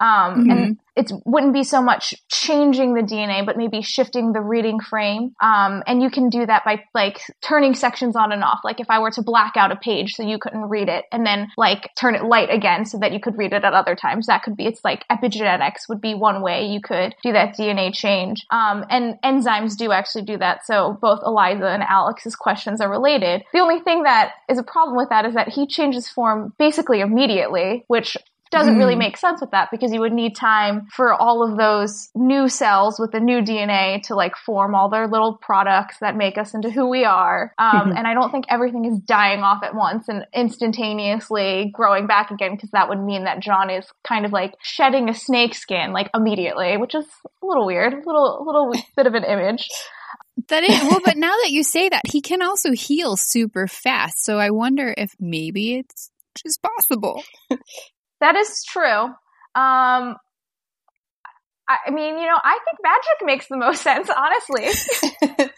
Um, 0.00 0.08
mm-hmm. 0.08 0.50
and 0.50 0.78
it 0.94 1.10
wouldn't 1.24 1.54
be 1.54 1.64
so 1.64 1.80
much 1.80 2.14
changing 2.28 2.94
the 2.94 3.00
DNA, 3.00 3.46
but 3.46 3.56
maybe 3.56 3.80
shifting 3.80 4.32
the 4.32 4.40
reading 4.40 4.78
frame. 4.78 5.34
Um, 5.40 5.82
and 5.86 6.02
you 6.02 6.10
can 6.10 6.28
do 6.28 6.44
that 6.44 6.64
by 6.64 6.84
like 6.94 7.20
turning 7.40 7.74
sections 7.74 8.14
on 8.14 8.30
and 8.30 8.44
off. 8.44 8.60
Like 8.62 8.78
if 8.78 8.90
I 8.90 8.98
were 8.98 9.10
to 9.12 9.22
black 9.22 9.56
out 9.56 9.72
a 9.72 9.76
page 9.76 10.14
so 10.14 10.22
you 10.22 10.38
couldn't 10.38 10.68
read 10.68 10.88
it 10.88 11.06
and 11.10 11.24
then 11.24 11.48
like 11.56 11.90
turn 11.98 12.14
it 12.14 12.24
light 12.24 12.50
again 12.50 12.84
so 12.84 12.98
that 12.98 13.12
you 13.12 13.20
could 13.20 13.38
read 13.38 13.52
it 13.54 13.64
at 13.64 13.72
other 13.72 13.96
times, 13.96 14.26
that 14.26 14.42
could 14.42 14.56
be, 14.56 14.66
it's 14.66 14.84
like 14.84 15.04
epigenetics 15.10 15.88
would 15.88 16.00
be 16.00 16.14
one 16.14 16.42
way 16.42 16.66
you 16.66 16.80
could 16.80 17.14
do 17.22 17.32
that 17.32 17.56
DNA 17.56 17.94
change. 17.94 18.44
Um, 18.50 18.84
and 18.90 19.16
enzymes 19.24 19.76
do 19.76 19.92
actually 19.92 20.24
do 20.24 20.36
that. 20.38 20.66
So 20.66 20.98
both 21.00 21.20
Eliza 21.24 21.68
and 21.68 21.82
Alex's 21.82 22.36
questions 22.36 22.82
are 22.82 22.90
related. 22.90 23.44
The 23.54 23.60
only 23.60 23.80
thing 23.80 24.02
that 24.02 24.32
is 24.48 24.58
a 24.58 24.62
problem 24.62 24.96
with 24.96 25.08
that 25.08 25.24
is 25.24 25.34
that 25.34 25.48
he 25.48 25.66
changes 25.66 26.08
form 26.08 26.52
basically 26.58 27.00
immediately, 27.00 27.84
which 27.88 28.16
doesn't 28.52 28.74
mm. 28.74 28.78
really 28.78 28.94
make 28.94 29.16
sense 29.16 29.40
with 29.40 29.50
that 29.50 29.68
because 29.72 29.92
you 29.92 30.00
would 30.00 30.12
need 30.12 30.36
time 30.36 30.86
for 30.94 31.12
all 31.12 31.42
of 31.42 31.56
those 31.56 32.10
new 32.14 32.48
cells 32.48 33.00
with 33.00 33.10
the 33.10 33.18
new 33.18 33.40
DNA 33.40 34.02
to 34.02 34.14
like 34.14 34.36
form 34.36 34.74
all 34.74 34.90
their 34.90 35.08
little 35.08 35.38
products 35.40 35.96
that 36.00 36.16
make 36.16 36.36
us 36.36 36.54
into 36.54 36.70
who 36.70 36.88
we 36.88 37.04
are. 37.04 37.52
Um, 37.58 37.72
mm-hmm. 37.72 37.92
And 38.02 38.08
I 38.08 38.14
don't 38.14 38.32
think 38.32 38.46
everything 38.48 38.84
is 38.84 38.98
dying 38.98 39.40
off 39.40 39.62
at 39.62 39.76
once 39.76 40.08
and 40.08 40.26
instantaneously 40.34 41.70
growing 41.72 42.08
back 42.08 42.30
again 42.32 42.52
because 42.56 42.70
that 42.72 42.88
would 42.88 43.00
mean 43.00 43.24
that 43.24 43.40
J'onn 43.40 43.78
is 43.78 43.86
kind 44.02 44.26
of 44.26 44.32
like 44.32 44.54
shedding 44.60 45.08
a 45.08 45.14
snake 45.14 45.54
skin 45.54 45.92
like 45.92 46.10
immediately, 46.12 46.76
which 46.78 46.94
is 46.94 47.04
a 47.42 47.46
little 47.46 47.64
weird, 47.64 47.92
a 47.92 47.96
little, 47.96 48.44
little 48.44 48.72
bit 48.96 49.06
of 49.06 49.14
an 49.14 49.24
image. 49.24 49.68
That 50.48 50.64
is 50.64 50.82
well, 50.82 51.00
but 51.04 51.16
now 51.16 51.32
that 51.42 51.50
you 51.50 51.62
say 51.62 51.88
that, 51.88 52.02
he 52.06 52.20
can 52.20 52.42
also 52.42 52.72
heal 52.72 53.16
super 53.16 53.66
fast. 53.66 54.24
So 54.24 54.38
I 54.38 54.50
wonder 54.50 54.92
if 54.96 55.12
maybe 55.20 55.76
it's 55.76 56.10
just 56.36 56.60
possible. 56.62 57.22
That 58.22 58.36
is 58.36 58.64
true. 58.64 59.14
Um, 59.56 60.16
I 61.68 61.90
mean, 61.90 62.18
you 62.18 62.26
know, 62.26 62.38
I 62.42 62.58
think 62.64 62.78
magic 62.82 63.24
makes 63.26 63.48
the 63.48 63.56
most 63.56 63.82
sense, 63.82 64.10
honestly. 64.10 65.48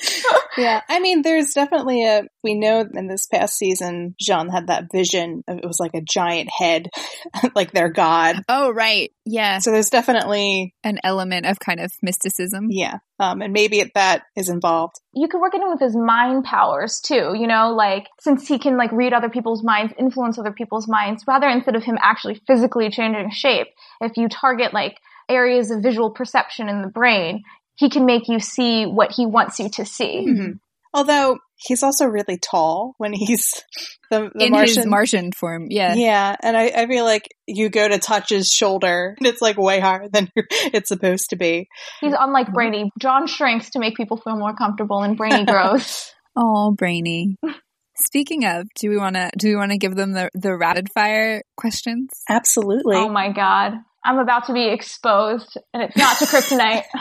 yeah, 0.58 0.80
I 0.88 1.00
mean, 1.00 1.22
there's 1.22 1.52
definitely 1.52 2.04
a. 2.04 2.24
We 2.42 2.54
know 2.54 2.86
in 2.94 3.08
this 3.08 3.26
past 3.26 3.56
season, 3.56 4.14
J'onn 4.22 4.52
had 4.52 4.66
that 4.66 4.92
vision 4.92 5.42
of 5.48 5.58
it 5.58 5.66
was 5.66 5.80
like 5.80 5.94
a 5.94 6.02
giant 6.02 6.50
head, 6.56 6.90
like 7.54 7.72
their 7.72 7.88
god. 7.88 8.36
Oh, 8.48 8.70
right. 8.70 9.10
Yeah. 9.24 9.58
So 9.58 9.70
there's 9.70 9.88
definitely 9.88 10.74
an 10.84 10.98
element 11.02 11.46
of 11.46 11.58
kind 11.58 11.80
of 11.80 11.90
mysticism. 12.02 12.68
Yeah. 12.70 12.98
Um, 13.18 13.40
and 13.40 13.52
maybe 13.52 13.78
it, 13.78 13.92
that 13.94 14.24
is 14.36 14.48
involved. 14.48 14.96
You 15.14 15.28
could 15.28 15.40
work 15.40 15.54
it 15.54 15.62
in 15.62 15.70
with 15.70 15.80
his 15.80 15.96
mind 15.96 16.44
powers 16.44 17.00
too, 17.00 17.32
you 17.34 17.46
know, 17.46 17.72
like 17.74 18.08
since 18.20 18.46
he 18.46 18.58
can 18.58 18.76
like 18.76 18.92
read 18.92 19.12
other 19.12 19.30
people's 19.30 19.62
minds, 19.64 19.94
influence 19.98 20.38
other 20.38 20.52
people's 20.52 20.88
minds, 20.88 21.24
rather 21.26 21.48
instead 21.48 21.76
of 21.76 21.84
him 21.84 21.96
actually 22.02 22.40
physically 22.46 22.90
changing 22.90 23.30
shape, 23.30 23.68
if 24.00 24.16
you 24.16 24.28
target 24.28 24.74
like 24.74 24.98
areas 25.28 25.70
of 25.70 25.82
visual 25.82 26.10
perception 26.10 26.68
in 26.68 26.82
the 26.82 26.88
brain, 26.88 27.42
he 27.76 27.90
can 27.90 28.06
make 28.06 28.28
you 28.28 28.38
see 28.40 28.84
what 28.84 29.12
he 29.12 29.26
wants 29.26 29.58
you 29.58 29.68
to 29.70 29.84
see. 29.84 30.26
Mm-hmm. 30.28 30.52
Although 30.92 31.38
he's 31.56 31.82
also 31.82 32.06
really 32.06 32.38
tall 32.38 32.94
when 32.98 33.12
he's 33.12 33.64
the, 34.10 34.30
the 34.34 34.44
in 34.46 34.52
Martian. 34.52 34.76
his 34.76 34.86
Martian 34.86 35.32
form. 35.32 35.66
Yeah, 35.70 35.94
yeah, 35.94 36.36
and 36.40 36.56
I, 36.56 36.66
I, 36.66 36.86
feel 36.86 37.04
like 37.04 37.28
you 37.46 37.68
go 37.68 37.88
to 37.88 37.98
touch 37.98 38.30
his 38.30 38.50
shoulder, 38.50 39.14
and 39.18 39.26
it's 39.26 39.42
like 39.42 39.58
way 39.58 39.80
higher 39.80 40.08
than 40.08 40.30
it's 40.36 40.88
supposed 40.88 41.30
to 41.30 41.36
be. 41.36 41.68
He's 42.00 42.14
unlike. 42.18 42.52
Brainy. 42.52 42.90
J'onn 43.00 43.28
shrinks 43.28 43.70
to 43.70 43.80
make 43.80 43.96
people 43.96 44.16
feel 44.18 44.36
more 44.36 44.54
comfortable, 44.54 45.02
and 45.02 45.16
Brainy 45.16 45.44
grows. 45.44 46.12
oh, 46.36 46.72
Brainy. 46.72 47.36
Speaking 47.96 48.44
of, 48.44 48.66
do 48.78 48.90
we 48.90 48.96
want 48.96 49.16
to 49.16 49.30
do 49.36 49.48
we 49.48 49.56
want 49.56 49.72
to 49.72 49.78
give 49.78 49.96
them 49.96 50.12
the 50.12 50.30
the 50.34 50.56
rapid 50.56 50.88
fire 50.92 51.42
questions? 51.56 52.10
Absolutely. 52.28 52.96
Oh 52.96 53.08
my 53.08 53.32
god. 53.32 53.74
I'm 54.04 54.18
about 54.18 54.46
to 54.46 54.52
be 54.52 54.68
exposed 54.68 55.56
and 55.72 55.82
it's 55.82 55.96
not 55.96 56.18
to 56.18 56.26
kryptonite. 56.26 56.84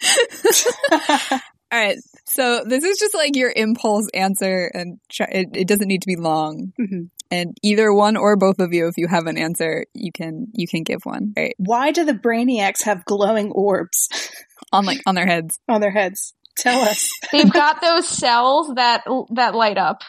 All 1.72 1.80
right. 1.80 1.98
So 2.26 2.64
this 2.64 2.84
is 2.84 2.98
just 2.98 3.14
like 3.14 3.34
your 3.34 3.52
impulse 3.54 4.08
answer 4.14 4.70
and 4.72 4.98
try, 5.08 5.26
it, 5.30 5.48
it, 5.54 5.68
doesn't 5.68 5.88
need 5.88 6.02
to 6.02 6.06
be 6.06 6.16
long. 6.16 6.72
Mm-hmm. 6.78 7.04
And 7.30 7.56
either 7.62 7.92
one 7.92 8.16
or 8.16 8.36
both 8.36 8.60
of 8.60 8.72
you, 8.72 8.86
if 8.86 8.96
you 8.96 9.08
have 9.08 9.26
an 9.26 9.36
answer, 9.36 9.84
you 9.92 10.12
can, 10.12 10.46
you 10.52 10.68
can 10.68 10.84
give 10.84 11.00
one. 11.02 11.32
Right. 11.36 11.54
Why 11.58 11.90
do 11.90 12.04
the 12.04 12.14
brainiacs 12.14 12.84
have 12.84 13.04
glowing 13.04 13.50
orbs 13.50 14.08
on 14.72 14.84
like, 14.84 15.00
on 15.06 15.16
their 15.16 15.26
heads? 15.26 15.58
on 15.68 15.80
their 15.80 15.90
heads. 15.90 16.34
Tell 16.56 16.82
us. 16.82 17.10
They've 17.32 17.52
got 17.52 17.80
those 17.80 18.08
cells 18.08 18.72
that, 18.76 19.04
that 19.34 19.54
light 19.54 19.76
up. 19.76 20.02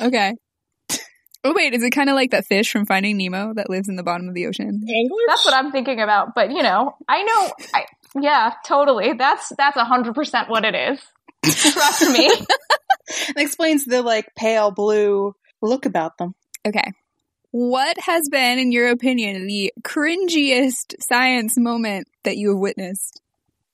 Okay. 0.00 0.34
Oh 1.44 1.52
wait, 1.54 1.74
is 1.74 1.82
it 1.82 1.90
kind 1.90 2.08
of 2.08 2.14
like 2.14 2.30
that 2.30 2.46
fish 2.46 2.70
from 2.70 2.86
Finding 2.86 3.16
Nemo 3.16 3.54
that 3.54 3.68
lives 3.68 3.88
in 3.88 3.96
the 3.96 4.04
bottom 4.04 4.28
of 4.28 4.34
the 4.34 4.46
ocean? 4.46 4.84
Anglers? 4.88 5.24
That's 5.26 5.44
what 5.44 5.54
I'm 5.54 5.72
thinking 5.72 6.00
about. 6.00 6.34
But 6.34 6.50
you 6.52 6.62
know, 6.62 6.94
I 7.08 7.22
know. 7.22 7.52
I, 7.74 7.84
yeah, 8.20 8.52
totally. 8.64 9.14
That's 9.14 9.52
that's 9.56 9.76
a 9.76 9.84
hundred 9.84 10.14
percent 10.14 10.48
what 10.48 10.64
it 10.64 10.74
is. 10.74 11.00
Trust 11.72 12.10
me. 12.10 12.26
it 13.08 13.36
explains 13.36 13.84
the 13.84 14.02
like 14.02 14.26
pale 14.36 14.70
blue 14.70 15.34
look 15.60 15.86
about 15.86 16.18
them. 16.18 16.34
Okay. 16.66 16.92
What 17.50 17.98
has 17.98 18.28
been, 18.30 18.58
in 18.58 18.72
your 18.72 18.88
opinion, 18.88 19.46
the 19.46 19.72
cringiest 19.82 20.94
science 21.00 21.58
moment 21.58 22.08
that 22.24 22.36
you 22.36 22.50
have 22.50 22.58
witnessed? 22.58 23.21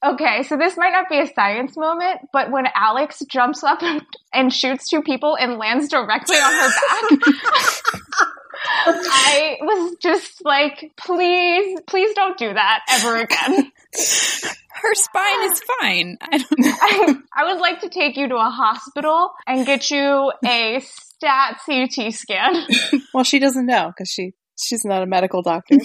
Okay, 0.04 0.44
so 0.44 0.56
this 0.56 0.76
might 0.76 0.92
not 0.92 1.08
be 1.08 1.18
a 1.18 1.26
science 1.26 1.76
moment, 1.76 2.20
but 2.32 2.52
when 2.52 2.66
Alex 2.72 3.22
jumps 3.28 3.64
up 3.64 3.80
and 4.32 4.52
shoots 4.52 4.88
two 4.88 5.02
people 5.02 5.36
and 5.36 5.58
lands 5.58 5.88
directly 5.88 6.36
on 6.36 6.52
her 6.52 6.68
back, 6.68 7.20
I 8.86 9.56
was 9.60 9.96
just 10.00 10.44
like, 10.44 10.92
please, 10.96 11.80
please 11.86 12.14
don't 12.14 12.38
do 12.38 12.52
that 12.52 12.80
ever 12.90 13.16
again. 13.16 13.72
Her 14.82 14.94
spine 14.94 15.50
is 15.50 15.62
fine. 15.80 16.18
I, 16.20 16.44
I, 16.62 17.14
I 17.36 17.52
would 17.52 17.60
like 17.60 17.80
to 17.80 17.88
take 17.88 18.16
you 18.16 18.28
to 18.28 18.36
a 18.36 18.50
hospital 18.50 19.32
and 19.46 19.66
get 19.66 19.90
you 19.90 20.32
a 20.44 20.80
stat 20.80 21.60
CT 21.66 22.12
scan. 22.12 22.66
well, 23.12 23.24
she 23.24 23.40
doesn't 23.40 23.66
know 23.66 23.88
because 23.88 24.08
she 24.08 24.34
she's 24.56 24.84
not 24.84 25.02
a 25.02 25.06
medical 25.06 25.42
doctor. 25.42 25.78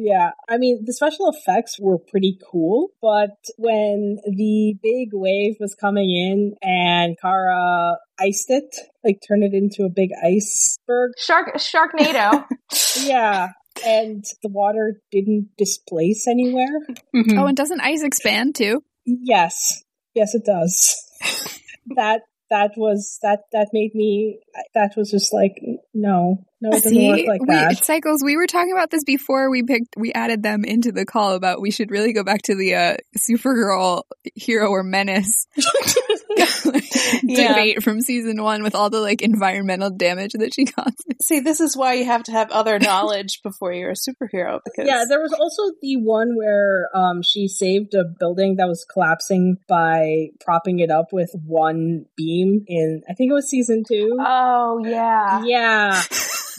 Yeah, 0.00 0.30
I 0.48 0.58
mean, 0.58 0.84
the 0.84 0.92
special 0.92 1.28
effects 1.30 1.78
were 1.78 1.98
pretty 1.98 2.38
cool, 2.50 2.90
but 3.00 3.36
when 3.56 4.18
the 4.26 4.74
big 4.82 5.10
wave 5.12 5.56
was 5.60 5.74
coming 5.74 6.10
in 6.10 6.54
and 6.62 7.16
Kara 7.20 7.96
iced 8.20 8.50
it, 8.50 8.76
like 9.04 9.20
turned 9.26 9.44
it 9.44 9.54
into 9.54 9.84
a 9.84 9.90
big 9.90 10.10
iceberg. 10.22 11.12
Shark, 11.18 11.56
Sharknado. 11.56 12.44
yeah. 13.04 13.48
And 13.84 14.24
the 14.42 14.48
water 14.48 15.00
didn't 15.12 15.50
displace 15.58 16.26
anywhere. 16.26 16.80
Mm-hmm. 17.14 17.38
Oh, 17.38 17.46
and 17.46 17.56
doesn't 17.56 17.80
ice 17.80 18.02
expand 18.02 18.54
too? 18.54 18.82
Yes. 19.04 19.82
Yes, 20.14 20.34
it 20.34 20.44
does. 20.46 20.96
that 21.96 22.22
that 22.50 22.72
was 22.76 23.18
that 23.22 23.44
that 23.52 23.68
made 23.72 23.94
me 23.94 24.38
that 24.74 24.92
was 24.96 25.10
just 25.10 25.32
like 25.32 25.60
no 25.94 26.44
no 26.60 26.68
it 26.70 26.72
doesn't 26.72 26.90
See, 26.90 27.08
work 27.08 27.20
like 27.26 27.40
we, 27.40 27.46
that 27.48 27.84
cycles. 27.84 28.22
We 28.24 28.36
were 28.36 28.46
talking 28.46 28.72
about 28.72 28.90
this 28.90 29.04
before 29.04 29.50
we 29.50 29.62
picked. 29.62 29.96
We 29.96 30.12
added 30.12 30.42
them 30.42 30.64
into 30.64 30.92
the 30.92 31.04
call 31.04 31.34
about 31.34 31.60
we 31.60 31.70
should 31.70 31.90
really 31.90 32.12
go 32.12 32.24
back 32.24 32.42
to 32.42 32.54
the 32.54 32.74
uh, 32.74 32.96
Supergirl 33.18 34.02
hero 34.34 34.68
or 34.68 34.82
menace 34.82 35.46
Yeah. 37.22 37.48
debate 37.48 37.82
from 37.82 38.00
season 38.00 38.42
one 38.42 38.62
with 38.62 38.74
all 38.74 38.90
the 38.90 39.00
like 39.00 39.22
environmental 39.22 39.90
damage 39.90 40.32
that 40.34 40.54
she 40.54 40.64
causes. 40.64 40.94
See, 41.22 41.40
this 41.40 41.60
is 41.60 41.76
why 41.76 41.94
you 41.94 42.04
have 42.04 42.24
to 42.24 42.32
have 42.32 42.50
other 42.50 42.78
knowledge 42.78 43.40
before 43.44 43.72
you're 43.72 43.90
a 43.90 43.94
superhero. 43.94 44.60
Because 44.64 44.86
yeah 44.86 45.04
there 45.08 45.20
was 45.20 45.32
also 45.32 45.74
the 45.80 45.96
one 45.96 46.36
where 46.36 46.88
um 46.94 47.22
she 47.22 47.48
saved 47.48 47.94
a 47.94 48.04
building 48.04 48.56
that 48.56 48.68
was 48.68 48.84
collapsing 48.92 49.56
by 49.68 50.28
propping 50.40 50.78
it 50.80 50.90
up 50.90 51.12
with 51.12 51.30
one 51.44 52.06
beam 52.16 52.64
in 52.66 53.02
i 53.08 53.14
think 53.14 53.30
it 53.30 53.34
was 53.34 53.48
season 53.48 53.82
two 53.86 54.16
Oh 54.18 54.80
yeah. 54.84 55.42
yeah 55.44 56.02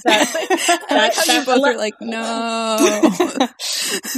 that, 0.06 0.86
I 0.90 0.96
like 0.96 1.14
how 1.16 1.22
you 1.22 1.40
that 1.40 1.46
both 1.46 1.58
ele- 1.58 1.66
are 1.66 1.78
like, 1.78 1.96
no. 2.02 2.78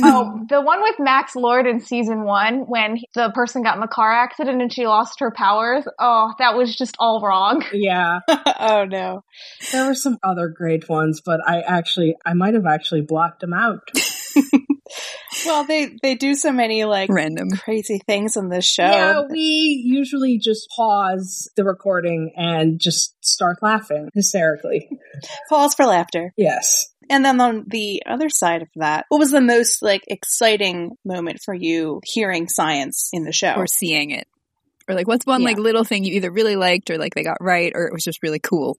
Oh, 0.04 0.46
the 0.50 0.62
one 0.62 0.82
with 0.82 0.96
Max 1.00 1.36
Lord 1.36 1.68
in 1.68 1.80
season 1.80 2.24
one 2.24 2.62
when 2.68 3.00
the 3.16 3.32
person 3.34 3.64
got 3.64 3.76
in 3.76 3.82
the 3.82 3.88
car 3.88 4.12
accident 4.12 4.62
and 4.62 4.72
she 4.72 4.88
lost 4.88 5.20
her 5.20 5.32
powers. 5.32 5.86
Oh, 6.00 6.34
that 6.40 6.56
was 6.56 6.76
just 6.76 6.96
all 7.00 7.22
wrong. 7.22 7.64
yeah 7.74 8.20
oh 8.60 8.86
no. 8.86 9.24
there 9.72 9.86
were 9.86 9.96
some 9.96 10.18
other 10.24 10.48
great 10.50 10.88
ones 10.90 11.22
but 11.22 11.40
i 11.48 11.62
actually 11.62 12.16
i 12.26 12.34
might 12.34 12.54
have 12.54 12.66
actually 12.66 13.02
blocked 13.02 13.42
them 13.42 13.54
out 13.54 13.90
Well, 15.46 15.64
they 15.66 15.96
they 16.02 16.16
do 16.16 16.36
so 16.36 16.52
many 16.52 16.84
like 16.86 17.10
Random. 17.10 17.50
crazy 17.52 18.00
things 18.06 18.36
in 18.36 18.50
this 18.50 18.66
show. 18.66 18.84
Yeah, 18.84 19.22
we 19.30 19.82
usually 19.86 20.38
just 20.38 20.68
pause 20.76 21.50
the 21.56 21.64
recording 21.64 22.34
and 22.36 22.80
just 22.80 23.16
start 23.24 23.58
laughing 23.62 24.10
hysterically. 24.14 24.90
Pause 25.50 25.76
for 25.76 25.86
laughter. 25.86 26.34
Yes. 26.38 26.88
And 27.10 27.26
then 27.26 27.42
on 27.42 27.66
the 27.68 28.04
other 28.06 28.30
side 28.30 28.62
of 28.62 28.68
that, 28.76 29.06
what 29.10 29.18
was 29.20 29.32
the 29.32 29.42
most 29.42 29.82
like 29.82 30.04
exciting 30.08 30.92
moment 31.04 31.40
for 31.44 31.54
you 31.54 32.02
hearing 32.06 32.48
science 32.48 33.10
in 33.14 33.24
the 33.24 33.32
show? 33.32 33.54
Or 33.56 33.66
seeing 33.68 34.12
it. 34.12 34.28
Or 34.88 34.96
like, 34.96 35.08
what's 35.08 35.26
one 35.26 35.42
Yeah. 35.42 35.48
like 35.50 35.58
little 35.58 35.84
thing 35.84 36.04
you 36.04 36.14
either 36.16 36.32
really 36.32 36.56
liked 36.56 36.90
or 36.92 36.98
like 36.98 37.16
they 37.16 37.24
got 37.24 37.38
right 37.42 37.72
or 37.76 37.88
it 37.88 37.94
was 37.94 38.04
just 38.04 38.22
really 38.24 38.40
cool? 38.40 38.78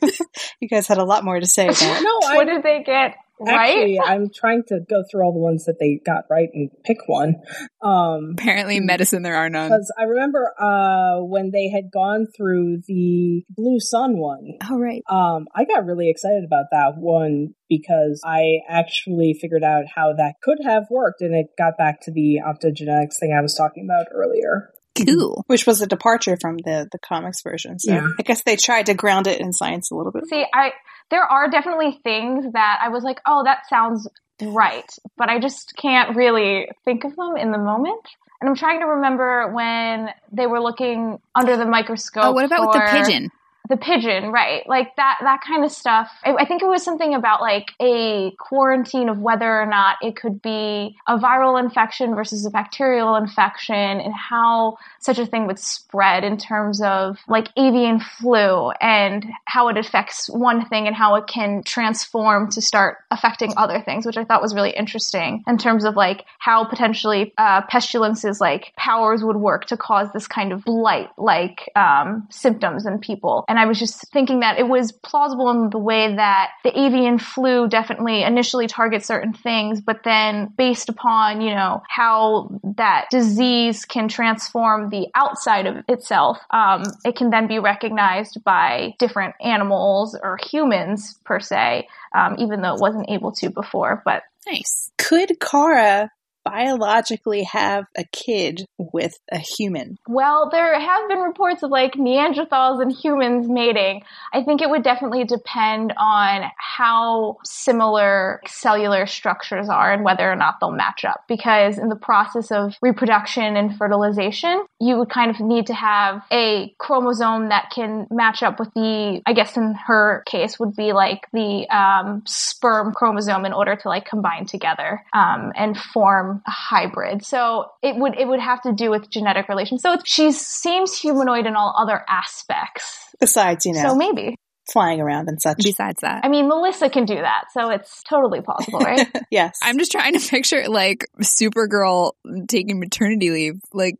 You 0.60 0.68
guys 0.68 0.86
had 0.86 0.98
a 0.98 1.04
lot 1.04 1.24
more 1.24 1.38
to 1.40 1.46
say 1.46 1.68
there. 1.70 2.02
No, 2.02 2.20
I 2.24 2.36
what 2.36 2.46
did 2.46 2.62
they 2.62 2.82
get 2.84 3.16
right? 3.40 3.70
actually 3.70 4.00
I'm 4.00 4.30
trying 4.32 4.62
to 4.68 4.80
go 4.88 5.02
through 5.10 5.24
all 5.24 5.32
the 5.32 5.38
ones 5.38 5.64
that 5.64 5.78
they 5.80 6.00
got 6.04 6.24
right 6.30 6.48
and 6.52 6.70
pick 6.84 6.98
one. 7.06 7.36
Um 7.82 8.34
Apparently, 8.38 8.80
medicine 8.80 9.22
there 9.22 9.36
are 9.36 9.48
none. 9.48 9.68
because 9.68 9.92
I 9.98 10.04
remember 10.04 10.52
uh 10.60 11.22
when 11.24 11.50
they 11.50 11.68
had 11.68 11.90
gone 11.92 12.26
through 12.36 12.82
the 12.86 13.44
Blue 13.50 13.80
Sun 13.80 14.18
one. 14.18 14.58
Oh, 14.70 14.78
right. 14.78 15.02
Um, 15.08 15.46
I 15.54 15.64
got 15.64 15.84
really 15.84 16.10
excited 16.10 16.44
about 16.44 16.66
that 16.70 16.92
one 16.96 17.54
because 17.68 18.20
I 18.24 18.58
actually 18.68 19.36
figured 19.40 19.64
out 19.64 19.84
how 19.94 20.12
that 20.12 20.34
could 20.42 20.58
have 20.64 20.84
worked, 20.90 21.22
and 21.22 21.34
it 21.34 21.46
got 21.56 21.78
back 21.78 22.00
to 22.02 22.12
the 22.12 22.38
optogenetics 22.46 23.18
thing 23.18 23.34
I 23.36 23.40
was 23.40 23.54
talking 23.54 23.88
about 23.88 24.06
earlier. 24.12 24.70
Cool. 24.96 25.44
Which 25.48 25.66
was 25.66 25.80
a 25.80 25.86
departure 25.86 26.36
from 26.40 26.58
the 26.58 26.88
the 26.90 26.98
comics 26.98 27.42
version. 27.42 27.78
So 27.78 27.92
Yeah. 27.92 28.06
I 28.18 28.22
guess 28.22 28.42
they 28.42 28.56
tried 28.56 28.86
to 28.86 28.94
ground 28.94 29.26
it 29.26 29.40
in 29.40 29.52
science 29.52 29.90
a 29.90 29.94
little 29.94 30.12
bit. 30.12 30.26
See, 30.26 30.44
I 30.52 30.72
there 31.10 31.24
are 31.24 31.50
definitely 31.50 31.98
things 32.02 32.52
that 32.52 32.80
I 32.82 32.88
was 32.88 33.04
like, 33.04 33.20
oh, 33.26 33.44
that 33.44 33.68
sounds 33.68 34.08
right, 34.40 34.90
but 35.16 35.28
I 35.28 35.38
just 35.38 35.74
can't 35.76 36.16
really 36.16 36.68
think 36.84 37.04
of 37.04 37.14
them 37.16 37.36
in 37.36 37.52
the 37.52 37.58
moment. 37.58 38.00
And 38.40 38.48
I'm 38.48 38.56
trying 38.56 38.80
to 38.80 38.86
remember 38.86 39.52
when 39.52 40.08
they 40.32 40.46
were 40.46 40.60
looking 40.60 41.18
under 41.34 41.56
the 41.56 41.64
microscope. 41.64 42.24
Oh, 42.24 42.32
what 42.32 42.44
about 42.44 42.68
with 42.68 42.72
the 42.72 42.88
pigeon? 42.90 43.30
The 43.68 43.76
pigeon, 43.76 44.32
right? 44.32 44.68
Like 44.68 44.96
that 44.96 45.18
that 45.22 45.40
kind 45.46 45.64
of 45.64 45.70
stuff. 45.70 46.10
I, 46.24 46.34
I 46.34 46.44
think 46.44 46.62
it 46.62 46.68
was 46.68 46.82
something 46.82 47.14
about 47.14 47.40
like 47.40 47.70
a 47.80 48.32
quarantine 48.38 49.08
of 49.08 49.18
whether 49.18 49.60
or 49.60 49.66
not 49.66 49.96
it 50.02 50.16
could 50.16 50.42
be 50.42 50.96
a 51.06 51.18
viral 51.18 51.62
infection 51.62 52.14
versus 52.14 52.44
a 52.44 52.50
bacterial 52.50 53.14
infection 53.14 53.74
and 53.74 54.12
how 54.12 54.78
such 54.98 55.18
a 55.18 55.26
thing 55.26 55.46
would 55.46 55.58
spread 55.58 56.24
in 56.24 56.36
terms 56.36 56.82
of 56.82 57.18
like 57.28 57.48
avian 57.56 58.00
flu 58.00 58.70
and 58.80 59.26
how 59.44 59.68
it 59.68 59.76
affects 59.76 60.28
one 60.28 60.66
thing 60.66 60.86
and 60.86 60.96
how 60.96 61.14
it 61.14 61.26
can 61.26 61.62
transform 61.62 62.50
to 62.50 62.60
start 62.60 62.98
affecting 63.10 63.52
other 63.56 63.80
things, 63.80 64.04
which 64.04 64.16
I 64.16 64.24
thought 64.24 64.42
was 64.42 64.54
really 64.54 64.70
interesting 64.70 65.44
in 65.46 65.58
terms 65.58 65.84
of 65.84 65.96
like 65.96 66.24
how 66.38 66.64
potentially 66.64 67.32
uh, 67.38 67.62
pestilences 67.62 68.40
like 68.40 68.72
powers 68.76 69.22
would 69.22 69.36
work 69.36 69.66
to 69.66 69.76
cause 69.76 70.08
this 70.12 70.26
kind 70.26 70.52
of 70.52 70.64
blight 70.64 71.10
like 71.16 71.70
um, 71.76 72.26
symptoms 72.30 72.86
in 72.86 72.98
people. 72.98 73.44
And 73.52 73.58
I 73.58 73.66
was 73.66 73.78
just 73.78 74.10
thinking 74.10 74.40
that 74.40 74.58
it 74.58 74.66
was 74.66 74.92
plausible 74.92 75.50
in 75.50 75.68
the 75.68 75.76
way 75.76 76.16
that 76.16 76.52
the 76.64 76.70
avian 76.70 77.18
flu 77.18 77.68
definitely 77.68 78.22
initially 78.22 78.66
targets 78.66 79.06
certain 79.06 79.34
things, 79.34 79.82
but 79.82 80.04
then 80.04 80.50
based 80.56 80.88
upon, 80.88 81.42
you 81.42 81.54
know, 81.54 81.82
how 81.86 82.48
that 82.78 83.08
disease 83.10 83.84
can 83.84 84.08
transform 84.08 84.88
the 84.88 85.08
outside 85.14 85.66
of 85.66 85.84
itself, 85.86 86.38
um, 86.48 86.84
it 87.04 87.14
can 87.14 87.28
then 87.28 87.46
be 87.46 87.58
recognized 87.58 88.42
by 88.42 88.94
different 88.98 89.34
animals 89.42 90.18
or 90.22 90.38
humans 90.42 91.18
per 91.26 91.38
se, 91.38 91.86
um, 92.16 92.36
even 92.38 92.62
though 92.62 92.72
it 92.72 92.80
wasn't 92.80 93.10
able 93.10 93.32
to 93.32 93.50
before. 93.50 94.00
But 94.02 94.22
Nice. 94.46 94.90
Could 94.96 95.38
Kara 95.40 96.10
biologically 96.44 97.44
have 97.44 97.84
a 97.96 98.04
kid 98.04 98.66
with 98.78 99.18
a 99.30 99.38
human? 99.38 99.98
Well, 100.08 100.50
there 100.50 100.78
have 100.78 101.08
been 101.08 101.18
reports 101.18 101.62
of 101.62 101.70
like 101.70 101.94
Neanderthals 101.94 102.82
and 102.82 102.92
humans 102.92 103.48
mating. 103.48 104.02
I 104.32 104.42
think 104.42 104.60
it 104.60 104.70
would 104.70 104.82
definitely 104.82 105.24
depend 105.24 105.92
on 105.96 106.50
how 106.56 107.38
similar 107.44 108.40
cellular 108.46 109.06
structures 109.06 109.68
are 109.68 109.92
and 109.92 110.04
whether 110.04 110.30
or 110.30 110.36
not 110.36 110.56
they'll 110.60 110.70
match 110.70 111.04
up. 111.04 111.24
Because 111.28 111.78
in 111.78 111.88
the 111.88 111.96
process 111.96 112.50
of 112.50 112.76
reproduction 112.82 113.56
and 113.56 113.76
fertilization, 113.76 114.64
you 114.80 114.98
would 114.98 115.10
kind 115.10 115.30
of 115.30 115.40
need 115.40 115.66
to 115.66 115.74
have 115.74 116.22
a 116.32 116.74
chromosome 116.78 117.48
that 117.48 117.70
can 117.74 118.06
match 118.10 118.42
up 118.42 118.58
with 118.58 118.72
the, 118.74 119.20
I 119.26 119.32
guess 119.32 119.56
in 119.56 119.74
her 119.86 120.22
case, 120.26 120.58
would 120.58 120.74
be 120.74 120.92
like 120.92 121.26
the 121.32 121.68
um, 121.68 122.22
sperm 122.26 122.92
chromosome 122.92 123.44
in 123.44 123.52
order 123.52 123.76
to 123.76 123.88
like 123.88 124.04
combine 124.04 124.46
together 124.46 125.04
um, 125.12 125.52
and 125.56 125.76
form 125.76 126.31
a 126.46 126.50
hybrid. 126.50 127.24
So 127.24 127.66
it 127.82 127.96
would 127.96 128.18
it 128.18 128.26
would 128.26 128.40
have 128.40 128.62
to 128.62 128.72
do 128.72 128.90
with 128.90 129.10
genetic 129.10 129.48
relations. 129.48 129.82
So 129.82 129.92
it's, 129.94 130.10
she 130.10 130.32
seems 130.32 130.96
humanoid 130.96 131.46
in 131.46 131.56
all 131.56 131.74
other 131.78 132.02
aspects. 132.08 133.14
Besides, 133.20 133.66
you 133.66 133.72
know, 133.72 133.88
So 133.90 133.94
maybe. 133.94 134.34
flying 134.72 135.00
around 135.00 135.28
and 135.28 135.40
such. 135.40 135.58
Besides 135.58 136.00
that, 136.02 136.24
I 136.24 136.28
mean, 136.28 136.48
Melissa 136.48 136.88
can 136.90 137.04
do 137.04 137.16
that, 137.16 137.44
so 137.52 137.70
it's 137.70 138.02
totally 138.02 138.40
possible, 138.40 138.80
right? 138.80 139.06
yes. 139.30 139.58
I'm 139.62 139.78
just 139.78 139.92
trying 139.92 140.18
to 140.18 140.28
picture 140.28 140.68
like 140.68 141.06
Supergirl 141.20 142.12
taking 142.48 142.80
maternity 142.80 143.30
leave. 143.30 143.60
Like, 143.72 143.96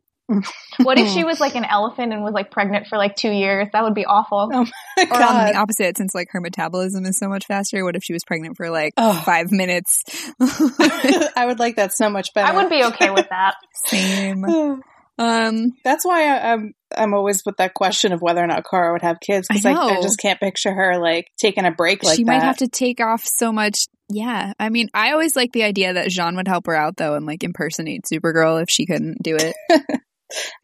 what 0.81 0.97
if 0.97 1.09
she 1.09 1.23
was 1.23 1.39
like 1.39 1.55
an 1.55 1.65
elephant 1.65 2.13
and 2.13 2.23
was 2.23 2.33
like 2.33 2.49
pregnant 2.51 2.87
for 2.87 2.97
like 2.97 3.15
two 3.15 3.31
years? 3.31 3.67
That 3.73 3.83
would 3.83 3.93
be 3.93 4.05
awful. 4.05 4.49
Oh. 4.53 4.59
or 4.61 5.21
on 5.21 5.45
the 5.47 5.55
opposite, 5.55 5.97
since 5.97 6.15
like 6.15 6.29
her 6.31 6.41
metabolism 6.41 7.05
is 7.05 7.17
so 7.17 7.27
much 7.27 7.45
faster. 7.45 7.83
What 7.83 7.95
if 7.95 8.03
she 8.03 8.13
was 8.13 8.23
pregnant 8.23 8.57
for 8.57 8.69
like 8.69 8.93
Oh. 8.97 9.13
five 9.13 9.51
minutes? 9.51 10.01
I 10.41 11.43
would 11.45 11.59
like 11.59 11.75
that 11.75 11.93
so 11.93 12.09
much 12.09 12.33
better. 12.33 12.51
I 12.51 12.55
would 12.55 12.69
be 12.69 12.83
okay 12.85 13.09
with 13.11 13.27
that. 13.29 13.55
Same. 13.85 14.45
Um, 15.19 15.73
That's 15.83 16.03
why 16.03 16.23
I, 16.27 16.53
I'm 16.53 16.73
I'm 16.97 17.13
always 17.13 17.43
with 17.45 17.57
that 17.57 17.75
question 17.75 18.13
of 18.13 18.21
whether 18.23 18.43
or 18.43 18.47
not 18.47 18.63
Kara 18.67 18.91
would 18.93 19.03
have 19.03 19.19
kids 19.19 19.47
because 19.47 19.63
I 19.63 19.73
I, 19.73 19.97
I 19.97 20.01
just 20.01 20.17
can't 20.19 20.39
picture 20.39 20.73
her 20.73 20.97
like 20.97 21.27
taking 21.39 21.65
a 21.65 21.71
break 21.71 22.01
like 22.03 22.15
she 22.15 22.23
that. 22.23 22.31
might 22.31 22.41
have 22.41 22.57
to 22.57 22.67
take 22.67 22.99
off 22.99 23.23
so 23.23 23.51
much. 23.51 23.85
Yeah, 24.09 24.53
I 24.59 24.69
mean, 24.69 24.89
I 24.91 25.11
always 25.11 25.35
like 25.35 25.51
the 25.51 25.65
idea 25.65 25.93
that 25.93 26.07
J'onn 26.07 26.35
would 26.35 26.47
help 26.47 26.65
her 26.65 26.73
out 26.73 26.97
though 26.97 27.13
and 27.13 27.27
like 27.27 27.43
impersonate 27.43 28.05
Supergirl 28.11 28.59
if 28.63 28.71
she 28.71 28.87
couldn't 28.87 29.21
do 29.21 29.37
it. 29.39 29.55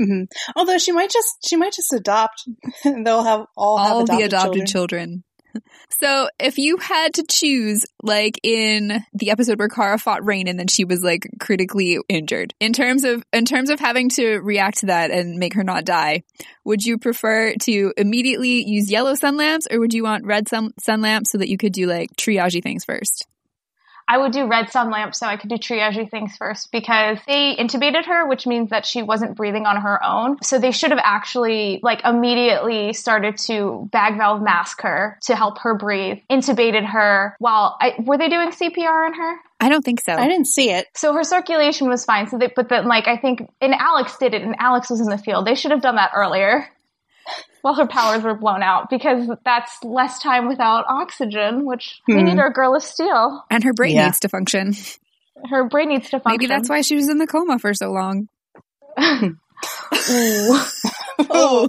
Mhm. 0.01 0.27
Although 0.55 0.77
she 0.77 0.91
might 0.91 1.09
just 1.09 1.27
she 1.47 1.55
might 1.55 1.73
just 1.73 1.93
adopt. 1.93 2.43
They'll 2.83 3.23
have 3.23 3.45
all, 3.55 3.77
have 3.77 3.91
All 3.93 4.03
adopted 4.03 4.19
the 4.19 4.23
adopted 4.25 4.67
children. 4.67 4.67
children. 4.67 5.23
So, 5.99 6.29
if 6.39 6.59
you 6.59 6.77
had 6.77 7.15
to 7.15 7.23
choose, 7.27 7.83
like 8.03 8.39
in 8.43 9.03
the 9.13 9.31
episode 9.31 9.57
where 9.57 9.67
Kara 9.67 9.97
fought 9.97 10.23
Reign 10.23 10.47
and 10.47 10.59
then 10.59 10.67
she 10.67 10.85
was 10.85 11.01
like 11.01 11.27
critically 11.39 11.97
injured, 12.07 12.53
in 12.59 12.71
terms 12.71 13.03
of 13.03 13.23
in 13.33 13.45
terms 13.45 13.71
of 13.71 13.79
having 13.79 14.09
to 14.09 14.37
react 14.37 14.79
to 14.79 14.85
that 14.87 15.09
and 15.09 15.39
make 15.39 15.55
her 15.55 15.63
not 15.63 15.85
die, 15.85 16.21
would 16.65 16.83
you 16.85 16.99
prefer 16.99 17.55
to 17.63 17.91
immediately 17.97 18.63
use 18.63 18.91
yellow 18.91 19.15
sun 19.15 19.37
lamps 19.37 19.67
or 19.71 19.79
would 19.79 19.93
you 19.93 20.03
want 20.03 20.25
red 20.25 20.47
sun, 20.47 20.71
sun 20.79 21.01
lamps 21.01 21.31
so 21.31 21.39
that 21.39 21.49
you 21.49 21.57
could 21.57 21.73
do 21.73 21.87
like 21.87 22.09
triage 22.15 22.61
things 22.61 22.85
first? 22.85 23.27
I 24.09 24.17
would 24.17 24.31
do 24.31 24.47
red 24.47 24.71
sun 24.71 24.89
lamp 24.89 25.13
so 25.13 25.27
I 25.27 25.37
could 25.37 25.51
do 25.51 25.57
triage 25.57 26.09
things 26.09 26.35
first 26.35 26.71
because 26.71 27.19
they 27.27 27.55
intubated 27.55 28.05
her, 28.05 28.27
which 28.27 28.47
means 28.47 28.71
that 28.71 28.87
she 28.87 29.03
wasn't 29.03 29.35
breathing 29.35 29.67
on 29.67 29.77
her 29.77 30.03
own. 30.03 30.41
So 30.41 30.57
they 30.57 30.71
should 30.71 30.89
have 30.89 30.99
actually 31.03 31.79
like 31.83 32.03
immediately 32.03 32.93
started 32.93 33.37
to 33.45 33.87
bag 33.91 34.17
valve 34.17 34.41
mask 34.41 34.81
her 34.81 35.19
to 35.25 35.35
help 35.35 35.59
her 35.59 35.75
breathe, 35.75 36.17
intubated 36.27 36.85
her 36.85 37.35
while 37.37 37.77
I, 37.79 37.93
were 37.99 38.17
they 38.17 38.29
doing 38.29 38.49
CPR 38.49 39.05
on 39.05 39.13
her? 39.13 39.35
I 39.59 39.69
don't 39.69 39.85
think 39.85 40.01
so. 40.01 40.13
I 40.13 40.27
didn't 40.27 40.47
see 40.47 40.71
it. 40.71 40.87
So 40.95 41.13
her 41.13 41.23
circulation 41.23 41.87
was 41.87 42.03
fine. 42.03 42.27
So 42.29 42.39
they, 42.39 42.47
but 42.47 42.69
then 42.69 42.87
like 42.87 43.07
I 43.07 43.17
think, 43.17 43.47
and 43.61 43.75
Alex 43.75 44.17
did 44.17 44.33
it, 44.33 44.41
and 44.41 44.55
Alex 44.57 44.89
was 44.89 45.01
in 45.01 45.07
the 45.07 45.17
field. 45.17 45.45
They 45.45 45.55
should 45.55 45.71
have 45.71 45.81
done 45.81 45.97
that 45.97 46.11
earlier 46.15 46.67
while 47.61 47.75
her 47.75 47.87
powers 47.87 48.23
were 48.23 48.35
blown 48.35 48.63
out 48.63 48.89
because 48.89 49.29
that's 49.45 49.83
less 49.83 50.19
time 50.19 50.47
without 50.47 50.85
oxygen, 50.87 51.65
which 51.65 51.99
we 52.07 52.15
Hmm. 52.15 52.23
need 52.25 52.39
our 52.39 52.51
girl 52.51 52.75
of 52.75 52.83
steel. 52.83 53.43
and 53.49 53.63
her 53.63 53.73
brain 53.73 53.95
Yeah. 53.95 54.05
needs 54.05 54.19
to 54.21 54.29
function. 54.29 54.73
Her 55.49 55.63
brain 55.69 55.89
needs 55.89 56.09
to 56.09 56.19
function. 56.19 56.31
Maybe 56.33 56.47
that's 56.47 56.69
why 56.69 56.81
she 56.81 56.95
was 56.95 57.07
in 57.09 57.17
the 57.17 57.27
coma 57.27 57.59
for 57.59 57.73
so 57.73 57.91
long. 57.91 58.27
Oh, 61.31 61.67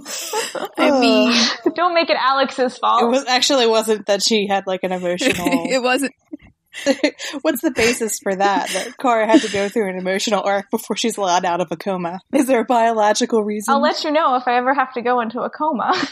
I 0.77 0.99
mean, 0.99 1.33
Don't 1.75 1.93
make 1.93 2.09
it 2.09 2.17
Alex's 2.19 2.77
fault. 2.77 3.03
it 3.03 3.07
was 3.07 3.25
actually 3.27 3.67
wasn't 3.67 4.05
that 4.07 4.23
she 4.23 4.47
had 4.47 4.65
like 4.65 4.83
an 4.83 4.91
emotional. 4.93 5.65
it 5.69 5.81
wasn't. 5.83 6.13
What's 7.41 7.61
the 7.61 7.71
basis 7.71 8.19
for 8.19 8.35
that? 8.35 8.69
That 8.69 8.97
Kara 8.97 9.27
had 9.27 9.41
to 9.41 9.51
go 9.51 9.69
through 9.69 9.89
an 9.89 9.97
emotional 9.97 10.41
arc 10.43 10.71
before 10.71 10.95
she's 10.95 11.17
allowed 11.17 11.45
out 11.45 11.61
of 11.61 11.67
a 11.71 11.77
coma. 11.77 12.19
Is 12.33 12.47
there 12.47 12.61
a 12.61 12.65
biological 12.65 13.43
reason? 13.43 13.73
I'll 13.73 13.81
let 13.81 14.03
you 14.03 14.11
know 14.11 14.35
if 14.35 14.47
I 14.47 14.57
ever 14.57 14.73
have 14.73 14.93
to 14.93 15.01
go 15.01 15.21
into 15.21 15.41
a 15.41 15.49
coma. 15.49 15.93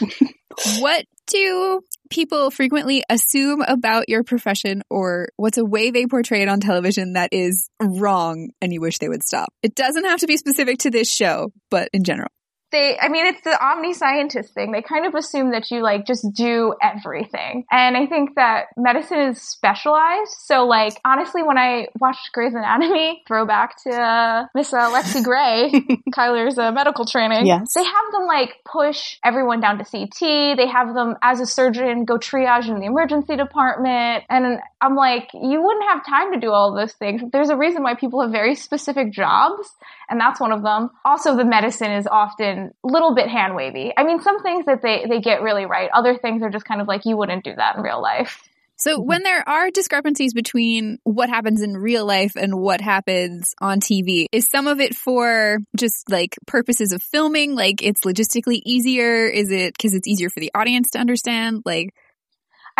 What 0.80 1.06
do 1.28 1.80
people 2.10 2.50
frequently 2.50 3.04
assume 3.08 3.62
about 3.62 4.08
your 4.08 4.24
profession, 4.24 4.82
or 4.90 5.28
what's 5.36 5.58
a 5.58 5.64
way 5.64 5.90
they 5.90 6.06
portray 6.06 6.42
it 6.42 6.48
on 6.48 6.60
television 6.60 7.12
that 7.12 7.30
is 7.32 7.70
wrong 7.80 8.50
and 8.60 8.72
you 8.72 8.80
wish 8.80 8.98
they 8.98 9.08
would 9.08 9.22
stop? 9.22 9.54
It 9.62 9.74
doesn't 9.74 10.04
have 10.04 10.20
to 10.20 10.26
be 10.26 10.36
specific 10.36 10.78
to 10.80 10.90
this 10.90 11.10
show, 11.10 11.52
but 11.70 11.88
in 11.92 12.02
general. 12.02 12.30
They 12.72 12.98
i 13.00 13.08
mean 13.08 13.26
it's 13.26 13.40
the 13.42 13.56
omni 13.64 13.94
scientist 13.94 14.54
thing. 14.54 14.72
They 14.72 14.82
kind 14.82 15.06
of 15.06 15.14
assume 15.14 15.50
that 15.52 15.70
you 15.70 15.82
like 15.82 16.06
just 16.06 16.26
do 16.34 16.74
everything. 16.82 17.64
And 17.70 17.96
i 17.96 18.06
think 18.06 18.34
that 18.36 18.66
medicine 18.76 19.18
is 19.18 19.42
specialized. 19.42 20.32
So 20.38 20.66
like 20.66 21.00
honestly 21.04 21.42
when 21.42 21.58
i 21.58 21.86
watched 22.00 22.30
grey's 22.32 22.54
anatomy 22.54 23.22
throwback 23.26 23.82
to 23.84 23.90
uh, 23.90 24.46
miss 24.54 24.72
uh, 24.72 24.90
lexi 24.90 25.22
gray 25.28 25.70
chyler's 26.14 26.58
uh, 26.58 26.70
medical 26.72 27.04
training 27.04 27.46
Yes. 27.46 27.72
they 27.74 27.84
have 27.84 28.06
them 28.12 28.26
like 28.26 28.54
push 28.64 29.18
everyone 29.24 29.60
down 29.60 29.78
to 29.78 29.84
ct 29.84 30.20
they 30.56 30.66
have 30.66 30.94
them 30.94 31.16
as 31.22 31.40
a 31.40 31.46
surgeon 31.46 32.04
go 32.04 32.18
triage 32.18 32.68
in 32.68 32.78
the 32.80 32.86
emergency 32.86 33.36
department. 33.36 34.24
And 34.28 34.58
i'm 34.80 34.96
like 34.96 35.30
you 35.34 35.62
wouldn't 35.62 35.88
have 35.88 36.04
time 36.06 36.32
to 36.34 36.40
do 36.40 36.50
all 36.50 36.74
those 36.74 36.92
things. 36.92 37.22
There's 37.32 37.50
a 37.50 37.56
reason 37.56 37.82
why 37.82 37.94
people 37.94 38.20
have 38.22 38.30
very 38.30 38.54
specific 38.54 39.12
jobs 39.12 39.66
and 40.10 40.20
that's 40.20 40.40
one 40.40 40.52
of 40.52 40.62
them. 40.62 40.90
Also, 41.04 41.36
the 41.36 41.44
medicine 41.44 41.92
is 41.92 42.06
often 42.06 42.59
a 42.68 42.86
little 42.86 43.14
bit 43.14 43.28
hand 43.28 43.54
wavy. 43.56 43.92
I 43.96 44.04
mean, 44.04 44.20
some 44.20 44.42
things 44.42 44.66
that 44.66 44.82
they, 44.82 45.06
they 45.08 45.20
get 45.20 45.42
really 45.42 45.66
right. 45.66 45.90
Other 45.92 46.16
things 46.16 46.42
are 46.42 46.50
just 46.50 46.64
kind 46.64 46.80
of 46.80 46.88
like, 46.88 47.04
you 47.04 47.16
wouldn't 47.16 47.44
do 47.44 47.54
that 47.54 47.76
in 47.76 47.82
real 47.82 48.00
life. 48.00 48.42
So, 48.80 48.96
mm-hmm. 48.96 49.06
when 49.06 49.22
there 49.22 49.46
are 49.46 49.70
discrepancies 49.70 50.32
between 50.32 50.98
what 51.04 51.28
happens 51.28 51.60
in 51.60 51.76
real 51.76 52.06
life 52.06 52.32
and 52.34 52.58
what 52.58 52.80
happens 52.80 53.54
on 53.60 53.80
TV, 53.80 54.26
is 54.32 54.48
some 54.50 54.66
of 54.66 54.80
it 54.80 54.94
for 54.94 55.58
just 55.76 56.10
like 56.10 56.36
purposes 56.46 56.92
of 56.92 57.02
filming? 57.02 57.54
Like 57.54 57.82
it's 57.82 58.04
logistically 58.04 58.60
easier? 58.64 59.26
Is 59.26 59.50
it 59.50 59.74
because 59.74 59.94
it's 59.94 60.08
easier 60.08 60.30
for 60.30 60.40
the 60.40 60.50
audience 60.54 60.92
to 60.92 60.98
understand? 60.98 61.62
Like, 61.66 61.94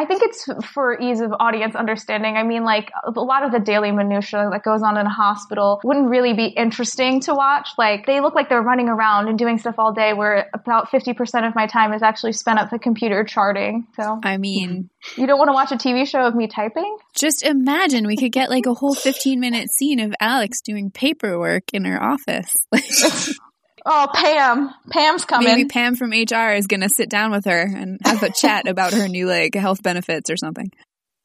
I 0.01 0.07
think 0.07 0.22
it's 0.22 0.48
for 0.72 0.98
ease 0.98 1.20
of 1.20 1.30
audience 1.38 1.76
understanding. 1.76 2.38
I 2.38 2.42
mean, 2.42 2.64
like 2.64 2.90
a 3.05 3.20
lot 3.20 3.44
of 3.44 3.53
the 3.53 3.59
daily 3.59 3.92
minutia 3.92 4.48
that 4.51 4.62
goes 4.62 4.82
on 4.82 4.96
in 4.96 5.05
a 5.05 5.11
hospital 5.11 5.78
wouldn't 5.84 6.09
really 6.09 6.32
be 6.32 6.46
interesting 6.46 7.20
to 7.22 7.34
watch. 7.34 7.68
Like 7.76 8.07
they 8.07 8.22
look 8.22 8.34
like 8.34 8.48
they're 8.48 8.62
running 8.62 8.88
around 8.88 9.28
and 9.28 9.38
doing 9.38 9.59
stuff 9.59 9.74
all 9.76 9.92
day, 9.92 10.14
where 10.14 10.48
about 10.55 10.90
fifty 10.90 11.12
percent 11.12 11.44
of 11.44 11.55
my 11.55 11.66
time 11.66 11.92
is 11.92 12.03
actually 12.03 12.32
spent 12.32 12.59
at 12.59 12.70
the 12.70 12.78
computer 12.78 13.24
charting. 13.24 13.88
So 13.94 14.18
I 14.24 14.38
mean, 14.38 14.88
you 15.18 15.26
don't 15.26 15.38
want 15.38 15.48
to 15.48 15.53
watch 15.53 15.70
a 15.70 15.76
TV 15.76 16.09
show 16.09 16.20
of 16.20 16.34
me 16.34 16.46
typing. 16.46 16.96
just 17.14 17.42
imagine 17.42 18.07
we 18.07 18.16
could 18.16 18.32
get 18.32 18.48
like 18.48 18.64
a 18.64 18.72
whole 18.72 18.94
15 18.94 19.38
minute 19.38 19.68
scene 19.76 20.01
of 20.01 20.14
Alex 20.18 20.62
doing 20.62 20.90
paperwork 20.90 21.64
in 21.74 21.84
her 21.84 22.03
office. 22.03 22.55
Oh, 23.87 24.09
Pam, 24.14 24.70
Pam's 24.91 25.24
coming. 25.24 25.49
Maybe 25.49 25.64
Pam 25.66 25.97
from 25.97 26.11
HR 26.11 26.53
is 26.53 26.66
going 26.66 26.81
to 26.81 26.89
sit 26.89 27.09
down 27.09 27.31
with 27.31 27.45
her 27.45 27.61
and 27.61 27.99
have 28.05 28.22
a 28.22 28.31
chat 28.35 28.68
about 28.68 28.93
her 28.93 29.09
new 29.09 29.26
like 29.26 29.55
health 29.55 29.83
benefits 29.83 30.31
or 30.31 30.37
something. 30.37 30.70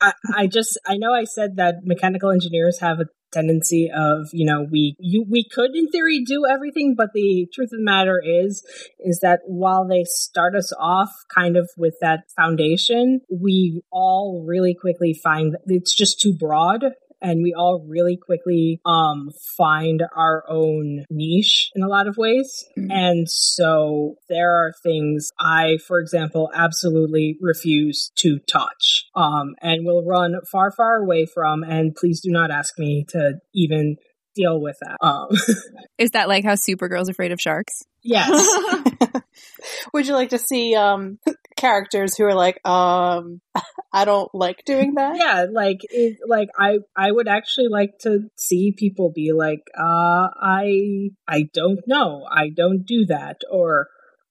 I, 0.01 0.13
I 0.35 0.47
just 0.47 0.77
I 0.85 0.97
know 0.97 1.13
I 1.13 1.23
said 1.23 1.55
that 1.57 1.75
mechanical 1.83 2.31
engineers 2.31 2.79
have 2.79 2.99
a 2.99 3.05
tendency 3.31 3.91
of 3.93 4.27
you 4.31 4.45
know 4.45 4.65
we 4.71 4.95
you 4.99 5.25
we 5.29 5.45
could 5.49 5.75
in 5.75 5.89
theory 5.89 6.23
do 6.25 6.43
everything 6.49 6.95
but 6.95 7.09
the 7.13 7.47
truth 7.53 7.69
of 7.73 7.79
the 7.79 7.83
matter 7.83 8.21
is 8.23 8.63
is 8.99 9.19
that 9.21 9.41
while 9.45 9.85
they 9.85 10.03
start 10.05 10.55
us 10.55 10.71
off 10.79 11.09
kind 11.33 11.57
of 11.57 11.69
with 11.77 11.95
that 11.99 12.21
foundation 12.35 13.19
we 13.29 13.81
all 13.91 14.45
really 14.47 14.73
quickly 14.73 15.13
find 15.13 15.53
that 15.53 15.59
it's 15.65 15.93
just 15.93 16.19
too 16.21 16.33
broad 16.39 16.85
and 17.25 17.41
we 17.43 17.53
all 17.53 17.83
really 17.87 18.17
quickly 18.17 18.79
um 18.85 19.29
find 19.57 20.03
our 20.15 20.43
own 20.47 21.05
niche 21.09 21.71
in 21.75 21.81
a 21.83 21.87
lot 21.87 22.07
of 22.07 22.15
ways 22.17 22.63
Mhm. 22.77 22.87
and 22.91 23.29
so 23.29 24.15
there 24.29 24.51
are 24.51 24.71
things 24.83 25.31
i 25.39 25.77
for 25.87 25.99
example 25.99 26.49
absolutely 26.53 27.37
refuse 27.41 28.11
to 28.17 28.39
touch 28.39 29.05
um 29.15 29.55
and 29.61 29.85
will 29.85 30.03
run 30.05 30.35
far 30.51 30.71
far 30.71 30.95
away 31.03 31.25
from 31.25 31.63
and 31.63 31.95
please 31.95 32.21
do 32.21 32.31
not 32.31 32.51
ask 32.51 32.77
me 32.77 33.05
to 33.09 33.33
even 33.53 33.95
deal 34.35 34.59
with 34.61 34.77
that 34.81 34.97
um 35.01 35.29
Is 35.97 36.11
that 36.11 36.27
like 36.27 36.43
how 36.43 36.55
Supergirl's 36.55 37.07
afraid 37.09 37.31
of 37.31 37.39
sharks? 37.39 37.83
yes 38.03 38.29
Would 39.93 40.07
you 40.07 40.13
like 40.13 40.29
to 40.29 40.37
see 40.37 40.75
um 40.75 41.19
characters 41.55 42.15
who 42.17 42.25
are 42.25 42.35
like, 42.35 42.59
um, 42.67 43.41
I 43.93 44.05
don't 44.05 44.33
like 44.33 44.63
doing 44.65 44.95
that? 44.95 45.15
yeah 45.17 45.45
like 45.51 45.79
it, 45.83 46.17
like 46.27 46.49
i 46.59 46.79
i 46.97 47.09
would 47.09 47.27
actually 47.29 47.67
like 47.69 47.97
to 47.99 48.29
see 48.37 48.73
people 48.77 49.11
be 49.15 49.31
like 49.31 49.61
uh 49.77 50.27
i 50.41 51.09
i 51.27 51.43
don't 51.53 51.79
know 51.87 52.25
i 52.29 52.49
don't 52.49 52.85
do 52.85 53.05
that 53.05 53.37
or 53.49 53.87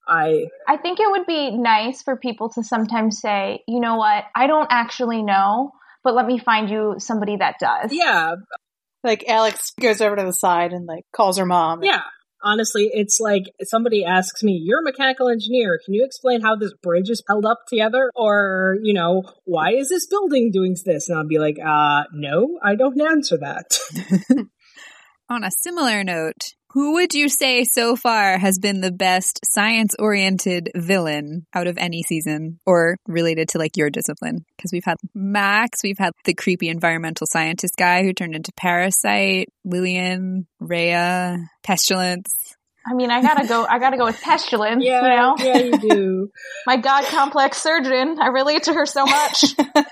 i 0.07 0.45
I 0.67 0.77
think 0.77 0.99
it 0.99 1.09
would 1.09 1.25
be 1.25 1.49
nice 1.51 2.03
for 2.03 2.15
people 2.15 2.49
to 2.49 2.63
sometimes 2.63 3.19
say, 3.19 3.63
you 3.67 3.79
know 3.79 3.95
what, 3.95 4.25
I 4.35 4.45
don't 4.45 4.67
actually 4.69 5.23
know, 5.23 5.71
but 6.03 6.13
let 6.13 6.27
me 6.27 6.37
find 6.37 6.69
you 6.69 6.95
somebody 6.99 7.37
that 7.37 7.55
does. 7.59 7.91
yeah 7.91 8.35
Like 9.03 9.25
Alex 9.27 9.71
goes 9.79 10.01
over 10.01 10.15
to 10.15 10.23
the 10.23 10.33
side 10.33 10.73
and 10.73 10.85
like 10.85 11.05
calls 11.11 11.37
her 11.39 11.45
mom. 11.45 11.83
yeah 11.83 12.03
honestly 12.45 12.89
it's 12.93 13.19
like 13.19 13.43
somebody 13.63 14.05
asks 14.05 14.41
me 14.43 14.61
you're 14.63 14.79
a 14.79 14.83
mechanical 14.83 15.27
engineer. 15.27 15.79
Can 15.83 15.93
you 15.93 16.05
explain 16.05 16.41
how 16.41 16.55
this 16.55 16.73
bridge 16.81 17.09
is 17.09 17.21
held 17.27 17.45
up 17.45 17.59
together? 17.67 18.09
Or 18.15 18.77
you 18.81 18.93
know 18.93 19.23
why 19.43 19.73
is 19.73 19.89
this 19.89 20.07
building 20.07 20.51
doing 20.51 20.77
this? 20.85 21.09
And 21.09 21.17
i'll 21.17 21.27
be 21.27 21.39
like 21.39 21.57
uh 21.59 22.03
no 22.13 22.59
i 22.63 22.75
don't 22.75 23.01
answer 23.01 23.37
that. 23.39 23.77
On 25.29 25.43
a 25.43 25.49
similar 25.49 26.03
note, 26.03 26.53
who 26.75 26.95
would 26.95 27.13
you 27.13 27.29
say 27.29 27.63
so 27.63 27.95
far 27.95 28.37
has 28.37 28.59
been 28.59 28.81
the 28.81 28.91
best 28.91 29.39
science 29.45 29.95
oriented 29.97 30.69
villain 30.75 31.47
out 31.53 31.67
of 31.67 31.77
any 31.77 32.03
season 32.03 32.59
or 32.65 32.97
related 33.07 33.47
to 33.47 33.57
like 33.57 33.77
your 33.77 33.89
discipline? 33.89 34.43
Because 34.57 34.73
we've 34.73 34.83
had 34.83 34.97
Max, 35.13 35.79
we've 35.85 35.97
had 35.97 36.11
the 36.25 36.33
creepy 36.33 36.67
environmental 36.67 37.27
scientist 37.27 37.75
guy 37.77 38.03
who 38.03 38.11
turned 38.11 38.35
into 38.35 38.51
Parasite, 38.57 39.47
Lillian, 39.63 40.47
Rhea, 40.59 41.37
Pestilence. 41.63 42.54
I 42.87 42.93
mean, 42.93 43.11
I 43.11 43.21
gotta 43.21 43.47
go, 43.47 43.65
I 43.65 43.79
gotta 43.79 43.97
go 43.97 44.05
with 44.05 44.21
Pestilence, 44.21 44.83
yeah 44.83 45.01
you 45.01 45.15
know? 45.17 45.35
yeah 45.39 45.57
you 45.57 45.77
do 45.77 46.31
My 46.65 46.77
God 46.77 47.05
complex 47.05 47.61
surgeon. 47.61 48.17
I 48.19 48.27
relate 48.27 48.63
to 48.63 48.73
her 48.73 48.85
so 48.85 49.05
much. 49.05 49.45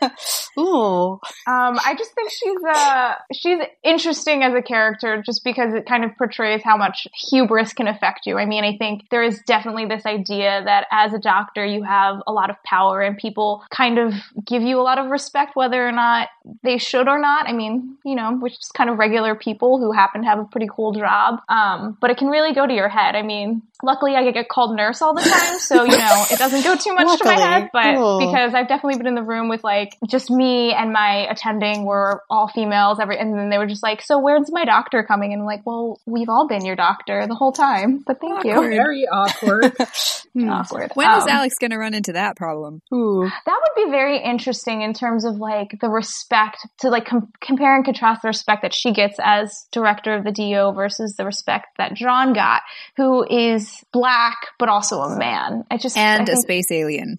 Ooh. 0.59 1.19
Um, 1.47 1.79
I 1.85 1.95
just 1.97 2.13
think 2.13 2.31
she's 2.31 2.63
uh 2.67 3.13
she's 3.33 3.59
interesting 3.83 4.43
as 4.43 4.53
a 4.53 4.61
character 4.61 5.21
just 5.25 5.43
because 5.43 5.73
it 5.73 5.85
kind 5.85 6.03
of 6.03 6.11
portrays 6.17 6.61
how 6.63 6.77
much 6.77 7.07
hubris 7.13 7.73
can 7.73 7.87
affect 7.87 8.25
you. 8.25 8.37
I 8.37 8.45
mean, 8.45 8.63
I 8.63 8.77
think 8.77 9.09
there 9.09 9.23
is 9.23 9.41
definitely 9.45 9.85
this 9.85 10.05
idea 10.05 10.61
that 10.65 10.87
as 10.91 11.13
a 11.13 11.19
doctor 11.19 11.65
you 11.65 11.83
have 11.83 12.21
a 12.27 12.31
lot 12.31 12.49
of 12.49 12.61
power 12.63 13.01
and 13.01 13.17
people 13.17 13.63
kind 13.69 13.99
of 13.99 14.13
give 14.45 14.61
you 14.61 14.79
a 14.79 14.83
lot 14.83 14.97
of 14.97 15.09
respect 15.09 15.55
whether 15.55 15.85
or 15.87 15.91
not 15.91 16.29
they 16.63 16.77
should 16.77 17.07
or 17.07 17.19
not. 17.19 17.47
I 17.47 17.53
mean, 17.53 17.97
you 18.03 18.15
know, 18.15 18.35
which 18.37 18.53
is 18.53 18.71
kind 18.75 18.89
of 18.89 18.97
regular 18.97 19.35
people 19.35 19.79
who 19.79 19.91
happen 19.91 20.21
to 20.21 20.27
have 20.27 20.39
a 20.39 20.45
pretty 20.45 20.67
cool 20.73 20.93
job. 20.93 21.39
Um, 21.49 21.97
but 21.99 22.09
it 22.09 22.17
can 22.17 22.27
really 22.27 22.53
go 22.53 22.65
to 22.65 22.73
your 22.73 22.82
your 22.83 22.89
head. 22.89 23.15
I 23.15 23.21
mean, 23.21 23.61
luckily 23.81 24.15
I 24.15 24.29
get 24.31 24.49
called 24.49 24.75
nurse 24.75 25.01
all 25.01 25.13
the 25.13 25.21
time, 25.21 25.59
so 25.59 25.83
you 25.83 25.97
know 25.97 26.25
it 26.31 26.37
doesn't 26.37 26.63
go 26.63 26.75
too 26.75 26.93
much 26.93 27.17
to 27.19 27.25
my 27.25 27.33
head. 27.39 27.69
But 27.73 27.95
Cool. 27.95 28.19
because 28.19 28.53
I've 28.53 28.67
definitely 28.67 28.97
been 28.97 29.07
in 29.07 29.15
the 29.15 29.23
room 29.23 29.49
with 29.49 29.63
like 29.63 29.97
just 30.09 30.29
me 30.29 30.73
and 30.73 30.91
my 30.91 31.27
attending 31.29 31.85
were 31.85 32.21
all 32.29 32.47
females. 32.49 32.99
Every 32.99 33.17
and 33.17 33.33
then 33.37 33.49
they 33.49 33.57
were 33.57 33.67
just 33.67 33.83
like, 33.83 34.01
"So 34.01 34.19
where's 34.19 34.51
my 34.51 34.65
doctor 34.65 35.03
coming?" 35.03 35.31
And 35.33 35.41
I'm 35.41 35.45
like, 35.45 35.65
"Well, 35.65 35.99
we've 36.05 36.29
all 36.29 36.47
been 36.47 36.65
your 36.65 36.75
doctor 36.75 37.25
the 37.27 37.35
whole 37.35 37.51
time, 37.53 38.03
but 38.05 38.19
thank 38.19 38.43
you." 38.43 38.53
Very 38.61 39.05
awkward. 39.11 39.73
Hmm. 40.33 40.49
Awkward. 40.49 40.91
When 40.95 41.07
is 41.11 41.23
Um, 41.25 41.29
Alex 41.29 41.53
going 41.61 41.69
to 41.69 41.77
run 41.77 41.93
into 41.93 42.13
that 42.13 42.35
problem? 42.35 42.81
Ooh. 42.91 43.29
That 43.45 43.59
would 43.61 43.85
be 43.85 43.91
very 43.91 44.17
interesting 44.17 44.81
in 44.81 44.95
terms 44.95 45.25
of 45.25 45.35
like 45.35 45.77
the 45.79 45.89
respect 45.89 46.57
to 46.79 46.89
like 46.89 47.05
com- 47.05 47.31
compare 47.39 47.75
and 47.75 47.85
contrast 47.85 48.23
the 48.23 48.29
respect 48.29 48.63
that 48.63 48.73
she 48.73 48.93
gets 48.93 49.15
as 49.23 49.53
director 49.71 50.15
of 50.15 50.23
the 50.23 50.31
DEO 50.31 50.71
versus 50.71 51.13
the 51.19 51.25
respect 51.25 51.67
that 51.77 51.91
J'onn 51.93 52.33
got, 52.33 52.63
who 52.97 53.25
is 53.29 53.83
black 53.91 54.37
but 54.59 54.69
also 54.69 55.01
a 55.01 55.17
man. 55.17 55.63
I 55.71 55.77
just 55.77 55.97
And 55.97 56.21
I 56.21 56.23
a 56.23 56.25
think- 56.27 56.41
space 56.41 56.71
alien. 56.71 57.17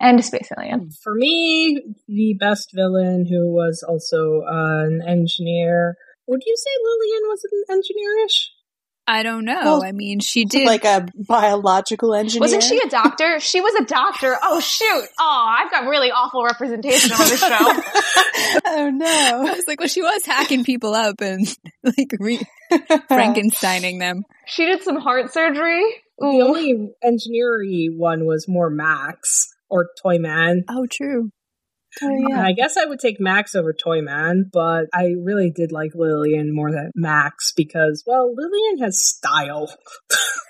and 0.00 0.18
a 0.20 0.22
space 0.22 0.48
alien. 0.58 0.90
For 1.02 1.14
me, 1.14 1.80
the 2.06 2.34
best 2.38 2.70
villain 2.74 3.26
who 3.28 3.50
was 3.52 3.82
also 3.86 4.42
uh, 4.42 4.84
an 4.86 5.00
engineer. 5.06 5.96
Would 6.26 6.42
you 6.44 6.54
say 6.56 6.70
Lillian 6.84 7.22
was 7.28 7.42
an 7.50 7.76
engineerish? 7.78 8.48
I 9.08 9.22
don't 9.22 9.44
know. 9.44 9.60
Well, 9.62 9.84
I 9.84 9.92
mean, 9.92 10.18
she 10.20 10.44
did. 10.44 10.66
Like 10.66 10.84
a 10.84 11.06
biological 11.14 12.14
engineer. 12.14 12.40
Wasn't 12.40 12.62
she 12.62 12.78
a 12.84 12.88
doctor? 12.88 13.38
she 13.38 13.60
was 13.60 13.74
a 13.74 13.84
doctor. 13.84 14.36
Oh 14.42 14.58
shoot! 14.60 15.04
Oh, 15.20 15.54
I've 15.58 15.70
got 15.70 15.86
really 15.88 16.10
awful 16.10 16.44
representation 16.44 17.12
on 17.12 17.18
this 17.18 17.38
show. 17.40 17.48
oh 18.66 18.90
no. 18.92 19.06
I 19.48 19.54
was 19.54 19.64
like, 19.68 19.78
well, 19.78 19.88
she 19.88 20.02
was 20.02 20.26
hacking 20.26 20.64
people 20.64 20.94
up 20.94 21.20
and 21.20 21.46
like 21.84 22.10
re- 22.18 22.46
Frankensteining 23.10 23.98
them. 24.00 24.24
she 24.46 24.66
did 24.66 24.82
some 24.82 24.96
heart 24.96 25.32
surgery. 25.32 25.84
The 26.18 26.40
only 26.42 26.90
engineering 27.04 27.96
one 27.98 28.24
was 28.26 28.46
more 28.48 28.70
Max 28.70 29.48
or 29.68 29.88
Toy 30.02 30.18
Man. 30.18 30.64
Oh, 30.68 30.86
true. 30.90 31.30
Oh, 32.02 32.26
yeah. 32.28 32.42
I 32.42 32.52
guess 32.52 32.76
I 32.76 32.84
would 32.84 32.98
take 32.98 33.16
Max 33.18 33.54
over 33.54 33.72
Toy 33.72 34.02
Man, 34.02 34.50
but 34.52 34.86
I 34.92 35.14
really 35.22 35.50
did 35.50 35.72
like 35.72 35.92
Lillian 35.94 36.54
more 36.54 36.70
than 36.70 36.90
Max 36.94 37.52
because, 37.56 38.04
well, 38.06 38.34
Lillian 38.34 38.78
has 38.80 39.04
style. 39.04 39.74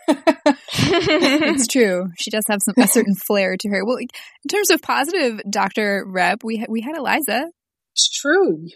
It's 0.89 1.67
true. 1.73 2.09
She 2.19 2.31
does 2.31 2.45
have 2.49 2.61
some 2.63 2.75
a 2.79 2.87
certain 2.87 3.15
flair 3.15 3.57
to 3.57 3.69
her. 3.69 3.85
Well, 3.85 3.97
in 3.97 4.09
terms 4.49 4.71
of 4.71 4.83
positive 4.83 5.41
Doctor 5.49 6.05
Rep, 6.07 6.45
we 6.45 6.59
ha- 6.59 6.67
we 6.69 6.81
had 6.81 6.97
Eliza. 6.97 7.47
It's 7.95 8.09
true. 8.11 8.67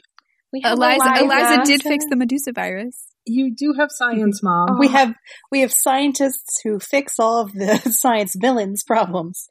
We 0.52 0.62
have 0.62 0.78
Eliza, 0.78 1.22
Eliza 1.22 1.62
did 1.64 1.82
fix 1.82 2.04
the 2.08 2.16
Medusa 2.16 2.52
virus. 2.52 3.06
You 3.26 3.54
do 3.54 3.74
have 3.78 3.90
science, 3.92 4.40
mm-hmm. 4.40 4.72
Mom. 4.72 4.78
we 4.80 4.88
have 4.88 5.14
we 5.52 5.60
have 5.60 5.72
scientists 5.72 6.60
who 6.64 6.80
fix 6.80 7.14
all 7.20 7.42
of 7.42 7.52
the 7.52 7.78
science 8.00 8.34
villains' 8.40 8.82
problems. 8.82 9.46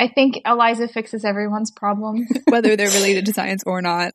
I 0.00 0.08
think 0.08 0.40
Eliza 0.46 0.88
fixes 0.88 1.26
everyone's 1.26 1.70
problem. 1.70 2.26
whether 2.48 2.74
they're 2.74 2.88
related 2.88 3.26
to 3.26 3.34
science 3.34 3.62
or 3.66 3.82
not. 3.82 4.14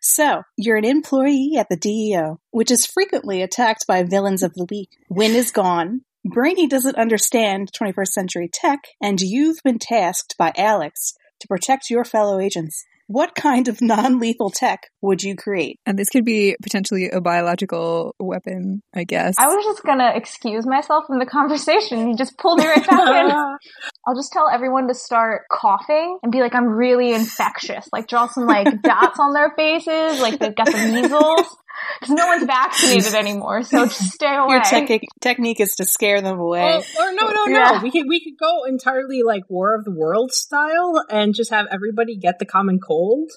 So, 0.00 0.42
you're 0.56 0.76
an 0.76 0.84
employee 0.84 1.56
at 1.58 1.68
the 1.68 1.76
DEO, 1.76 2.40
which 2.50 2.70
is 2.70 2.86
frequently 2.86 3.42
attacked 3.42 3.86
by 3.86 4.02
villains 4.02 4.42
of 4.42 4.54
the 4.54 4.66
week. 4.70 4.88
Winn 5.08 5.34
is 5.34 5.50
gone. 5.50 6.02
Brainy 6.24 6.66
doesn't 6.66 6.96
understand 6.96 7.70
21st 7.72 8.08
century 8.08 8.48
tech, 8.52 8.80
and 9.00 9.20
you've 9.20 9.58
been 9.62 9.78
tasked 9.78 10.36
by 10.38 10.52
Alex 10.56 11.14
to 11.40 11.48
protect 11.48 11.90
your 11.90 12.04
fellow 12.04 12.40
agents. 12.40 12.84
What 13.10 13.34
kind 13.34 13.66
of 13.66 13.82
non 13.82 14.20
lethal 14.20 14.50
tech 14.50 14.86
would 15.00 15.20
you 15.24 15.34
create? 15.34 15.80
And 15.84 15.98
this 15.98 16.08
could 16.10 16.24
be 16.24 16.54
potentially 16.62 17.10
a 17.10 17.20
biological 17.20 18.14
weapon, 18.20 18.84
I 18.94 19.02
guess. 19.02 19.34
I 19.36 19.48
was 19.48 19.64
just 19.64 19.82
gonna 19.82 20.12
excuse 20.14 20.64
myself 20.64 21.06
from 21.08 21.18
the 21.18 21.26
conversation. 21.26 22.10
You 22.10 22.16
just 22.16 22.38
pulled 22.38 22.60
me 22.60 22.68
right 22.68 22.86
back 22.86 23.24
in. 23.24 23.32
I'll 24.06 24.14
just 24.14 24.32
tell 24.32 24.48
everyone 24.48 24.86
to 24.86 24.94
start 24.94 25.42
coughing 25.50 26.20
and 26.22 26.30
be 26.30 26.40
like, 26.40 26.54
I'm 26.54 26.68
really 26.68 27.12
infectious. 27.12 27.88
Like 27.92 28.06
draw 28.06 28.28
some 28.28 28.46
like 28.46 28.80
dots 28.82 29.18
on 29.18 29.32
their 29.32 29.50
faces, 29.56 30.20
like 30.20 30.38
they've 30.38 30.54
got 30.54 30.66
the 30.66 30.78
measles. 30.78 31.56
Because 32.00 32.14
no 32.14 32.26
one's 32.26 32.44
vaccinated 32.44 33.14
anymore, 33.14 33.62
so 33.62 33.86
just 33.86 34.12
stay 34.12 34.34
away. 34.34 34.54
Your 34.54 34.62
tech- 34.62 35.02
technique 35.20 35.60
is 35.60 35.76
to 35.76 35.84
scare 35.84 36.20
them 36.20 36.38
away. 36.38 36.62
Or, 36.62 36.78
or 36.78 37.12
no, 37.12 37.28
no, 37.30 37.44
no. 37.44 37.58
Yeah. 37.58 37.82
We 37.82 37.90
could 37.90 38.06
we 38.08 38.20
could 38.20 38.38
go 38.38 38.64
entirely 38.64 39.22
like 39.22 39.44
War 39.48 39.74
of 39.74 39.84
the 39.84 39.90
Worlds 39.90 40.36
style 40.36 41.04
and 41.10 41.34
just 41.34 41.50
have 41.50 41.66
everybody 41.70 42.16
get 42.16 42.38
the 42.38 42.46
common 42.46 42.78
cold. 42.78 43.30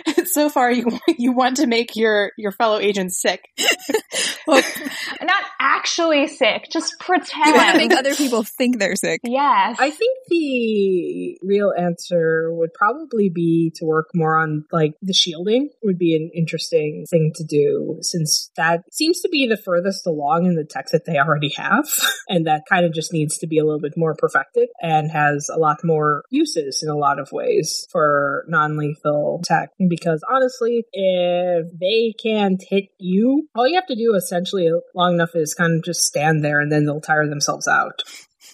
so 0.24 0.48
far, 0.48 0.70
you 0.70 0.86
you 1.18 1.32
want 1.32 1.56
to 1.56 1.66
make 1.66 1.96
your 1.96 2.32
your 2.36 2.52
fellow 2.52 2.78
agents 2.78 3.20
sick. 3.20 3.48
Not 4.46 5.44
actually 5.60 6.26
sick, 6.28 6.68
just 6.70 6.94
pretend. 6.98 7.46
you 7.46 7.54
want 7.54 7.72
to 7.72 7.78
make 7.78 7.92
other 7.92 8.14
people 8.14 8.42
think 8.42 8.78
they're 8.78 8.96
sick. 8.96 9.20
yes. 9.24 9.76
I 9.78 9.90
think 9.90 10.18
the 10.28 11.38
real 11.42 11.72
answer 11.76 12.52
would 12.52 12.74
probably 12.74 13.28
be 13.28 13.72
to 13.76 13.84
work 13.84 14.08
more 14.14 14.36
on 14.36 14.64
like 14.72 14.94
the 15.02 15.12
shielding 15.12 15.70
would 15.82 15.98
be 15.98 16.16
an 16.16 16.30
interesting 16.34 17.04
thing 17.08 17.32
to 17.36 17.44
do 17.44 17.98
since 18.00 18.50
that 18.56 18.82
seems 18.92 19.20
to 19.20 19.28
be 19.28 19.46
the 19.46 19.56
furthest 19.56 20.06
along 20.06 20.46
in 20.46 20.54
the 20.54 20.64
tech 20.64 20.86
that 20.90 21.04
they 21.04 21.18
already 21.18 21.52
have 21.56 21.86
and 22.28 22.46
that 22.46 22.62
kind 22.68 22.84
of 22.84 22.92
just 22.92 23.12
needs 23.12 23.38
to 23.38 23.46
be 23.46 23.58
a 23.58 23.64
little 23.64 23.80
bit 23.80 23.96
more 23.96 24.14
perfected 24.14 24.68
and 24.80 25.10
has 25.10 25.48
a 25.52 25.58
lot 25.58 25.78
more 25.84 26.22
uses 26.30 26.82
in 26.82 26.88
a 26.88 26.96
lot 26.96 27.18
of 27.18 27.30
ways 27.32 27.86
for 27.90 28.44
non-lethal 28.48 29.42
tech 29.44 29.70
because 29.88 30.22
honestly 30.30 30.84
if 30.92 31.66
they 31.78 32.12
can't 32.22 32.62
hit 32.68 32.84
you 32.98 33.48
all 33.54 33.66
you 33.66 33.74
have 33.74 33.86
to 33.86 33.96
do 33.96 34.14
essentially 34.14 34.68
long 34.94 35.14
enough 35.14 35.30
is 35.34 35.54
kind 35.54 35.76
of 35.76 35.84
just 35.84 36.02
stand 36.02 36.44
there 36.44 36.60
and 36.60 36.70
then 36.70 36.84
they'll 36.84 37.00
tire 37.00 37.28
themselves 37.28 37.66
out 37.68 38.02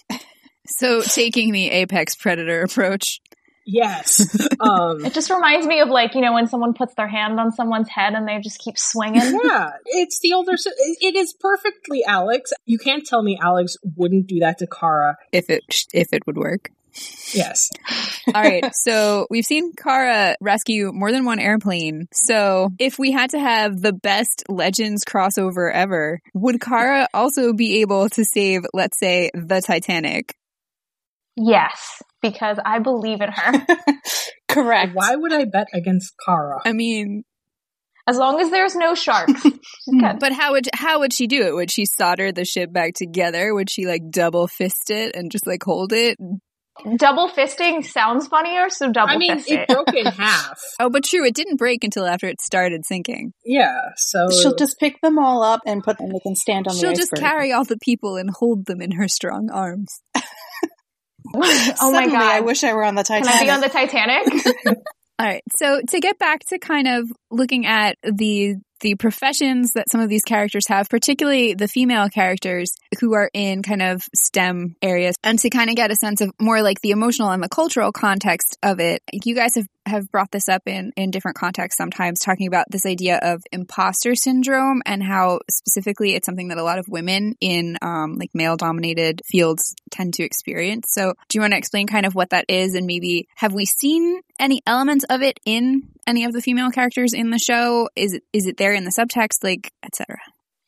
So, 0.69 1.01
taking 1.01 1.51
the 1.51 1.69
apex 1.71 2.15
predator 2.15 2.61
approach. 2.61 3.21
Yes. 3.65 4.47
Um, 4.59 5.05
it 5.05 5.13
just 5.13 5.29
reminds 5.29 5.65
me 5.65 5.79
of 5.79 5.87
like, 5.87 6.15
you 6.15 6.19
know, 6.19 6.33
when 6.33 6.47
someone 6.47 6.73
puts 6.73 6.93
their 6.95 7.07
hand 7.07 7.39
on 7.39 7.53
someone's 7.53 7.87
head 7.87 8.13
and 8.13 8.27
they 8.27 8.39
just 8.43 8.59
keep 8.59 8.77
swinging. 8.77 9.21
yeah, 9.43 9.69
it's 9.85 10.19
the 10.19 10.33
older. 10.33 10.51
It 10.51 11.15
is 11.15 11.33
perfectly 11.39 12.03
Alex. 12.05 12.51
You 12.65 12.77
can't 12.77 13.05
tell 13.05 13.23
me 13.23 13.39
Alex 13.41 13.77
wouldn't 13.95 14.27
do 14.27 14.39
that 14.39 14.57
to 14.57 14.67
Kara. 14.67 15.15
If 15.31 15.49
it 15.49 15.63
if 15.93 16.11
it 16.11 16.27
would 16.27 16.35
work. 16.35 16.71
Yes. 17.33 17.69
All 18.27 18.41
right. 18.41 18.63
So 18.73 19.27
we've 19.29 19.45
seen 19.45 19.73
Kara 19.73 20.35
rescue 20.41 20.91
more 20.93 21.11
than 21.11 21.25
one 21.25 21.39
airplane. 21.39 22.07
So 22.13 22.69
if 22.79 22.97
we 22.97 23.11
had 23.11 23.31
to 23.31 23.39
have 23.39 23.81
the 23.81 23.93
best 23.93 24.43
Legends 24.47 25.03
crossover 25.05 25.71
ever, 25.71 26.19
would 26.33 26.61
Kara 26.61 27.07
also 27.13 27.53
be 27.53 27.81
able 27.81 28.09
to 28.09 28.23
save, 28.25 28.61
let's 28.73 28.97
say, 28.99 29.31
the 29.33 29.61
Titanic? 29.61 30.33
yes, 31.39 32.01
because 32.21 32.57
I 32.63 32.79
believe 32.79 33.21
in 33.21 33.31
her. 33.31 33.65
Correct. 34.47 34.93
Why 34.93 35.15
would 35.15 35.33
I 35.33 35.45
bet 35.45 35.67
against 35.73 36.13
Kara? 36.25 36.59
I 36.65 36.73
mean, 36.73 37.23
As 38.07 38.17
long 38.17 38.41
as 38.41 38.49
there's 38.49 38.75
no 38.75 38.95
sharks. 38.95 39.41
She's 39.43 40.01
but 40.19 40.31
how 40.33 40.53
would 40.53 40.67
how 40.73 40.99
would 40.99 41.13
she 41.13 41.27
do 41.27 41.43
it? 41.43 41.53
Would 41.55 41.71
she 41.71 41.85
solder 41.85 42.31
the 42.31 42.45
ship 42.45 42.73
back 42.73 42.93
together? 42.95 43.53
Would 43.53 43.69
she 43.69 43.85
like 43.85 44.09
double 44.09 44.47
fist 44.47 44.89
it 44.89 45.15
and 45.15 45.31
just 45.31 45.47
like 45.47 45.63
hold 45.63 45.93
it? 45.93 46.17
Double 46.97 47.29
fisting 47.29 47.85
sounds 47.85 48.27
funnier, 48.27 48.69
so 48.69 48.91
double 48.91 49.13
I 49.13 49.17
mean, 49.17 49.35
fist 49.35 49.51
it 49.51 49.59
it. 49.61 49.67
broke 49.67 49.93
in 49.93 50.05
half. 50.17 50.59
Oh, 50.79 50.89
but 50.89 51.03
true, 51.03 51.25
it 51.25 51.35
didn't 51.35 51.57
break 51.57 51.83
until 51.83 52.05
after 52.05 52.27
it 52.27 52.41
started 52.41 52.85
sinking. 52.85 53.33
Yeah. 53.45 53.79
So 53.97 54.29
She'll 54.29 54.55
just 54.55 54.79
pick 54.79 54.99
them 55.01 55.19
all 55.19 55.43
up 55.43 55.61
and 55.65 55.83
put 55.83 55.97
them. 55.97 56.09
They 56.09 56.19
can 56.19 56.35
stand 56.35 56.67
on 56.67 56.75
She'll 56.75 56.91
the 56.91 56.95
just 56.95 57.13
carry 57.13 57.51
all 57.51 57.65
the 57.65 57.77
people 57.77 58.17
and 58.17 58.29
hold 58.29 58.65
them 58.65 58.81
in 58.81 58.91
her 58.91 59.07
strong 59.07 59.49
arms. 59.51 60.01
oh 61.35 61.91
my 61.91 62.07
god. 62.07 62.15
I 62.15 62.39
wish 62.41 62.63
I 62.63 62.73
were 62.73 62.83
on 62.83 62.95
the 62.95 63.03
Can 63.03 63.23
Titanic. 63.23 63.41
I 63.41 63.43
be 63.43 63.49
on 63.51 63.61
the 63.61 63.69
Titanic? 63.69 64.45
All 65.19 65.25
right. 65.25 65.43
So 65.57 65.81
to 65.89 65.99
get 65.99 66.17
back 66.17 66.41
to 66.47 66.59
kind 66.59 66.87
of 66.87 67.11
looking 67.29 67.65
at 67.65 67.97
the 68.03 68.55
the 68.81 68.95
professions 68.95 69.71
that 69.73 69.89
some 69.89 70.01
of 70.01 70.09
these 70.09 70.23
characters 70.23 70.67
have, 70.67 70.89
particularly 70.89 71.53
the 71.53 71.67
female 71.67 72.09
characters 72.09 72.75
who 72.99 73.13
are 73.13 73.29
in 73.33 73.61
kind 73.61 73.81
of 73.81 74.01
STEM 74.15 74.75
areas, 74.81 75.15
and 75.23 75.39
to 75.39 75.49
kind 75.49 75.69
of 75.69 75.75
get 75.75 75.91
a 75.91 75.95
sense 75.95 76.21
of 76.21 76.31
more 76.39 76.61
like 76.61 76.81
the 76.81 76.91
emotional 76.91 77.29
and 77.29 77.43
the 77.43 77.49
cultural 77.49 77.91
context 77.91 78.57
of 78.63 78.79
it. 78.79 79.01
You 79.11 79.35
guys 79.35 79.55
have 79.55 79.67
have 79.89 80.11
brought 80.11 80.31
this 80.31 80.47
up 80.47 80.63
in 80.65 80.91
in 80.95 81.11
different 81.11 81.37
contexts 81.37 81.77
sometimes 81.77 82.19
talking 82.19 82.47
about 82.47 82.65
this 82.69 82.85
idea 82.85 83.17
of 83.21 83.43
imposter 83.51 84.15
syndrome 84.15 84.81
and 84.85 85.03
how 85.03 85.39
specifically 85.49 86.15
it's 86.15 86.25
something 86.25 86.47
that 86.49 86.57
a 86.57 86.63
lot 86.63 86.79
of 86.79 86.87
women 86.87 87.35
in 87.41 87.77
um, 87.81 88.15
like 88.15 88.31
male 88.33 88.57
dominated 88.57 89.21
fields 89.25 89.75
tend 89.91 90.13
to 90.15 90.23
experience. 90.23 90.91
So 90.93 91.13
do 91.27 91.37
you 91.37 91.41
want 91.41 91.53
to 91.53 91.57
explain 91.57 91.87
kind 91.87 92.05
of 92.05 92.15
what 92.15 92.29
that 92.29 92.45
is 92.47 92.75
and 92.75 92.85
maybe 92.85 93.27
have 93.35 93.53
we 93.53 93.65
seen 93.65 94.21
any 94.39 94.61
elements 94.65 95.05
of 95.09 95.21
it 95.21 95.39
in 95.45 95.89
any 96.07 96.25
of 96.25 96.33
the 96.33 96.41
female 96.41 96.71
characters 96.71 97.13
in 97.13 97.29
the 97.29 97.39
show? 97.39 97.89
Is 97.95 98.13
it 98.13 98.23
is 98.33 98.47
it 98.47 98.57
there 98.57 98.73
in 98.73 98.83
the 98.83 98.91
subtext 98.91 99.43
like 99.43 99.71
etc 99.83 100.17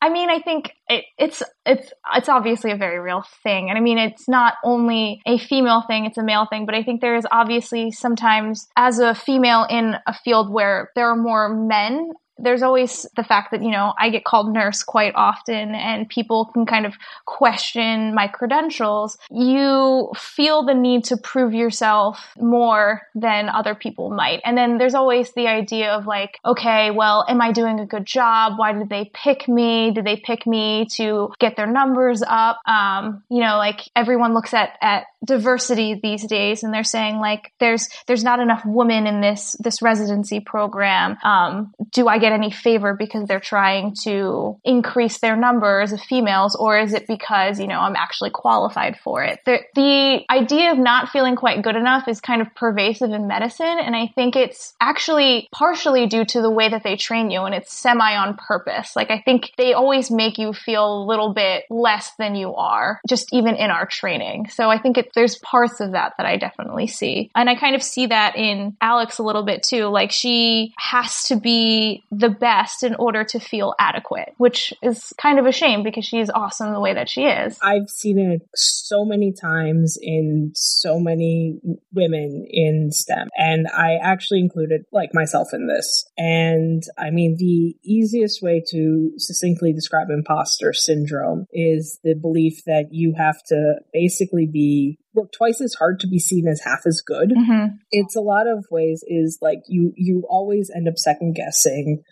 I 0.02 0.08
mean, 0.08 0.30
I 0.30 0.40
think 0.40 0.74
it, 0.88 1.04
it's 1.16 1.44
it's 1.64 1.92
it's 2.12 2.28
obviously 2.28 2.72
a 2.72 2.76
very 2.76 2.98
real 2.98 3.22
thing, 3.44 3.68
and 3.68 3.78
I 3.78 3.80
mean, 3.80 3.98
it's 3.98 4.28
not 4.28 4.54
only 4.64 5.22
a 5.26 5.38
female 5.38 5.84
thing; 5.86 6.06
it's 6.06 6.18
a 6.18 6.24
male 6.24 6.44
thing. 6.44 6.66
But 6.66 6.74
I 6.74 6.82
think 6.82 7.00
there 7.00 7.14
is 7.14 7.24
obviously 7.30 7.92
sometimes, 7.92 8.66
as 8.76 8.98
a 8.98 9.14
female 9.14 9.64
in 9.70 9.94
a 10.08 10.12
field 10.12 10.52
where 10.52 10.90
there 10.96 11.08
are 11.08 11.14
more 11.14 11.48
men 11.48 12.10
there's 12.38 12.62
always 12.62 13.06
the 13.16 13.24
fact 13.24 13.50
that, 13.50 13.62
you 13.62 13.70
know, 13.70 13.92
I 13.98 14.10
get 14.10 14.24
called 14.24 14.52
nurse 14.52 14.82
quite 14.82 15.12
often 15.14 15.74
and 15.74 16.08
people 16.08 16.46
can 16.46 16.66
kind 16.66 16.86
of 16.86 16.94
question 17.24 18.14
my 18.14 18.26
credentials. 18.28 19.18
You 19.30 20.10
feel 20.16 20.64
the 20.64 20.74
need 20.74 21.04
to 21.04 21.16
prove 21.16 21.54
yourself 21.54 22.32
more 22.38 23.02
than 23.14 23.48
other 23.48 23.74
people 23.74 24.10
might. 24.10 24.40
And 24.44 24.56
then 24.56 24.78
there's 24.78 24.94
always 24.94 25.32
the 25.34 25.46
idea 25.46 25.92
of 25.92 26.06
like, 26.06 26.38
okay, 26.44 26.90
well, 26.90 27.24
am 27.28 27.40
I 27.40 27.52
doing 27.52 27.80
a 27.80 27.86
good 27.86 28.06
job? 28.06 28.54
Why 28.56 28.72
did 28.72 28.88
they 28.88 29.10
pick 29.12 29.46
me? 29.48 29.92
Did 29.92 30.04
they 30.04 30.16
pick 30.16 30.46
me 30.46 30.86
to 30.96 31.32
get 31.38 31.56
their 31.56 31.66
numbers 31.66 32.22
up? 32.26 32.60
Um, 32.66 33.22
you 33.30 33.40
know, 33.40 33.58
like 33.58 33.80
everyone 33.94 34.34
looks 34.34 34.54
at, 34.54 34.78
at 34.80 35.04
diversity 35.24 36.00
these 36.02 36.26
days 36.26 36.62
and 36.62 36.72
they're 36.72 36.82
saying 36.82 37.18
like, 37.18 37.52
there's, 37.60 37.88
there's 38.06 38.24
not 38.24 38.40
enough 38.40 38.62
women 38.64 39.06
in 39.06 39.20
this, 39.20 39.54
this 39.60 39.82
residency 39.82 40.40
program. 40.40 41.16
Um, 41.22 41.74
do 41.92 42.08
I 42.08 42.18
get 42.22 42.32
any 42.32 42.50
favor 42.50 42.94
because 42.94 43.28
they're 43.28 43.40
trying 43.40 43.94
to 44.04 44.58
increase 44.64 45.18
their 45.18 45.36
numbers 45.36 45.92
of 45.92 46.00
females 46.00 46.54
or 46.54 46.78
is 46.78 46.94
it 46.94 47.06
because, 47.06 47.60
you 47.60 47.66
know, 47.66 47.80
I'm 47.80 47.96
actually 47.96 48.30
qualified 48.30 48.98
for 48.98 49.22
it? 49.22 49.40
The, 49.44 49.58
the 49.74 50.24
idea 50.30 50.72
of 50.72 50.78
not 50.78 51.10
feeling 51.10 51.36
quite 51.36 51.62
good 51.62 51.76
enough 51.76 52.08
is 52.08 52.20
kind 52.20 52.40
of 52.40 52.54
pervasive 52.54 53.10
in 53.10 53.26
medicine. 53.26 53.78
And 53.78 53.94
I 53.94 54.06
think 54.14 54.36
it's 54.36 54.74
actually 54.80 55.48
partially 55.52 56.06
due 56.06 56.24
to 56.24 56.40
the 56.40 56.50
way 56.50 56.68
that 56.70 56.82
they 56.82 56.96
train 56.96 57.30
you 57.30 57.42
and 57.42 57.54
it's 57.54 57.72
semi 57.74 58.16
on 58.16 58.36
purpose. 58.36 58.96
Like 58.96 59.10
I 59.10 59.20
think 59.20 59.52
they 59.58 59.74
always 59.74 60.10
make 60.10 60.38
you 60.38 60.52
feel 60.52 61.02
a 61.02 61.06
little 61.06 61.34
bit 61.34 61.64
less 61.68 62.12
than 62.18 62.34
you 62.34 62.54
are, 62.54 63.00
just 63.08 63.28
even 63.32 63.56
in 63.56 63.70
our 63.70 63.86
training. 63.86 64.48
So 64.48 64.70
I 64.70 64.78
think 64.78 64.96
it, 64.96 65.10
there's 65.14 65.36
parts 65.38 65.80
of 65.80 65.92
that 65.92 66.14
that 66.16 66.26
I 66.26 66.36
definitely 66.36 66.86
see. 66.86 67.30
And 67.34 67.50
I 67.50 67.56
kind 67.56 67.74
of 67.74 67.82
see 67.82 68.06
that 68.06 68.36
in 68.36 68.76
Alex 68.80 69.18
a 69.18 69.22
little 69.22 69.44
bit 69.44 69.62
too. 69.62 69.86
Like 69.86 70.12
she 70.12 70.72
has 70.78 71.24
to 71.24 71.36
be 71.36 72.04
the 72.12 72.28
best 72.28 72.82
in 72.82 72.94
order 72.96 73.24
to 73.24 73.40
feel 73.40 73.74
adequate, 73.78 74.34
which 74.36 74.74
is 74.82 75.14
kind 75.16 75.38
of 75.38 75.46
a 75.46 75.52
shame 75.52 75.82
because 75.82 76.04
she's 76.04 76.28
awesome 76.28 76.74
the 76.74 76.80
way 76.80 76.92
that 76.92 77.08
she 77.08 77.22
is. 77.22 77.58
I've 77.62 77.88
seen 77.88 78.18
it 78.18 78.46
so 78.54 79.06
many 79.06 79.32
times 79.32 79.96
in 80.00 80.52
so 80.54 81.00
many 81.00 81.58
women 81.94 82.46
in 82.50 82.90
STEM. 82.92 83.28
And 83.36 83.66
I 83.66 83.96
actually 84.02 84.40
included 84.40 84.84
like 84.92 85.14
myself 85.14 85.48
in 85.54 85.66
this. 85.66 86.04
And 86.18 86.82
I 86.98 87.08
mean, 87.10 87.36
the 87.38 87.76
easiest 87.82 88.42
way 88.42 88.62
to 88.68 89.12
succinctly 89.16 89.72
describe 89.72 90.10
imposter 90.10 90.74
syndrome 90.74 91.46
is 91.50 91.98
the 92.04 92.14
belief 92.14 92.64
that 92.66 92.88
you 92.90 93.14
have 93.16 93.42
to 93.46 93.76
basically 93.90 94.46
be 94.46 94.98
work 95.14 95.32
twice 95.32 95.60
as 95.60 95.74
hard 95.74 96.00
to 96.00 96.06
be 96.06 96.18
seen 96.18 96.46
as 96.46 96.60
half 96.64 96.80
as 96.86 97.02
good. 97.04 97.30
Mm-hmm. 97.30 97.76
It's 97.90 98.16
a 98.16 98.20
lot 98.20 98.46
of 98.46 98.66
ways 98.70 99.04
is 99.06 99.38
like 99.40 99.60
you 99.68 99.92
you 99.96 100.24
always 100.28 100.70
end 100.74 100.88
up 100.88 100.96
second 100.96 101.34
guessing 101.34 102.02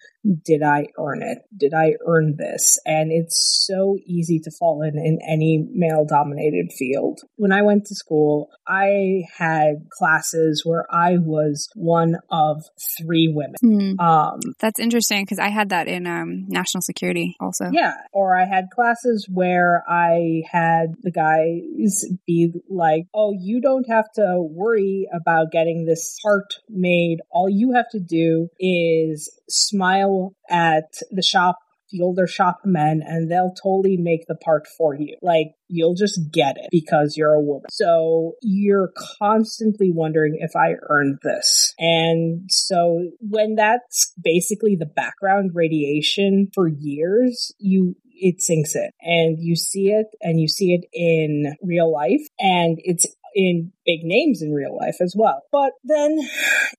did 0.44 0.62
I 0.62 0.86
earn 0.98 1.22
it? 1.22 1.38
Did 1.56 1.72
I 1.74 1.94
earn 2.06 2.36
this? 2.36 2.78
And 2.84 3.10
it's 3.10 3.64
so 3.66 3.96
easy 4.06 4.38
to 4.40 4.50
fall 4.58 4.82
in 4.82 4.98
in 4.98 5.18
any 5.26 5.66
male 5.72 6.04
dominated 6.04 6.72
field. 6.76 7.20
When 7.36 7.52
I 7.52 7.62
went 7.62 7.86
to 7.86 7.94
school, 7.94 8.50
I 8.66 9.22
had 9.36 9.86
classes 9.90 10.62
where 10.64 10.86
I 10.90 11.16
was 11.18 11.68
one 11.74 12.16
of 12.30 12.62
three 12.98 13.32
women. 13.34 13.56
Hmm. 13.60 14.00
Um, 14.00 14.40
That's 14.58 14.78
interesting 14.80 15.22
because 15.22 15.38
I 15.38 15.48
had 15.48 15.70
that 15.70 15.88
in 15.88 16.06
um, 16.06 16.46
national 16.48 16.82
security 16.82 17.36
also. 17.40 17.70
yeah. 17.72 17.94
Or 18.12 18.36
I 18.36 18.44
had 18.44 18.66
classes 18.74 19.28
where 19.32 19.82
I 19.88 20.42
had 20.50 20.94
the 21.02 21.10
guys 21.10 22.04
be 22.26 22.52
like, 22.68 23.04
oh, 23.14 23.32
you 23.38 23.60
don't 23.60 23.86
have 23.88 24.10
to 24.16 24.36
worry 24.40 25.08
about 25.14 25.50
getting 25.50 25.84
this 25.84 26.18
part 26.22 26.54
made. 26.68 27.18
All 27.30 27.48
you 27.48 27.72
have 27.72 27.88
to 27.90 28.00
do 28.00 28.48
is 28.58 29.30
smile 29.48 30.09
at 30.48 30.92
the 31.10 31.22
shop 31.22 31.56
the 31.90 32.02
older 32.02 32.26
shop 32.26 32.60
men 32.64 33.02
and 33.04 33.30
they'll 33.30 33.54
totally 33.62 33.96
make 33.96 34.26
the 34.26 34.36
part 34.36 34.66
for 34.78 34.94
you. 34.94 35.16
Like 35.22 35.54
you'll 35.68 35.94
just 35.94 36.20
get 36.32 36.56
it 36.56 36.68
because 36.70 37.16
you're 37.16 37.32
a 37.32 37.40
woman. 37.40 37.66
So 37.70 38.34
you're 38.42 38.92
constantly 39.18 39.90
wondering 39.92 40.38
if 40.38 40.52
I 40.56 40.74
earned 40.88 41.18
this. 41.22 41.74
And 41.78 42.50
so 42.50 43.10
when 43.20 43.56
that's 43.56 44.12
basically 44.22 44.76
the 44.76 44.86
background 44.86 45.52
radiation 45.54 46.48
for 46.54 46.68
years, 46.68 47.52
you 47.58 47.96
it 48.20 48.40
sinks 48.40 48.74
in 48.76 48.90
and 49.00 49.38
you 49.40 49.56
see 49.56 49.88
it 49.88 50.06
and 50.20 50.38
you 50.40 50.46
see 50.46 50.72
it 50.74 50.86
in 50.92 51.56
real 51.62 51.90
life 51.92 52.22
and 52.38 52.78
it's 52.82 53.06
in 53.34 53.72
big 53.86 54.00
names 54.02 54.42
in 54.42 54.52
real 54.52 54.76
life 54.76 54.96
as 55.00 55.14
well. 55.16 55.42
But 55.52 55.72
then 55.84 56.18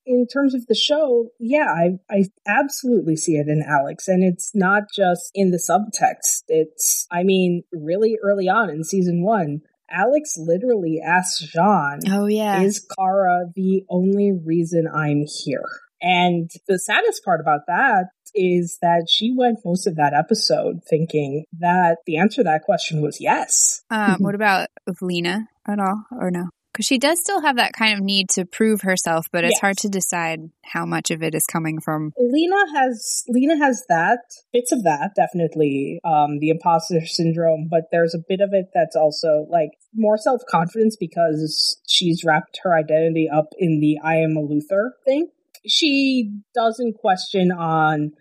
in 0.06 0.26
terms 0.26 0.54
of 0.54 0.66
the 0.66 0.74
show, 0.74 1.28
yeah, 1.38 1.66
I, 1.66 1.98
I 2.10 2.24
absolutely 2.46 3.16
see 3.16 3.32
it 3.32 3.48
in 3.48 3.64
Alex. 3.66 4.08
And 4.08 4.22
it's 4.22 4.52
not 4.54 4.84
just 4.94 5.30
in 5.34 5.50
the 5.50 5.56
subtext. 5.56 6.42
It's, 6.48 7.06
I 7.10 7.22
mean, 7.22 7.62
really 7.72 8.18
early 8.22 8.48
on 8.48 8.70
in 8.70 8.84
season 8.84 9.24
one, 9.24 9.62
Alex 9.90 10.36
literally 10.38 11.00
asks 11.04 11.44
J'onn, 11.54 12.00
Oh 12.08 12.26
yeah. 12.26 12.60
is 12.62 12.86
Kara 12.98 13.46
the 13.54 13.84
only 13.90 14.32
reason 14.32 14.86
I'm 14.92 15.24
here? 15.44 15.68
And 16.00 16.50
the 16.66 16.78
saddest 16.78 17.24
part 17.24 17.40
about 17.40 17.60
that 17.68 18.06
is 18.34 18.78
that 18.82 19.08
she 19.10 19.34
went 19.36 19.58
most 19.64 19.86
of 19.86 19.96
that 19.96 20.14
episode 20.14 20.80
thinking 20.88 21.44
that 21.58 21.98
the 22.06 22.16
answer 22.16 22.36
to 22.36 22.44
that 22.44 22.62
question 22.62 23.02
was 23.02 23.20
yes. 23.20 23.82
um, 23.90 24.16
what 24.20 24.34
about 24.34 24.68
with 24.86 25.02
Lena 25.02 25.48
at 25.66 25.78
all, 25.78 26.04
or 26.10 26.30
no? 26.30 26.48
Because 26.72 26.86
she 26.86 26.96
does 26.96 27.20
still 27.20 27.42
have 27.42 27.56
that 27.56 27.74
kind 27.74 27.92
of 27.98 28.02
need 28.02 28.30
to 28.30 28.46
prove 28.46 28.80
herself, 28.80 29.26
but 29.30 29.44
it's 29.44 29.56
Yes. 29.56 29.60
hard 29.60 29.76
to 29.78 29.90
decide 29.90 30.40
how 30.64 30.86
much 30.86 31.10
of 31.10 31.22
it 31.22 31.34
is 31.34 31.44
coming 31.44 31.80
from. 31.80 32.14
Lena 32.18 32.64
has 32.74 33.24
Lena 33.28 33.58
has 33.58 33.84
that 33.90 34.20
bits 34.54 34.72
of 34.72 34.82
that 34.84 35.10
definitely 35.14 36.00
um 36.02 36.38
the 36.38 36.48
imposter 36.48 37.00
syndrome 37.04 37.68
but 37.70 37.88
there's 37.92 38.14
a 38.14 38.24
bit 38.26 38.40
of 38.40 38.54
it 38.54 38.70
that's 38.72 38.96
also 38.96 39.46
like 39.50 39.72
more 39.94 40.16
self-confidence 40.16 40.96
because 40.98 41.78
she's 41.86 42.24
wrapped 42.24 42.60
her 42.62 42.74
identity 42.74 43.28
up 43.28 43.48
in 43.58 43.80
the 43.80 43.98
I 44.02 44.16
am 44.16 44.38
a 44.38 44.40
Luthor 44.40 44.92
thing. 45.04 45.28
She 45.68 46.32
doesn't 46.54 46.94
question 46.94 47.52
on 47.52 48.12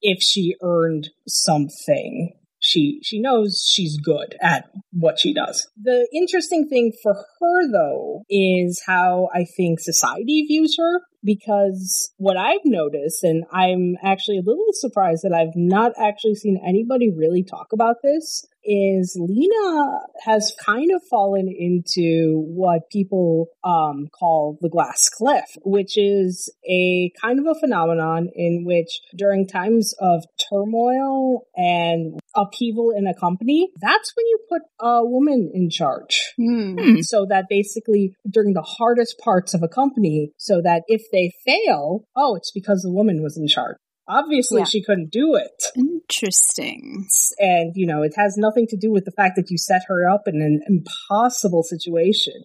if 0.00 0.22
she 0.22 0.56
earned 0.62 1.10
something. 1.26 2.32
She 2.58 3.00
she 3.02 3.20
knows 3.20 3.62
she's 3.64 3.98
good 3.98 4.34
at 4.40 4.64
what 4.90 5.20
she 5.20 5.32
does. 5.32 5.68
The 5.80 6.08
interesting 6.12 6.68
thing 6.68 6.92
for 7.02 7.14
her 7.14 7.70
though 7.70 8.22
is 8.28 8.82
how 8.86 9.28
I 9.32 9.44
think 9.44 9.78
society 9.78 10.44
views 10.48 10.76
her 10.78 11.02
because 11.22 12.12
what 12.16 12.36
I've 12.36 12.64
noticed 12.64 13.22
and 13.22 13.44
I'm 13.52 13.96
actually 14.02 14.38
a 14.38 14.42
little 14.42 14.72
surprised 14.72 15.22
that 15.22 15.34
I've 15.34 15.54
not 15.54 15.92
actually 16.00 16.36
seen 16.36 16.58
anybody 16.66 17.10
really 17.14 17.44
talk 17.44 17.68
about 17.72 17.96
this 18.02 18.46
is 18.66 19.16
Lena 19.18 20.00
has 20.24 20.52
kind 20.64 20.90
of 20.94 21.02
fallen 21.08 21.48
into 21.48 22.42
what 22.46 22.90
people 22.90 23.48
um, 23.64 24.08
call 24.18 24.58
the 24.60 24.68
glass 24.68 25.08
cliff, 25.08 25.44
which 25.64 25.96
is 25.96 26.52
a 26.68 27.10
kind 27.22 27.38
of 27.38 27.46
a 27.46 27.58
phenomenon 27.58 28.28
in 28.34 28.64
which 28.64 29.00
during 29.16 29.46
times 29.46 29.94
of 30.00 30.24
turmoil 30.50 31.46
and 31.54 32.18
upheaval 32.34 32.92
in 32.96 33.06
a 33.06 33.14
company, 33.14 33.70
that's 33.80 34.12
when 34.14 34.26
you 34.26 34.38
put 34.48 34.62
a 34.80 35.04
woman 35.04 35.50
in 35.54 35.70
charge. 35.70 36.32
Hmm. 36.36 37.00
So 37.00 37.26
that 37.28 37.46
basically 37.48 38.14
during 38.28 38.52
the 38.54 38.62
hardest 38.62 39.18
parts 39.18 39.54
of 39.54 39.62
a 39.62 39.68
company, 39.68 40.32
so 40.36 40.60
that 40.62 40.82
if 40.88 41.02
they 41.12 41.32
fail, 41.44 42.04
oh, 42.16 42.36
it's 42.36 42.50
because 42.50 42.82
the 42.82 42.92
woman 42.92 43.22
was 43.22 43.36
in 43.36 43.48
charge. 43.48 43.76
Obviously, 44.08 44.60
Yeah. 44.60 44.66
she 44.66 44.82
couldn't 44.82 45.10
do 45.10 45.34
it. 45.34 45.64
Interesting. 45.74 47.06
And, 47.38 47.72
you 47.74 47.86
know, 47.86 48.02
it 48.02 48.12
has 48.16 48.36
nothing 48.36 48.66
to 48.68 48.76
do 48.76 48.92
with 48.92 49.04
the 49.04 49.10
fact 49.10 49.36
that 49.36 49.50
you 49.50 49.58
set 49.58 49.82
her 49.88 50.08
up 50.08 50.22
in 50.26 50.40
an 50.40 50.60
impossible 50.68 51.62
situation. 51.62 52.44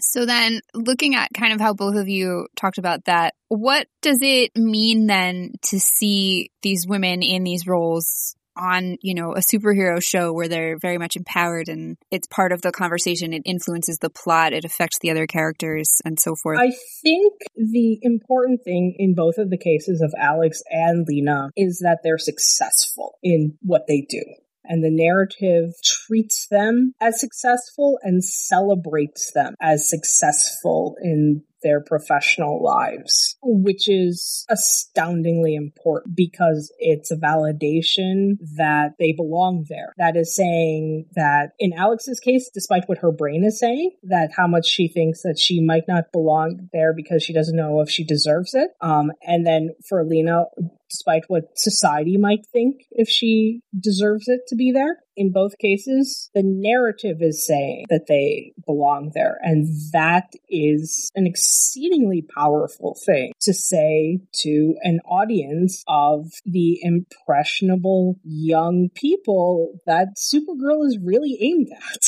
So 0.00 0.26
then, 0.26 0.60
looking 0.74 1.16
at 1.16 1.30
kind 1.34 1.52
of 1.52 1.60
how 1.60 1.74
both 1.74 1.96
of 1.96 2.08
you 2.08 2.46
talked 2.54 2.78
about 2.78 3.06
that, 3.06 3.34
what 3.48 3.88
does 4.00 4.20
it 4.22 4.56
mean 4.56 5.06
then 5.06 5.54
to 5.70 5.80
see 5.80 6.50
these 6.62 6.86
women 6.86 7.22
in 7.22 7.42
these 7.42 7.66
roles 7.66 8.36
on, 8.58 8.96
you 9.00 9.14
know, 9.14 9.32
a 9.32 9.40
superhero 9.40 10.02
show 10.02 10.32
where 10.32 10.48
they're 10.48 10.78
very 10.78 10.98
much 10.98 11.16
empowered 11.16 11.68
and 11.68 11.96
it's 12.10 12.26
part 12.26 12.52
of 12.52 12.62
the 12.62 12.72
conversation, 12.72 13.32
it 13.32 13.42
influences 13.44 13.98
the 13.98 14.10
plot, 14.10 14.52
it 14.52 14.64
affects 14.64 14.98
the 15.00 15.10
other 15.10 15.26
characters 15.26 15.88
and 16.04 16.18
so 16.20 16.34
forth. 16.34 16.58
I 16.58 16.72
think 17.02 17.34
the 17.56 17.98
important 18.02 18.62
thing 18.64 18.96
in 18.98 19.14
both 19.14 19.38
of 19.38 19.50
the 19.50 19.58
cases 19.58 20.00
of 20.00 20.12
Alex 20.18 20.62
and 20.70 21.06
Lena 21.08 21.50
is 21.56 21.80
that 21.80 22.00
they're 22.02 22.18
successful 22.18 23.18
in 23.22 23.56
what 23.62 23.86
they 23.86 24.06
do. 24.08 24.22
And 24.64 24.84
the 24.84 24.90
narrative 24.90 25.72
treats 25.82 26.46
them 26.50 26.92
as 27.00 27.18
successful 27.18 27.98
and 28.02 28.22
celebrates 28.22 29.32
them 29.32 29.54
as 29.62 29.88
successful 29.88 30.96
in 31.02 31.42
their 31.62 31.80
professional 31.80 32.62
lives, 32.62 33.36
which 33.42 33.88
is 33.88 34.44
astoundingly 34.48 35.54
important 35.54 36.16
because 36.16 36.72
it's 36.78 37.10
a 37.10 37.16
validation 37.16 38.38
that 38.56 38.94
they 38.98 39.12
belong 39.12 39.66
there. 39.68 39.94
That 39.98 40.16
is 40.16 40.34
saying 40.34 41.06
that 41.14 41.52
in 41.58 41.72
Alex's 41.72 42.20
case, 42.20 42.50
despite 42.52 42.88
what 42.88 42.98
her 42.98 43.12
brain 43.12 43.44
is 43.44 43.58
saying, 43.58 43.92
that 44.04 44.30
how 44.36 44.46
much 44.46 44.66
she 44.66 44.88
thinks 44.88 45.22
that 45.22 45.38
she 45.38 45.60
might 45.64 45.88
not 45.88 46.12
belong 46.12 46.68
there 46.72 46.94
because 46.94 47.22
she 47.22 47.32
doesn't 47.32 47.56
know 47.56 47.80
if 47.80 47.90
she 47.90 48.04
deserves 48.04 48.54
it. 48.54 48.70
Um, 48.80 49.12
and 49.22 49.46
then 49.46 49.70
for 49.88 50.04
Lena, 50.04 50.44
despite 50.90 51.24
what 51.28 51.58
society 51.58 52.16
might 52.16 52.46
think 52.52 52.82
if 52.90 53.08
she 53.08 53.60
deserves 53.78 54.28
it 54.28 54.40
to 54.48 54.56
be 54.56 54.72
there. 54.72 54.98
In 55.16 55.32
both 55.32 55.58
cases, 55.58 56.30
the 56.34 56.42
narrative 56.44 57.16
is 57.20 57.44
saying 57.44 57.86
that 57.90 58.06
they 58.08 58.52
belong 58.66 59.10
there. 59.14 59.38
And 59.42 59.66
that 59.92 60.32
is 60.48 61.10
an 61.14 61.26
exceedingly 61.26 62.24
powerful 62.34 62.96
thing 63.04 63.32
to 63.40 63.52
say 63.52 64.20
to 64.42 64.74
an 64.82 65.00
audience 65.00 65.82
of 65.88 66.26
the 66.44 66.78
impressionable 66.82 68.16
young 68.22 68.90
people 68.94 69.80
that 69.86 70.16
Supergirl 70.16 70.86
is 70.86 70.98
really 71.02 71.36
aimed 71.40 71.68
at. 71.72 72.02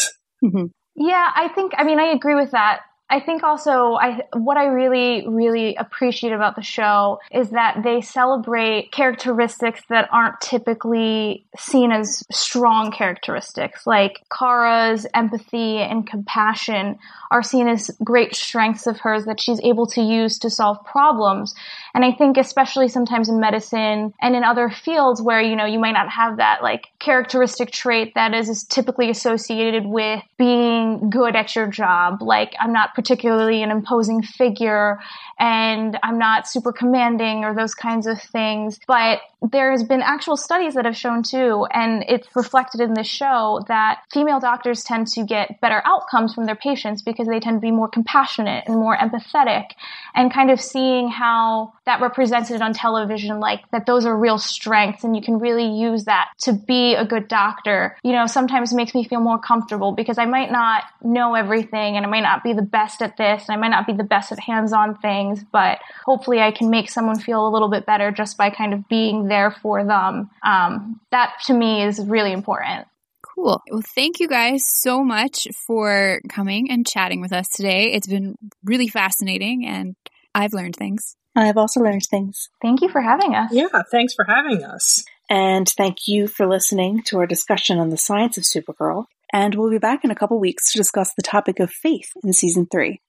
Mm-hmm. 0.45 0.67
Yeah, 0.97 1.31
I 1.35 1.49
think, 1.55 1.73
I 1.79 1.85
mean, 1.85 1.99
I 1.99 2.11
agree 2.11 2.35
with 2.35 2.51
that. 2.51 2.81
I 3.11 3.19
think 3.21 3.43
also 3.43 3.95
I 3.95 4.23
what 4.33 4.57
I 4.57 4.67
really 4.67 5.27
really 5.29 5.75
appreciate 5.75 6.33
about 6.33 6.55
the 6.55 6.63
show 6.63 7.19
is 7.33 7.51
that 7.51 7.83
they 7.83 8.01
celebrate 8.01 8.93
characteristics 8.93 9.83
that 9.89 10.09
aren't 10.13 10.41
typically 10.41 11.45
seen 11.59 11.91
as 11.91 12.25
strong 12.31 12.93
characteristics 12.93 13.87
like 13.87 14.23
Kara's 14.31 15.07
empathy 15.13 15.79
and 15.79 16.07
compassion 16.07 16.99
are 17.31 17.43
seen 17.43 17.69
as 17.69 17.91
great 18.03 18.35
strengths 18.35 18.87
of 18.87 18.99
hers 18.99 19.25
that 19.27 19.41
she's 19.41 19.61
able 19.63 19.87
to 19.87 20.03
use 20.03 20.39
to 20.41 20.51
solve 20.51 20.85
problems. 20.85 21.55
And 21.95 22.05
I 22.05 22.13
think 22.13 22.37
especially 22.37 22.89
sometimes 22.89 23.29
in 23.29 23.39
medicine 23.39 24.13
and 24.21 24.35
in 24.35 24.43
other 24.43 24.69
fields 24.69 25.23
where, 25.23 25.41
you 25.41 25.55
know, 25.55 25.65
you 25.65 25.79
might 25.79 25.93
not 25.93 26.09
have 26.09 26.39
that 26.39 26.63
like 26.63 26.89
characteristic 26.99 27.71
trait 27.71 28.15
that 28.17 28.35
is, 28.35 28.49
is 28.49 28.65
typically 28.65 29.11
associated 29.11 29.87
with 29.87 30.23
being 30.39 31.11
good 31.11 31.37
at 31.37 31.55
your 31.55 31.69
job. 31.69 32.21
Like 32.21 32.55
I'm 32.59 32.73
not 32.73 32.95
particularly 33.01 33.63
an 33.63 33.71
imposing 33.71 34.23
figure 34.23 35.01
and 35.39 35.99
I'm 36.03 36.19
not 36.19 36.47
super 36.47 36.71
commanding 36.71 37.45
or 37.47 37.55
those 37.55 37.75
kinds 37.75 38.07
of 38.07 38.21
things. 38.21 38.79
But 38.87 39.21
there's 39.43 39.83
been 39.83 40.03
actual 40.03 40.37
studies 40.37 40.75
that 40.75 40.85
have 40.85 40.97
shown 40.97 41.23
too, 41.23 41.67
and 41.73 42.05
it's 42.09 42.29
reflected 42.35 42.81
in 42.81 42.95
this 42.95 43.07
show 43.07 43.65
that 43.69 44.03
female 44.13 44.39
doctors 44.39 44.85
tend 44.85 45.07
to 45.09 45.25
get 45.25 45.61
better 45.61 45.81
outcomes 45.87 46.35
from 46.35 46.45
their 46.45 46.57
patients 46.57 47.01
because 47.01 47.27
they 47.27 47.41
tend 47.41 47.57
to 47.57 47.61
be 47.61 47.71
more 47.71 47.89
compassionate 47.89 48.65
and 48.67 48.77
more 48.77 48.97
empathetic 48.97 49.71
and 50.15 50.33
kind 50.33 50.51
of 50.51 50.61
seeing 50.61 51.09
how 51.09 51.73
that 51.87 52.03
represented 52.03 52.61
on 52.61 52.75
television, 52.75 53.41
like 53.41 53.61
that 53.71 53.87
those 53.87 54.05
are 54.05 54.17
real 54.17 54.39
strengths 54.39 55.05
and 55.05 55.17
you 55.17 55.23
can 55.23 55.39
really 55.39 55.67
use 55.67 56.05
that 56.05 56.29
to 56.41 56.53
be 56.53 56.95
a 56.95 57.05
good 57.05 57.27
doctor, 57.27 57.97
you 58.03 58.13
know, 58.13 58.27
sometimes 58.27 58.75
makes 58.75 58.95
me 58.95 59.05
feel 59.05 59.21
more 59.21 59.39
comfortable 59.39 59.93
because 59.93 60.19
I 60.19 60.27
might 60.27 60.53
not 60.53 60.85
know 61.03 61.35
everything 61.35 61.97
and 61.97 62.05
I 62.05 62.09
might 62.09 62.23
not 62.23 62.43
be 62.43 62.53
the 62.53 62.63
best 62.63 63.01
at 63.01 63.17
this 63.17 63.49
and 63.49 63.57
I 63.57 63.61
might 63.61 63.75
not 63.75 63.87
be 63.87 63.95
the 63.95 64.05
best 64.05 64.33
at 64.33 64.39
hands-on 64.39 64.99
things, 64.99 65.43
but 65.51 65.79
hopefully 66.05 66.41
I 66.41 66.51
can 66.51 66.69
make 66.69 66.91
someone 66.91 67.19
feel 67.19 67.47
a 67.47 67.51
little 67.51 67.71
bit 67.71 67.87
better 67.87 68.11
just 68.11 68.37
by 68.37 68.51
kind 68.51 68.75
of 68.75 68.87
being 68.89 69.30
there 69.31 69.51
for 69.51 69.85
them. 69.85 70.29
Um, 70.45 71.01
that 71.11 71.33
to 71.47 71.55
me 71.55 71.83
is 71.83 71.99
really 71.99 72.33
important. 72.33 72.87
Cool. 73.35 73.63
Well, 73.71 73.83
thank 73.95 74.21
you 74.21 74.29
guys 74.29 74.65
so 74.67 75.03
much 75.03 75.49
for 75.67 76.21
coming 76.29 76.71
and 76.71 76.87
chatting 76.87 77.21
with 77.21 77.33
us 77.33 77.49
today. 77.49 77.93
It's 77.93 78.07
been 78.07 78.35
really 78.65 78.89
fascinating 78.89 79.67
and 79.67 79.97
I've 80.35 80.53
learned 80.53 80.77
things. 80.77 81.17
I've 81.37 81.57
also 81.57 81.81
learned 81.81 82.03
things. 82.11 82.49
Thank 82.61 82.83
you 82.83 82.89
for 82.89 83.01
having 83.01 83.35
us. 83.35 83.51
Yeah, 83.53 83.69
thanks 83.91 84.15
for 84.15 84.25
having 84.25 84.65
us. 84.65 85.05
And 85.31 85.69
thank 85.69 86.09
you 86.09 86.27
for 86.27 86.47
listening 86.47 87.03
to 87.05 87.19
our 87.19 87.27
discussion 87.27 87.79
on 87.79 87.91
the 87.91 87.97
science 87.97 88.37
of 88.37 88.45
Supergirl. 88.45 89.05
And 89.33 89.55
we'll 89.55 89.71
be 89.71 89.79
back 89.79 90.05
in 90.05 90.11
a 90.11 90.17
couple 90.17 90.41
weeks 90.41 90.73
to 90.73 90.79
discuss 90.79 91.15
the 91.15 91.23
topic 91.23 91.61
of 91.61 91.71
faith 91.71 92.11
in 92.25 92.33
season 92.33 92.67
three. 92.71 93.01